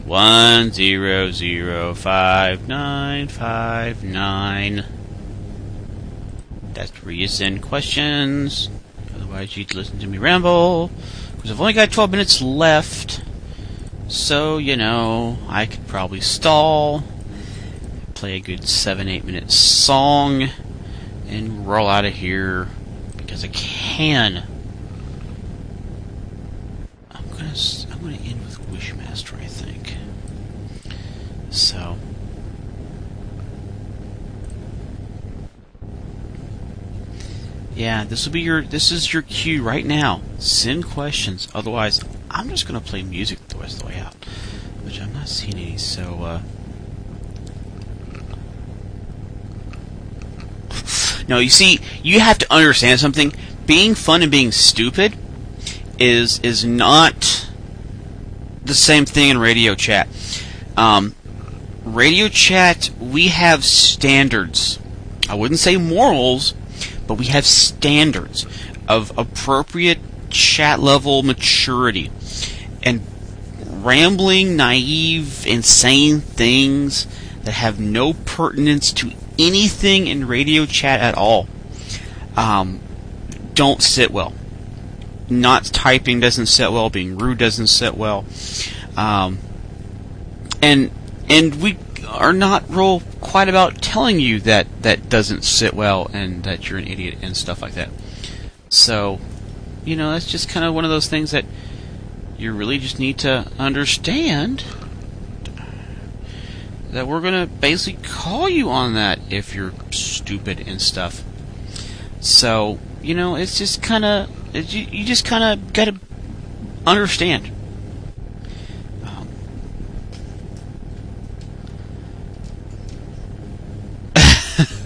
One 0.05 0.73
zero 0.73 1.31
zero 1.31 1.95
five 1.95 2.67
nine 2.67 3.29
five 3.29 4.05
nine. 4.05 4.85
That's 6.73 6.91
where 7.05 7.13
you 7.13 7.27
send 7.27 7.63
questions. 7.63 8.69
Otherwise, 9.37 9.57
you'd 9.59 9.75
listen 9.75 9.99
to 9.99 10.07
me 10.07 10.17
ramble. 10.17 10.91
Because 11.35 11.51
I've 11.51 11.61
only 11.61 11.75
got 11.75 11.93
12 11.93 12.11
minutes 12.11 12.41
left. 12.41 13.23
So, 14.09 14.57
you 14.57 14.79
know, 14.79 15.37
I 15.47 15.67
could 15.67 15.87
probably 15.87 16.23
stall, 16.23 17.05
play 18.15 18.37
a 18.37 18.41
good 18.41 18.67
7 18.67 19.07
8 19.07 19.25
minute 19.25 19.51
song, 19.51 20.49
and 21.29 21.69
roll 21.69 21.87
out 21.87 22.07
of 22.07 22.15
here 22.15 22.69
because 23.19 23.45
I 23.45 23.49
can. 23.49 24.45
I'm 27.11 27.29
gonna, 27.29 27.53
I'm 27.93 28.01
gonna 28.01 28.17
end 28.17 28.43
with 28.43 28.59
Wishmaster, 28.71 29.39
I 29.39 29.49
think. 29.49 29.99
So. 31.51 31.99
Yeah, 37.77 38.05
this 38.05 38.25
will 38.25 38.33
be 38.33 38.41
your 38.41 38.63
this 38.63 38.91
is 38.91 39.13
your 39.13 39.21
cue 39.21 39.63
right 39.63 39.85
now. 39.85 40.23
Send 40.39 40.87
questions. 40.87 41.47
Otherwise, 41.55 42.03
I'm 42.31 42.49
just 42.49 42.67
gonna 42.67 42.81
play 42.81 43.03
music 43.03 43.47
the 43.49 43.59
rest 43.59 43.75
of 43.75 43.81
the 43.81 43.89
way 43.89 43.99
out, 43.99 44.15
which 44.83 44.99
I'm 44.99 45.13
not 45.13 45.29
seeing 45.29 45.59
any. 45.59 45.77
So, 45.77 46.23
uh, 46.23 46.41
no, 51.29 51.39
you 51.39 51.51
see, 51.51 51.79
you 52.03 52.21
have 52.21 52.39
to 52.39 52.47
understand 52.51 52.99
something. 52.99 53.35
Being 53.67 53.95
fun 53.95 54.23
and 54.23 54.33
being 54.33 54.53
stupid 54.53 55.15
is 55.99 56.41
is 56.41 56.65
not 56.65 57.47
the 58.65 58.75
same 58.75 59.05
thing 59.05 59.29
in 59.29 59.37
radio 59.37 59.75
chat. 59.75 60.09
Um, 60.79 61.15
radio 61.85 62.29
chat, 62.29 62.89
we 62.99 63.29
have 63.29 63.67
standards. 63.67 64.79
I 65.29 65.35
wouldn't 65.35 65.61
say 65.61 65.77
morals 65.77 66.55
but 67.07 67.15
we 67.15 67.27
have 67.27 67.47
standards 67.47 68.47
of 68.89 69.17
appropriate 69.19 69.99
chat 70.31 70.81
level 70.81 71.23
maturity. 71.23 72.11
And 72.83 73.03
rambling, 73.65 74.57
naive, 74.57 75.47
insane 75.47 76.21
things 76.21 77.07
that 77.43 77.53
have 77.53 77.79
no 77.79 78.13
pertinence 78.13 78.93
to 78.93 79.13
anything 79.39 80.07
in 80.07 80.27
radio 80.27 80.67
chat 80.67 81.01
at 81.01 81.15
all 81.15 81.47
um, 82.37 82.81
don't 83.55 83.83
sit 83.83 84.11
well. 84.11 84.35
Not 85.29 85.65
typing 85.65 86.21
doesn't 86.21 86.47
sit 86.47 86.71
well. 86.71 86.91
Being 86.91 87.19
rude 87.19 87.39
doesn't 87.39 87.67
sit 87.67 87.97
well. 87.97 88.25
Um, 88.97 89.39
and 90.63 90.91
and 91.29 91.61
we 91.61 91.77
are 92.07 92.33
not 92.33 92.65
real 92.69 93.01
quite 93.27 93.49
about 93.49 93.83
telling 93.83 94.21
you 94.21 94.39
that 94.41 94.67
that 94.83 95.09
doesn't 95.09 95.43
sit 95.43 95.75
well 95.75 96.09
and 96.13 96.45
that 96.45 96.71
you're 96.71 96.79
an 96.79 96.87
idiot 96.87 97.19
and 97.23 97.37
stuff 97.37 97.61
like 97.61 97.75
that. 97.75 97.89
So, 98.69 99.19
you 99.85 99.97
know, 99.97 100.13
that's 100.13 100.31
just 100.31 100.49
kind 100.49 100.65
of 100.65 100.73
one 100.73 100.85
of 100.85 100.91
those 100.91 101.09
things 101.09 101.33
that 101.33 101.45
you 102.39 102.53
really 102.53 102.79
just 102.79 103.01
need 103.01 103.19
to 103.19 103.51
understand 103.59 104.65
that 106.91 107.09
we're 107.09 107.21
going 107.21 107.35
to 107.35 107.53
basically 107.53 108.01
call 108.03 108.49
you 108.49 108.71
on 108.71 108.95
that 108.95 109.19
if 109.29 109.55
you're 109.55 109.73
stupid 109.91 110.63
and 110.67 110.81
stuff. 110.81 111.25
So, 112.21 112.79
you 113.03 113.15
know, 113.15 113.35
it's 113.35 113.59
just 113.59 113.83
kind 113.83 114.05
of 114.05 114.31
you, 114.55 115.05
just 115.05 115.25
kind 115.25 115.43
of 115.43 115.73
got 115.73 115.87
to 115.87 115.97
understand 116.87 117.51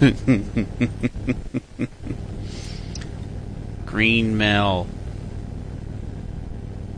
Green 3.86 4.38
mail. 4.38 4.86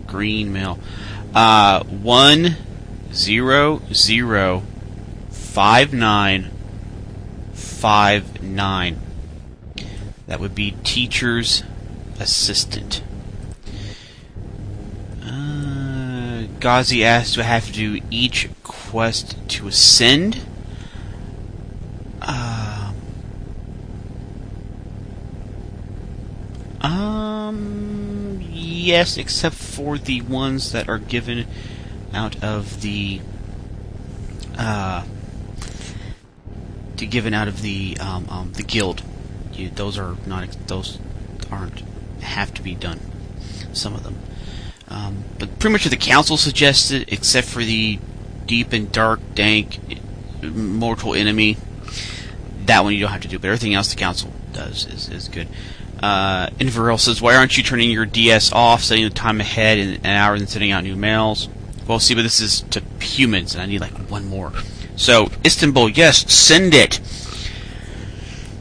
Green 0.07 0.53
mail. 0.53 0.79
Uh, 1.35 1.83
one 1.85 2.57
zero 3.13 3.83
zero 3.93 4.63
five 5.31 5.93
nine 5.93 6.51
five 7.53 8.41
nine. 8.43 9.01
That 10.29 10.39
would 10.39 10.55
be 10.55 10.77
teacher's 10.85 11.65
assistant. 12.21 13.03
Uh, 15.25 16.45
asked, 16.63 17.35
"Do 17.35 17.41
I 17.41 17.45
have 17.45 17.67
to 17.67 17.73
do 17.73 18.01
each 18.11 18.49
quest 18.63 19.37
to 19.49 19.67
ascend?" 19.67 20.39
Um, 22.21 22.95
um, 26.83 28.41
yes, 28.51 29.17
except 29.17 29.55
for 29.55 29.99
the 29.99 30.21
ones 30.23 30.73
that 30.73 30.89
are 30.89 30.99
given 30.99 31.47
out 32.13 32.43
of 32.43 32.83
the 32.83 33.21
uh, 34.59 35.05
to 36.97 37.07
given 37.07 37.33
out 37.35 37.49
of 37.49 37.63
the 37.63 37.97
um, 38.01 38.29
um, 38.29 38.53
the 38.53 38.63
guild. 38.63 39.03
You, 39.53 39.71
those 39.71 39.99
are 39.99 40.17
not 40.27 40.49
those 40.67 40.99
aren't 41.51 41.83
have 42.21 42.53
to 42.55 42.63
be 42.63 42.75
done. 42.75 43.01
Some 43.73 43.95
of 43.95 44.03
them, 44.03 44.19
um, 44.89 45.25
but 45.39 45.59
pretty 45.59 45.73
much 45.73 45.85
what 45.85 45.91
the 45.91 45.97
council 45.97 46.37
suggested, 46.37 47.13
except 47.13 47.47
for 47.47 47.63
the 47.63 47.99
deep 48.47 48.73
and 48.73 48.91
dark, 48.93 49.21
dank, 49.35 49.79
mortal 50.43 51.15
enemy 51.15 51.57
that 52.67 52.85
one 52.85 52.95
you 52.95 53.01
don't 53.01 53.11
have 53.11 53.21
to 53.23 53.29
do, 53.29 53.39
but 53.39 53.49
everything 53.49 53.75
else 53.75 53.91
the 53.91 53.97
council 53.97 54.33
does 54.53 54.87
is, 54.87 55.09
is 55.09 55.29
good. 55.29 55.49
Uh, 56.03 56.51
Inverell 56.59 56.99
says, 56.99 57.23
why 57.23 57.37
aren't 57.37 57.57
you 57.57 57.63
turning 57.63 57.91
your 57.91 58.07
DS 58.07 58.53
off, 58.53 58.83
setting 58.83 59.05
the 59.05 59.11
time 59.11 59.41
ahead 59.41 59.79
in 59.79 59.89
an 59.95 60.07
hour 60.07 60.35
and 60.35 60.49
sending 60.49 60.73
out 60.73 60.83
new 60.83 60.97
mails? 60.97 61.49
Well, 61.87 62.01
see, 62.01 62.15
but 62.15 62.23
this 62.23 62.41
is 62.41 62.63
to 62.71 62.83
humans, 63.01 63.55
and 63.55 63.63
I 63.63 63.67
need 63.67 63.81
like 63.81 63.93
one 64.11 64.27
more. 64.27 64.53
So, 64.97 65.31
Istanbul, 65.45 65.91
yes, 65.91 66.33
send 66.33 66.75
it. 66.75 67.01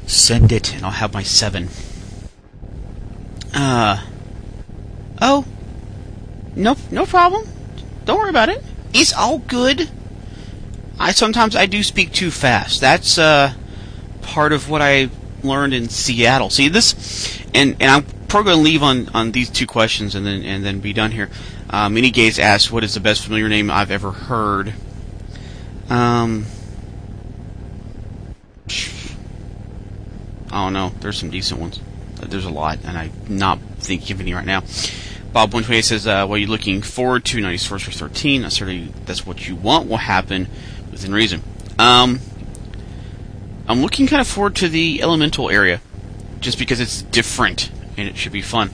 Send 0.06 0.52
it, 0.52 0.76
and 0.76 0.86
I'll 0.86 0.92
have 0.92 1.14
my 1.14 1.24
seven. 1.24 1.70
Uh, 3.54 4.06
oh, 5.22 5.46
no, 6.56 6.76
no 6.92 7.06
problem. 7.06 7.48
Don't 8.06 8.20
worry 8.20 8.30
about 8.30 8.50
it. 8.50 8.64
It's 8.94 9.14
all 9.14 9.40
good. 9.40 9.90
I 11.00 11.12
sometimes 11.12 11.56
I 11.56 11.66
do 11.66 11.82
speak 11.82 12.12
too 12.12 12.30
fast. 12.30 12.82
That's 12.82 13.18
uh, 13.18 13.54
part 14.22 14.54
of 14.54 14.70
what 14.70 14.82
I 14.82 15.10
learned 15.44 15.74
in 15.74 15.90
Seattle. 15.90 16.50
See 16.50 16.70
this, 16.70 17.40
and 17.54 17.76
and 17.80 17.92
I'm 17.92 18.04
probably 18.28 18.52
going 18.52 18.58
to 18.58 18.64
leave 18.64 18.84
on, 18.84 19.10
on 19.10 19.32
these 19.32 19.50
two 19.50 19.68
questions 19.68 20.16
and 20.16 20.26
then 20.26 20.44
and 20.44 20.64
then 20.64 20.80
be 20.80 20.94
done 20.94 21.12
here. 21.12 21.30
Uh, 21.70 21.90
Mini 21.90 22.12
Gaze 22.12 22.40
asks, 22.40 22.72
"What 22.72 22.84
is 22.84 22.94
the 22.94 23.00
best 23.00 23.24
familiar 23.24 23.50
name 23.50 23.70
I've 23.70 23.92
ever 23.92 24.12
heard?" 24.12 24.74
Um, 25.90 26.46
I 30.50 30.64
don't 30.66 30.74
know. 30.74 30.92
There's 31.00 31.18
some 31.18 31.30
decent 31.30 31.60
ones. 31.60 31.80
There's 32.22 32.46
a 32.46 32.50
lot, 32.50 32.80
and 32.86 32.98
I'm 32.98 33.12
not 33.28 33.60
thinking 33.80 34.16
of 34.16 34.22
any 34.22 34.34
right 34.34 34.46
now. 34.46 34.62
Bob 35.34 35.54
128 35.54 35.86
says, 35.86 36.08
uh, 36.08 36.26
"What 36.26 36.36
are 36.36 36.40
you 36.40 36.48
looking 36.48 36.82
forward 36.82 37.26
to?" 37.26 37.42
Naughty 37.42 37.58
Sorceress 37.58 37.98
for 37.98 38.08
13. 38.10 38.50
Certainly, 38.50 38.94
that's 39.06 39.26
what 39.26 39.48
you 39.48 39.56
want 39.56 39.88
will 39.88 39.98
happen 39.98 40.48
within 40.92 41.14
reason. 41.14 41.42
Um, 41.80 42.20
I'm 43.72 43.82
looking 43.82 44.06
kind 44.06 44.20
of 44.20 44.28
forward 44.28 44.56
to 44.58 44.68
the 44.68 45.02
elemental 45.02 45.50
area, 45.50 45.80
just 46.42 46.60
because 46.60 46.80
it's 46.80 47.02
different 47.02 47.72
and 47.98 48.08
it 48.08 48.18
should 48.18 48.34
be 48.34 48.42
fun. 48.42 48.70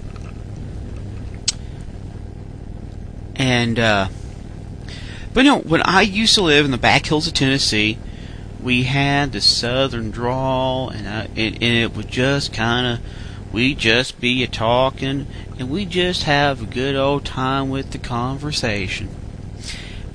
And 3.36 3.78
uh, 3.78 4.08
but 5.34 5.46
no, 5.46 5.60
when 5.60 5.84
I 5.84 6.02
used 6.02 6.34
to 6.36 6.42
live 6.42 6.66
in 6.66 6.72
the 6.72 6.80
back 6.80 7.06
hills 7.06 7.28
of 7.28 7.34
Tennessee, 7.34 8.00
we 8.60 8.84
had 8.84 9.34
the 9.34 9.42
southern 9.42 10.10
drawl, 10.10 10.90
and, 10.90 11.08
I, 11.08 11.22
and, 11.36 11.56
and 11.56 11.64
it 11.64 11.96
would 11.96 12.08
just 12.08 12.52
kind 12.52 12.88
of 12.88 13.54
we 13.54 13.76
just 13.76 14.20
be 14.20 14.44
a 14.44 14.48
talking, 14.48 15.28
and 15.60 15.70
we 15.70 15.86
just 15.86 16.24
have 16.24 16.64
a 16.64 16.66
good 16.66 16.96
old 16.96 17.24
time 17.24 17.70
with 17.70 17.92
the 17.92 18.00
conversation. 18.00 19.10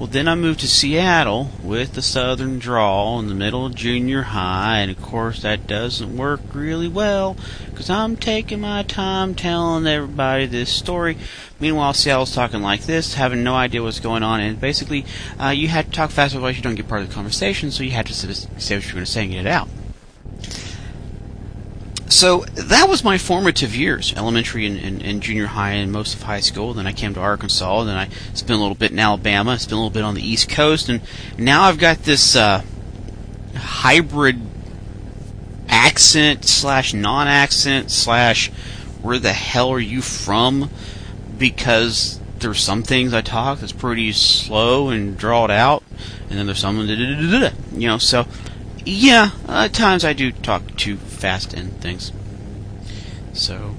Well, 0.03 0.11
then 0.11 0.26
I 0.26 0.34
moved 0.34 0.59
to 0.59 0.66
Seattle 0.66 1.53
with 1.62 1.92
the 1.92 2.03
southern 2.03 2.59
drawl 2.59 3.20
in 3.20 3.28
the 3.28 3.36
middle 3.36 3.64
of 3.64 3.76
junior 3.76 4.22
high, 4.22 4.78
and 4.78 4.90
of 4.90 5.00
course 5.00 5.42
that 5.42 5.68
doesn't 5.68 6.16
work 6.16 6.40
really 6.53 6.88
well 6.88 7.36
because 7.70 7.88
I'm 7.88 8.16
taking 8.16 8.62
my 8.62 8.82
time 8.82 9.36
telling 9.36 9.86
everybody 9.86 10.46
this 10.46 10.72
story. 10.72 11.18
Meanwhile, 11.61 11.94
Seattle's 11.94 12.34
talking 12.34 12.62
like 12.62 12.82
this, 12.82 13.14
having 13.14 13.44
no 13.44 13.55
idea 13.55 13.84
what's 13.84 14.00
going 14.00 14.24
on, 14.24 14.40
and 14.40 14.61
basically 14.61 15.07
uh, 15.40 15.50
you 15.50 15.68
had 15.68 15.84
to 15.84 15.92
talk 15.92 16.11
fast, 16.11 16.34
otherwise 16.34 16.57
you 16.57 16.64
don't 16.64 16.74
get 16.74 16.88
part 16.88 17.03
of 17.03 17.09
the 17.09 17.14
conversation, 17.14 17.70
so 17.70 17.84
you 17.84 17.92
had 17.92 18.07
to 18.07 18.12
say 18.12 18.74
what 18.74 18.84
you're 18.84 18.94
going 18.94 19.05
to 19.05 19.07
say 19.07 19.22
and 19.22 19.30
get 19.30 19.46
it 19.46 19.53
out. 19.53 19.68
So 22.13 22.41
that 22.41 22.91
was 22.91 23.03
my 23.03 23.17
formative 23.17 23.75
years, 23.75 24.13
elementary 24.15 24.67
and, 24.67 24.79
and, 24.79 25.03
and, 25.03 25.23
junior 25.23 25.47
high 25.47 25.73
and 25.73 25.91
most 25.91 26.15
of 26.15 26.23
high 26.23 26.41
school. 26.41 26.75
Then 26.75 26.87
I 26.87 26.93
came 26.93 27.15
to 27.15 27.21
Arkansas, 27.21 27.85
then 27.85 27.97
I 27.97 28.11
spent 28.35 28.51
a 28.51 28.61
little 28.61 28.75
bit 28.75 28.93
in 28.93 28.99
Alabama, 28.99 29.59
spent 29.59 29.73
a 29.73 29.77
little 29.77 29.91
bit 29.91 30.03
on 30.03 30.15
the 30.15 30.21
East 30.21 30.51
Coast, 30.51 30.91
and 30.91 31.01
now 31.39 31.63
I've 31.63 31.79
got 31.79 32.03
this 32.03 32.37
uh, 32.37 32.63
hybrid 33.57 34.39
accent 35.69 36.45
slash 36.45 36.93
non-accent 36.93 37.91
slash 37.91 38.51
where 39.01 39.19
the 39.19 39.33
hell 39.33 39.71
are 39.71 39.81
you 39.81 40.03
from? 40.03 40.69
Because 41.39 42.21
there's 42.41 42.61
some 42.61 42.83
things 42.83 43.15
I 43.15 43.23
talk 43.23 43.61
that's 43.61 43.73
pretty 43.73 44.13
slow 44.13 44.91
and 44.91 45.17
drawn 45.17 45.51
out, 45.51 45.83
and 46.29 46.39
then 46.39 46.45
there's 46.45 46.59
some 46.59 46.79
you 46.79 47.89
know. 47.89 47.97
So 47.97 48.27
yeah, 48.85 49.31
at 49.49 49.73
times 49.73 50.05
I 50.05 50.13
do 50.13 50.31
talk 50.31 50.77
too 50.77 50.99
fast 51.23 51.55
and 51.55 51.70
things. 51.81 52.11
So, 53.33 53.77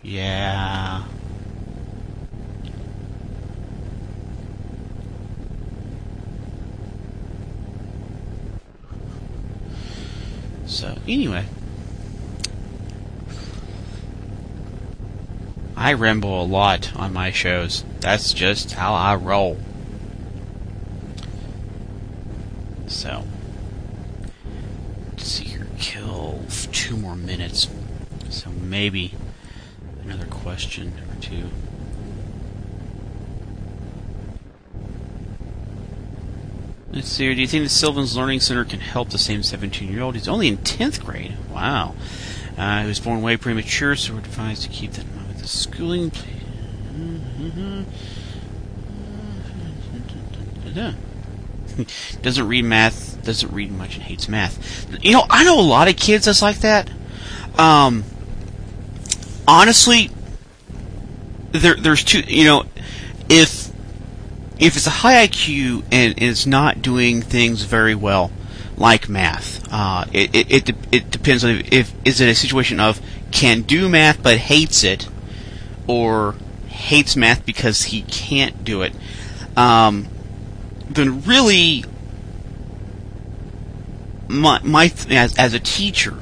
yeah. 0.00 1.02
So, 10.66 10.96
anyway. 11.08 11.46
I 15.76 15.94
ramble 15.94 16.42
a 16.42 16.46
lot 16.46 16.94
on 16.94 17.12
my 17.12 17.32
shows. 17.32 17.82
That's 17.98 18.32
just 18.32 18.74
how 18.74 18.94
I 18.94 19.16
roll. 19.16 19.58
So 22.86 23.24
see 25.16 25.44
here, 25.44 25.66
kill 25.78 26.44
two 26.84 26.96
more 26.98 27.16
minutes. 27.16 27.66
So 28.28 28.50
maybe 28.50 29.14
another 30.02 30.26
question 30.26 30.92
or 31.08 31.18
two. 31.18 31.48
Let's 36.92 37.08
see 37.08 37.24
here. 37.24 37.34
Do 37.34 37.40
you 37.40 37.46
think 37.46 37.64
the 37.64 37.70
Sylvan's 37.70 38.18
Learning 38.18 38.38
Center 38.38 38.66
can 38.66 38.80
help 38.80 39.08
the 39.08 39.18
same 39.18 39.42
17 39.42 39.90
year 39.90 40.02
old? 40.02 40.14
He's 40.14 40.28
only 40.28 40.46
in 40.46 40.58
10th 40.58 41.02
grade. 41.02 41.38
Wow. 41.50 41.94
Uh, 42.58 42.82
he 42.82 42.88
was 42.88 43.00
born 43.00 43.22
way 43.22 43.38
premature, 43.38 43.96
so 43.96 44.12
we're 44.12 44.18
advised 44.18 44.62
to 44.64 44.68
keep 44.68 44.92
that 44.92 45.06
in 45.06 45.16
mind 45.16 45.28
with 45.28 45.38
the 45.38 45.48
schooling. 45.48 46.12
doesn't 52.22 52.46
read 52.46 52.64
math, 52.66 53.03
doesn't 53.24 53.52
read 53.52 53.72
much, 53.72 53.94
and 53.94 54.02
hates 54.02 54.28
math. 54.28 54.86
You 55.04 55.12
know, 55.12 55.24
I 55.28 55.44
know 55.44 55.58
a 55.58 55.62
lot 55.62 55.88
of 55.88 55.96
kids 55.96 56.26
that's 56.26 56.42
like 56.42 56.58
that. 56.58 56.90
Um, 57.58 58.04
honestly, 59.46 60.10
there, 61.52 61.74
there's 61.74 62.04
two. 62.04 62.20
You 62.20 62.44
know, 62.44 62.64
if 63.28 63.70
if 64.58 64.76
it's 64.76 64.86
a 64.86 64.90
high 64.90 65.26
IQ 65.26 65.84
and 65.90 66.14
it's 66.22 66.46
not 66.46 66.82
doing 66.82 67.22
things 67.22 67.62
very 67.62 67.94
well, 67.94 68.30
like 68.76 69.08
math, 69.08 69.66
uh, 69.72 70.04
it, 70.12 70.34
it, 70.34 70.68
it 70.68 70.76
it 70.92 71.10
depends 71.10 71.44
on 71.44 71.50
if, 71.50 71.72
if 71.72 71.94
is 72.04 72.20
it 72.20 72.28
a 72.28 72.34
situation 72.34 72.80
of 72.80 73.00
can 73.30 73.62
do 73.62 73.88
math 73.88 74.22
but 74.22 74.38
hates 74.38 74.84
it, 74.84 75.08
or 75.86 76.34
hates 76.68 77.16
math 77.16 77.44
because 77.46 77.84
he 77.84 78.02
can't 78.02 78.64
do 78.64 78.82
it. 78.82 78.92
Um, 79.56 80.08
then 80.90 81.22
really, 81.22 81.84
my, 84.28 84.60
my 84.62 84.92
as, 85.10 85.36
as 85.36 85.54
a 85.54 85.60
teacher, 85.60 86.18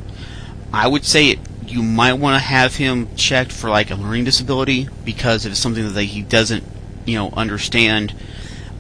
I 0.72 0.88
would 0.88 1.04
say 1.04 1.30
it, 1.30 1.38
you 1.66 1.82
might 1.82 2.14
want 2.14 2.40
to 2.40 2.46
have 2.46 2.76
him 2.76 3.14
checked 3.16 3.52
for 3.52 3.70
like 3.70 3.90
a 3.90 3.94
learning 3.94 4.24
disability 4.24 4.88
because 5.04 5.46
if 5.46 5.52
it's 5.52 5.60
something 5.60 5.92
that 5.92 6.02
he 6.02 6.22
doesn't, 6.22 6.64
you 7.06 7.16
know, 7.16 7.30
understand, 7.30 8.14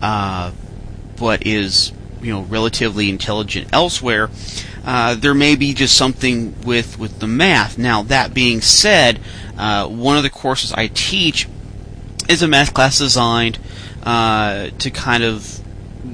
uh, 0.00 0.52
but 1.18 1.46
is 1.46 1.92
you 2.20 2.32
know 2.32 2.42
relatively 2.42 3.08
intelligent 3.08 3.68
elsewhere, 3.72 4.30
uh, 4.84 5.14
there 5.14 5.34
may 5.34 5.56
be 5.56 5.74
just 5.74 5.96
something 5.96 6.60
with 6.62 6.98
with 6.98 7.20
the 7.20 7.26
math. 7.26 7.78
Now 7.78 8.02
that 8.02 8.34
being 8.34 8.60
said, 8.60 9.20
uh, 9.56 9.86
one 9.88 10.16
of 10.16 10.22
the 10.22 10.30
courses 10.30 10.72
I 10.72 10.88
teach 10.88 11.48
is 12.28 12.42
a 12.42 12.48
math 12.48 12.74
class 12.74 12.98
designed 12.98 13.58
uh, 14.02 14.68
to 14.78 14.90
kind 14.90 15.22
of 15.22 15.61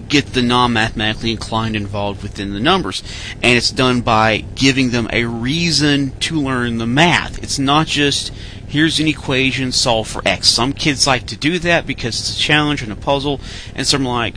get 0.09 0.26
the 0.26 0.43
non-mathematically 0.43 1.32
inclined 1.32 1.76
involved 1.76 2.22
within 2.22 2.53
the 2.53 2.61
numbers. 2.61 3.03
And 3.43 3.57
it's 3.57 3.70
done 3.70 4.03
by 4.03 4.45
giving 4.55 4.91
them 4.91 5.09
a 5.12 5.24
reason 5.24 6.11
to 6.20 6.41
learn 6.41 6.78
the 6.78 6.86
math. 6.86 7.43
It's 7.43 7.59
not 7.59 7.86
just 7.86 8.32
here's 8.68 9.01
an 9.01 9.09
equation, 9.09 9.72
solve 9.72 10.09
for 10.09 10.22
x. 10.26 10.49
Some 10.49 10.72
kids 10.72 11.07
like 11.07 11.26
to 11.28 11.36
do 11.36 11.59
that 11.61 11.86
because 11.86 12.18
it's 12.20 12.36
a 12.36 12.39
challenge 12.39 12.82
and 12.82 12.93
a 12.93 12.97
puzzle, 12.97 13.41
and 13.74 13.86
some 13.86 14.07
are 14.07 14.12
like, 14.12 14.34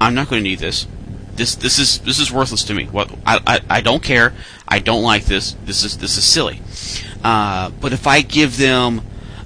I'm 0.00 0.14
not 0.14 0.28
going 0.28 0.42
to 0.42 0.48
need 0.48 0.58
this. 0.58 0.86
This 1.34 1.54
this 1.54 1.78
is 1.78 2.00
this 2.00 2.18
is 2.18 2.32
worthless 2.32 2.64
to 2.64 2.74
me. 2.74 2.84
What 2.86 3.10
I, 3.24 3.40
I, 3.46 3.60
I 3.70 3.80
don't 3.80 4.02
care. 4.02 4.34
I 4.66 4.78
don't 4.78 5.02
like 5.02 5.24
this. 5.24 5.56
This 5.64 5.84
is 5.84 5.98
this 5.98 6.16
is 6.16 6.24
silly. 6.24 6.60
Uh, 7.22 7.70
but 7.80 7.92
if 7.92 8.06
I 8.06 8.20
give 8.22 8.56
them 8.56 9.02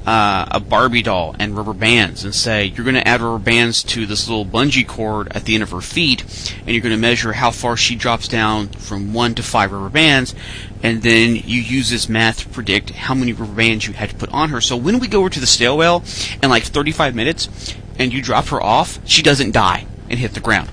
uh, 0.07 0.47
a 0.51 0.61
Barbie 0.61 1.03
doll 1.03 1.35
and 1.39 1.57
rubber 1.57 1.73
bands 1.73 2.25
and 2.25 2.35
say 2.35 2.67
you're 2.67 2.85
going 2.85 2.95
to 2.95 3.07
add 3.07 3.23
rubber 3.23 3.43
bands 3.43 3.83
to 3.83 4.05
this 4.05 4.29
little 4.29 4.45
bungee 4.45 4.87
cord 4.87 5.29
at 5.35 5.45
the 5.45 5.55
end 5.55 5.63
of 5.63 5.71
her 5.71 5.81
feet 5.81 6.23
and 6.61 6.69
you're 6.69 6.83
going 6.83 6.95
to 6.95 7.01
measure 7.01 7.33
how 7.33 7.51
far 7.51 7.77
she 7.77 7.97
drops 7.97 8.29
down 8.29 8.69
from 8.69 9.15
one 9.15 9.35
to 9.35 9.43
five 9.43 9.73
rubber 9.73 9.89
bands 9.89 10.35
and 10.83 11.03
then 11.03 11.37
you 11.37 11.61
use 11.61 11.89
this 11.89 12.09
math 12.09 12.41
to 12.41 12.49
predict 12.49 12.91
how 12.91 13.15
many 13.15 13.33
rubber 13.33 13.55
bands 13.55 13.87
you 13.87 13.95
had 13.95 14.11
to 14.11 14.17
put 14.17 14.31
on 14.31 14.51
her. 14.51 14.61
So 14.61 14.77
when 14.77 14.99
we 14.99 15.09
go 15.09 15.21
over 15.21 15.31
to 15.31 15.41
the 15.41 15.47
stairwell 15.47 16.05
in 16.43 16.51
like 16.51 16.65
35 16.65 17.15
minutes 17.15 17.75
and 17.99 18.13
you 18.13 18.21
drop 18.21 18.47
her 18.49 18.63
off, 18.63 18.99
she 19.07 19.23
doesn't 19.23 19.53
die 19.53 19.87
and 20.11 20.19
hit 20.19 20.35
the 20.35 20.41
ground 20.41 20.71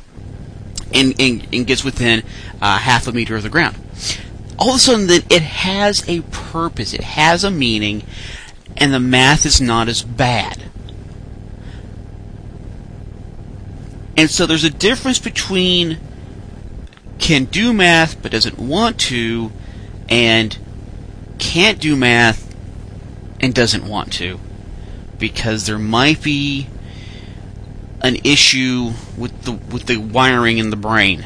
and, 0.94 1.16
and, 1.20 1.48
and 1.54 1.66
gets 1.66 1.86
within 1.86 2.24
uh, 2.62 2.80
half 2.80 3.08
a 3.08 3.14
meter 3.14 3.38
of 3.38 3.44
the 3.44 3.50
ground. 3.50 3.78
All 4.60 4.70
of 4.70 4.76
a 4.76 4.80
sudden, 4.80 5.08
then 5.08 5.24
it 5.30 5.42
has 5.42 6.08
a 6.08 6.22
purpose. 6.22 6.94
It 6.94 7.02
has 7.02 7.44
a 7.44 7.50
meaning 7.50 8.04
and 8.78 8.94
the 8.94 9.00
math 9.00 9.46
is 9.46 9.62
not 9.62 9.88
as 9.88 10.02
bad. 10.02 10.64
And 14.18 14.30
so 14.30 14.46
there's 14.46 14.64
a 14.64 14.70
difference 14.70 15.20
between 15.20 16.00
can 17.18 17.46
do 17.46 17.72
math 17.72 18.22
but 18.22 18.32
doesn't 18.32 18.58
want 18.58 19.00
to 19.00 19.52
and 20.10 20.58
can't 21.38 21.80
do 21.80 21.96
math 21.96 22.56
and 23.40 23.54
doesn't 23.54 23.86
want 23.86 24.12
to 24.14 24.40
because 25.18 25.66
there 25.66 25.80
might 25.80 26.22
be 26.22 26.68
an 28.02 28.18
issue 28.24 28.92
with 29.18 29.44
the 29.44 29.52
with 29.52 29.86
the 29.86 29.98
wiring 29.98 30.58
in 30.58 30.72
the 30.72 30.76
brain 30.76 31.26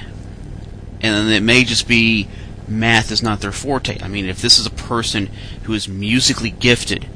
and 1.02 1.30
it 1.30 1.42
may 1.42 1.64
just 1.64 1.88
be 1.88 2.28
math 2.68 3.12
is 3.12 3.22
not 3.22 3.42
their 3.42 3.52
forte. 3.52 3.98
I 4.02 4.08
mean, 4.08 4.26
if 4.26 4.42
this 4.42 4.58
is 4.58 4.66
a 4.66 4.72
person 4.72 5.30
who 5.64 5.74
is 5.74 5.88
musically 5.88 6.52
gifted, 6.52 7.08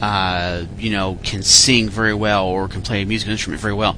uh, 0.00 0.64
you 0.78 0.90
know, 0.90 1.18
can 1.22 1.42
sing 1.42 1.88
very 1.88 2.14
well 2.14 2.46
or 2.46 2.68
can 2.68 2.82
play 2.82 3.02
a 3.02 3.06
musical 3.06 3.32
instrument 3.32 3.60
very 3.60 3.74
well, 3.74 3.96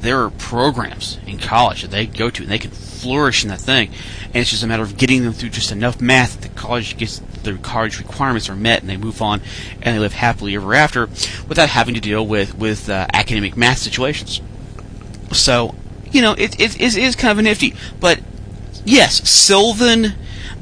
there 0.00 0.22
are 0.22 0.30
programs 0.30 1.18
in 1.26 1.38
college 1.38 1.82
that 1.82 1.90
they 1.90 2.06
go 2.06 2.28
to 2.28 2.42
and 2.42 2.52
they 2.52 2.58
can 2.58 2.70
flourish 2.70 3.42
in 3.42 3.50
that 3.50 3.60
thing. 3.60 3.88
And 4.26 4.36
it's 4.36 4.50
just 4.50 4.62
a 4.62 4.66
matter 4.66 4.82
of 4.82 4.96
getting 4.96 5.24
them 5.24 5.32
through 5.32 5.50
just 5.50 5.72
enough 5.72 6.00
math 6.00 6.40
that 6.40 6.48
the 6.48 6.60
college 6.60 6.96
gets 6.96 7.20
the 7.42 7.54
college 7.54 7.98
requirements 7.98 8.48
are 8.48 8.56
met 8.56 8.80
and 8.80 8.88
they 8.88 8.96
move 8.96 9.20
on 9.20 9.40
and 9.82 9.94
they 9.94 9.98
live 9.98 10.14
happily 10.14 10.56
ever 10.56 10.74
after 10.74 11.06
without 11.48 11.68
having 11.68 11.94
to 11.94 12.00
deal 12.00 12.26
with 12.26 12.56
with 12.56 12.88
uh, 12.88 13.06
academic 13.12 13.56
math 13.56 13.78
situations. 13.78 14.40
So, 15.32 15.74
you 16.10 16.22
know, 16.22 16.32
it, 16.32 16.58
it, 16.60 16.80
it 16.80 16.96
is 16.96 17.16
kind 17.16 17.32
of 17.32 17.38
a 17.38 17.42
nifty. 17.42 17.74
But 18.00 18.20
yes, 18.84 19.28
Sylvan 19.28 20.14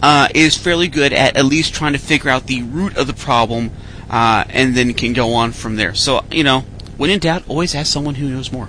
uh, 0.02 0.28
is 0.34 0.56
fairly 0.56 0.88
good 0.88 1.12
at 1.12 1.36
at 1.36 1.44
least 1.44 1.74
trying 1.74 1.92
to 1.92 1.98
figure 1.98 2.30
out 2.30 2.46
the 2.46 2.62
root 2.62 2.96
of 2.96 3.06
the 3.06 3.14
problem 3.14 3.70
uh, 4.12 4.44
and 4.50 4.76
then 4.76 4.92
can 4.92 5.14
go 5.14 5.32
on 5.32 5.50
from 5.52 5.76
there. 5.76 5.94
So, 5.94 6.24
you 6.30 6.44
know, 6.44 6.60
when 6.98 7.10
in 7.10 7.18
doubt, 7.18 7.48
always 7.48 7.74
ask 7.74 7.90
someone 7.90 8.16
who 8.16 8.28
knows 8.28 8.52
more. 8.52 8.68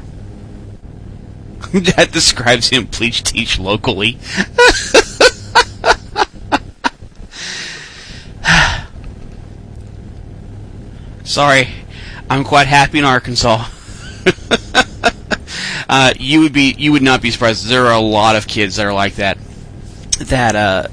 that 1.73 2.11
describes 2.11 2.69
him. 2.69 2.87
Please 2.87 3.21
teach 3.21 3.59
locally. 3.59 4.17
Sorry, 11.25 11.67
I'm 12.29 12.43
quite 12.45 12.67
happy 12.67 12.99
in 12.99 13.05
Arkansas. 13.05 13.65
uh, 15.89 16.13
you 16.17 16.39
would 16.41 16.53
be, 16.53 16.73
you 16.77 16.93
would 16.93 17.01
not 17.01 17.21
be 17.21 17.31
surprised. 17.31 17.65
There 17.67 17.87
are 17.87 17.93
a 17.93 17.99
lot 17.99 18.37
of 18.37 18.47
kids 18.47 18.77
that 18.77 18.85
are 18.85 18.93
like 18.93 19.15
that. 19.15 19.37
That 20.19 20.55
uh, 20.55 20.87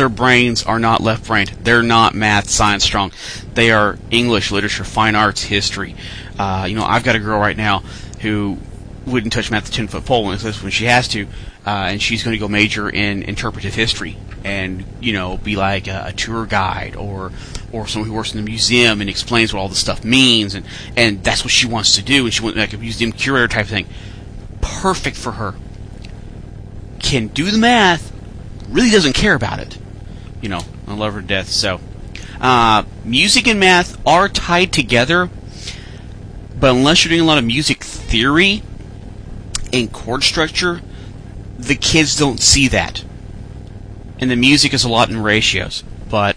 their 0.00 0.08
brains 0.08 0.62
are 0.62 0.78
not 0.78 1.02
left-brained. 1.02 1.50
They're 1.62 1.82
not 1.82 2.14
math, 2.14 2.48
science 2.48 2.84
strong. 2.84 3.12
They 3.52 3.70
are 3.70 3.98
English, 4.10 4.50
literature, 4.50 4.82
fine 4.82 5.14
arts, 5.14 5.42
history. 5.42 5.94
Uh, 6.38 6.64
you 6.66 6.74
know, 6.74 6.84
I've 6.84 7.04
got 7.04 7.16
a 7.16 7.18
girl 7.18 7.38
right 7.38 7.56
now 7.56 7.80
who 8.22 8.56
wouldn't 9.04 9.34
touch 9.34 9.50
math 9.50 9.66
at 9.66 9.74
ten 9.74 9.88
foot 9.88 10.06
pole 10.06 10.24
when 10.24 10.38
she 10.38 10.86
has 10.86 11.06
to, 11.08 11.26
uh, 11.66 11.90
and 11.90 12.00
she's 12.00 12.22
going 12.22 12.32
to 12.32 12.38
go 12.38 12.48
major 12.48 12.88
in 12.88 13.22
interpretive 13.24 13.74
history 13.74 14.16
and 14.42 14.86
you 15.02 15.12
know 15.12 15.36
be 15.36 15.54
like 15.54 15.86
a, 15.86 16.04
a, 16.06 16.12
tour 16.14 16.46
guide 16.46 16.96
or 16.96 17.30
or 17.72 17.86
someone 17.86 18.08
who 18.08 18.16
works 18.16 18.32
in 18.32 18.42
the 18.42 18.50
museum 18.50 19.02
and 19.02 19.10
explains 19.10 19.52
what 19.52 19.60
all 19.60 19.68
the 19.68 19.74
stuff 19.74 20.02
means 20.02 20.54
and 20.54 20.64
and 20.96 21.22
that's 21.22 21.44
what 21.44 21.50
she 21.50 21.66
wants 21.66 21.96
to 21.96 22.02
do 22.02 22.24
and 22.24 22.32
she 22.32 22.42
wants 22.42 22.56
like 22.56 22.72
a 22.72 22.78
museum 22.78 23.12
curator 23.12 23.48
type 23.48 23.66
thing. 23.66 23.86
Perfect 24.62 25.18
for 25.18 25.32
her. 25.32 25.54
Can 27.00 27.26
do 27.26 27.50
the 27.50 27.58
math, 27.58 28.10
really 28.70 28.90
doesn't 28.90 29.14
care 29.14 29.34
about 29.34 29.58
it. 29.58 29.76
You 30.40 30.48
know, 30.48 30.62
I 30.86 30.94
love 30.94 31.14
her 31.14 31.20
death. 31.20 31.48
So, 31.48 31.80
uh, 32.40 32.84
music 33.04 33.46
and 33.46 33.60
math 33.60 34.00
are 34.06 34.28
tied 34.28 34.72
together, 34.72 35.28
but 36.58 36.74
unless 36.74 37.04
you're 37.04 37.10
doing 37.10 37.20
a 37.20 37.24
lot 37.24 37.38
of 37.38 37.44
music 37.44 37.84
theory, 37.84 38.62
and 39.72 39.92
chord 39.92 40.22
structure, 40.22 40.80
the 41.58 41.74
kids 41.74 42.16
don't 42.16 42.40
see 42.40 42.68
that. 42.68 43.04
And 44.18 44.30
the 44.30 44.36
music 44.36 44.74
is 44.74 44.84
a 44.84 44.88
lot 44.88 45.10
in 45.10 45.22
ratios. 45.22 45.82
But 46.08 46.36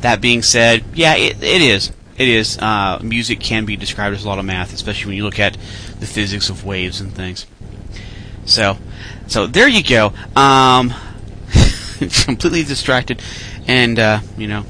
that 0.00 0.20
being 0.20 0.42
said, 0.42 0.84
yeah, 0.94 1.16
it, 1.16 1.42
it 1.42 1.62
is. 1.62 1.92
It 2.16 2.28
is. 2.28 2.58
Uh, 2.58 3.00
music 3.02 3.40
can 3.40 3.64
be 3.64 3.76
described 3.76 4.14
as 4.14 4.24
a 4.24 4.28
lot 4.28 4.38
of 4.38 4.44
math, 4.44 4.72
especially 4.72 5.08
when 5.08 5.16
you 5.16 5.24
look 5.24 5.40
at 5.40 5.54
the 5.98 6.06
physics 6.06 6.50
of 6.50 6.64
waves 6.64 7.00
and 7.00 7.12
things. 7.12 7.46
So, 8.44 8.78
so 9.26 9.46
there 9.46 9.68
you 9.68 9.82
go. 9.82 10.12
Um, 10.36 10.92
completely 12.24 12.64
distracted, 12.64 13.20
and 13.66 13.98
uh, 13.98 14.20
you 14.36 14.46
know, 14.46 14.64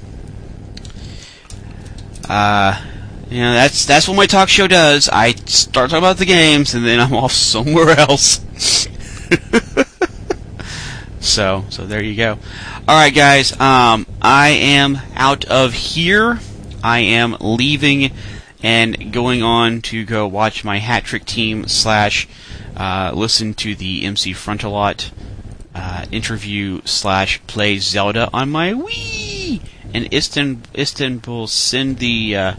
uh, 2.29 2.81
you 3.31 3.41
know, 3.41 3.53
that's 3.53 3.87
that's 3.87 4.09
what 4.09 4.17
my 4.17 4.27
talk 4.27 4.49
show 4.49 4.67
does. 4.67 5.09
I 5.09 5.33
start 5.47 5.91
talking 5.91 6.03
about 6.03 6.17
the 6.17 6.27
games, 6.27 6.75
and 6.75 6.85
then 6.85 6.99
I'm 6.99 7.15
off 7.15 7.33
somewhere 7.33 7.91
else. 7.91 8.41
so, 11.21 11.65
so 11.69 11.87
there 11.87 12.03
you 12.03 12.17
go. 12.17 12.39
All 12.89 12.97
right, 12.97 13.15
guys. 13.15 13.53
Um, 13.61 14.07
I 14.21 14.49
am 14.49 14.99
out 15.15 15.45
of 15.45 15.75
here. 15.75 16.41
I 16.83 17.01
am 17.01 17.37
leaving 17.41 18.11
and 18.63 19.13
going 19.13 19.43
on 19.43 19.81
to 19.83 20.05
go 20.05 20.27
watch 20.27 20.65
my 20.65 20.79
hat 20.79 21.05
trick 21.05 21.25
team 21.25 21.69
slash 21.69 22.27
uh, 22.77 23.13
listen 23.15 23.55
to 23.55 23.75
the 23.75 24.05
MC 24.05 24.33
Frontalot 24.33 25.11
uh, 25.75 26.07
interview 26.11 26.81
slash 26.85 27.41
play 27.47 27.79
Zelda 27.79 28.29
on 28.33 28.51
my 28.51 28.73
Wii. 28.73 29.63
And 29.93 30.13
Istanbul, 30.13 30.71
Istanbul 30.77 31.47
send 31.47 31.99
the 31.99 32.37
uh, 32.37 32.51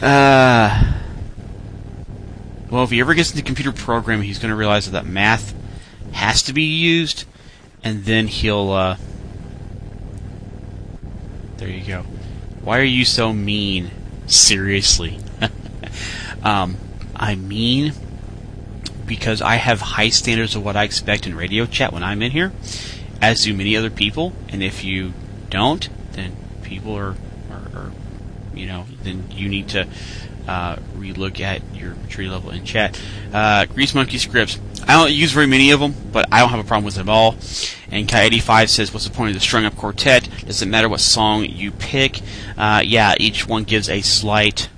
uh, 0.00 0.92
well, 2.70 2.84
if 2.84 2.90
he 2.90 3.00
ever 3.00 3.14
gets 3.14 3.30
into 3.30 3.42
computer 3.42 3.72
programming, 3.72 4.26
he's 4.26 4.38
going 4.38 4.50
to 4.50 4.56
realize 4.56 4.86
that, 4.86 4.92
that 4.92 5.06
math 5.06 5.54
has 6.12 6.42
to 6.44 6.52
be 6.52 6.64
used, 6.64 7.24
and 7.82 8.04
then 8.04 8.26
he'll. 8.26 8.70
Uh, 8.70 8.96
there 11.56 11.68
you 11.68 11.86
go. 11.86 12.02
Why 12.62 12.78
are 12.78 12.84
you 12.84 13.04
so 13.04 13.32
mean? 13.32 13.90
Seriously. 14.26 15.18
um, 16.42 16.76
I 17.18 17.34
mean 17.34 17.92
because 19.08 19.42
I 19.42 19.56
have 19.56 19.80
high 19.80 20.10
standards 20.10 20.54
of 20.54 20.64
what 20.64 20.76
I 20.76 20.84
expect 20.84 21.26
in 21.26 21.34
radio 21.34 21.66
chat 21.66 21.92
when 21.92 22.04
I'm 22.04 22.22
in 22.22 22.30
here, 22.30 22.52
as 23.20 23.42
do 23.42 23.54
many 23.54 23.76
other 23.76 23.90
people, 23.90 24.32
and 24.50 24.62
if 24.62 24.84
you 24.84 25.14
don't, 25.50 25.88
then 26.12 26.36
people 26.62 26.94
are, 26.94 27.16
are, 27.50 27.68
are 27.74 27.90
you 28.54 28.66
know, 28.66 28.86
then 29.02 29.24
you 29.32 29.48
need 29.48 29.70
to 29.70 29.88
uh, 30.46 30.76
relook 30.96 31.40
at 31.40 31.62
your 31.74 31.94
maturity 31.94 32.30
level 32.30 32.50
in 32.50 32.64
chat. 32.64 33.00
Uh, 33.32 33.64
Greasemonkey 33.66 34.18
scripts. 34.18 34.58
I 34.86 34.94
don't 34.94 35.12
use 35.12 35.32
very 35.32 35.46
many 35.46 35.72
of 35.72 35.80
them, 35.80 35.94
but 36.12 36.26
I 36.32 36.40
don't 36.40 36.48
have 36.50 36.60
a 36.60 36.64
problem 36.64 36.84
with 36.84 36.94
them 36.94 37.08
all. 37.08 37.32
And 37.90 38.08
Kai85 38.08 38.68
says, 38.68 38.92
What's 38.92 39.06
the 39.06 39.12
point 39.12 39.30
of 39.30 39.34
the 39.34 39.40
strung 39.40 39.66
up 39.66 39.76
quartet? 39.76 40.28
Does 40.46 40.62
it 40.62 40.66
matter 40.66 40.88
what 40.88 41.00
song 41.00 41.44
you 41.44 41.72
pick? 41.72 42.20
Uh, 42.56 42.82
yeah, 42.84 43.14
each 43.18 43.46
one 43.46 43.64
gives 43.64 43.90
a 43.90 44.00
slight 44.00 44.70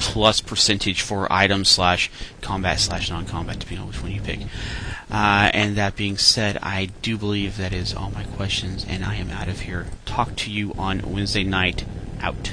plus 0.00 0.40
percentage 0.40 1.02
for 1.02 1.30
item 1.32 1.64
slash 1.64 2.10
combat 2.40 2.80
slash 2.80 3.10
non 3.10 3.26
combat, 3.26 3.58
depending 3.58 3.82
on 3.82 3.88
which 3.88 4.02
one 4.02 4.10
you 4.10 4.20
pick. 4.20 4.40
Uh, 5.10 5.50
and 5.52 5.76
that 5.76 5.94
being 5.96 6.16
said, 6.16 6.58
I 6.62 6.86
do 7.02 7.16
believe 7.16 7.56
that 7.58 7.72
is 7.72 7.94
all 7.94 8.10
my 8.10 8.24
questions, 8.24 8.84
and 8.88 9.04
I 9.04 9.16
am 9.16 9.30
out 9.30 9.48
of 9.48 9.60
here. 9.60 9.86
Talk 10.06 10.36
to 10.36 10.50
you 10.50 10.72
on 10.78 11.02
Wednesday 11.12 11.44
night. 11.44 11.84
Out. 12.20 12.52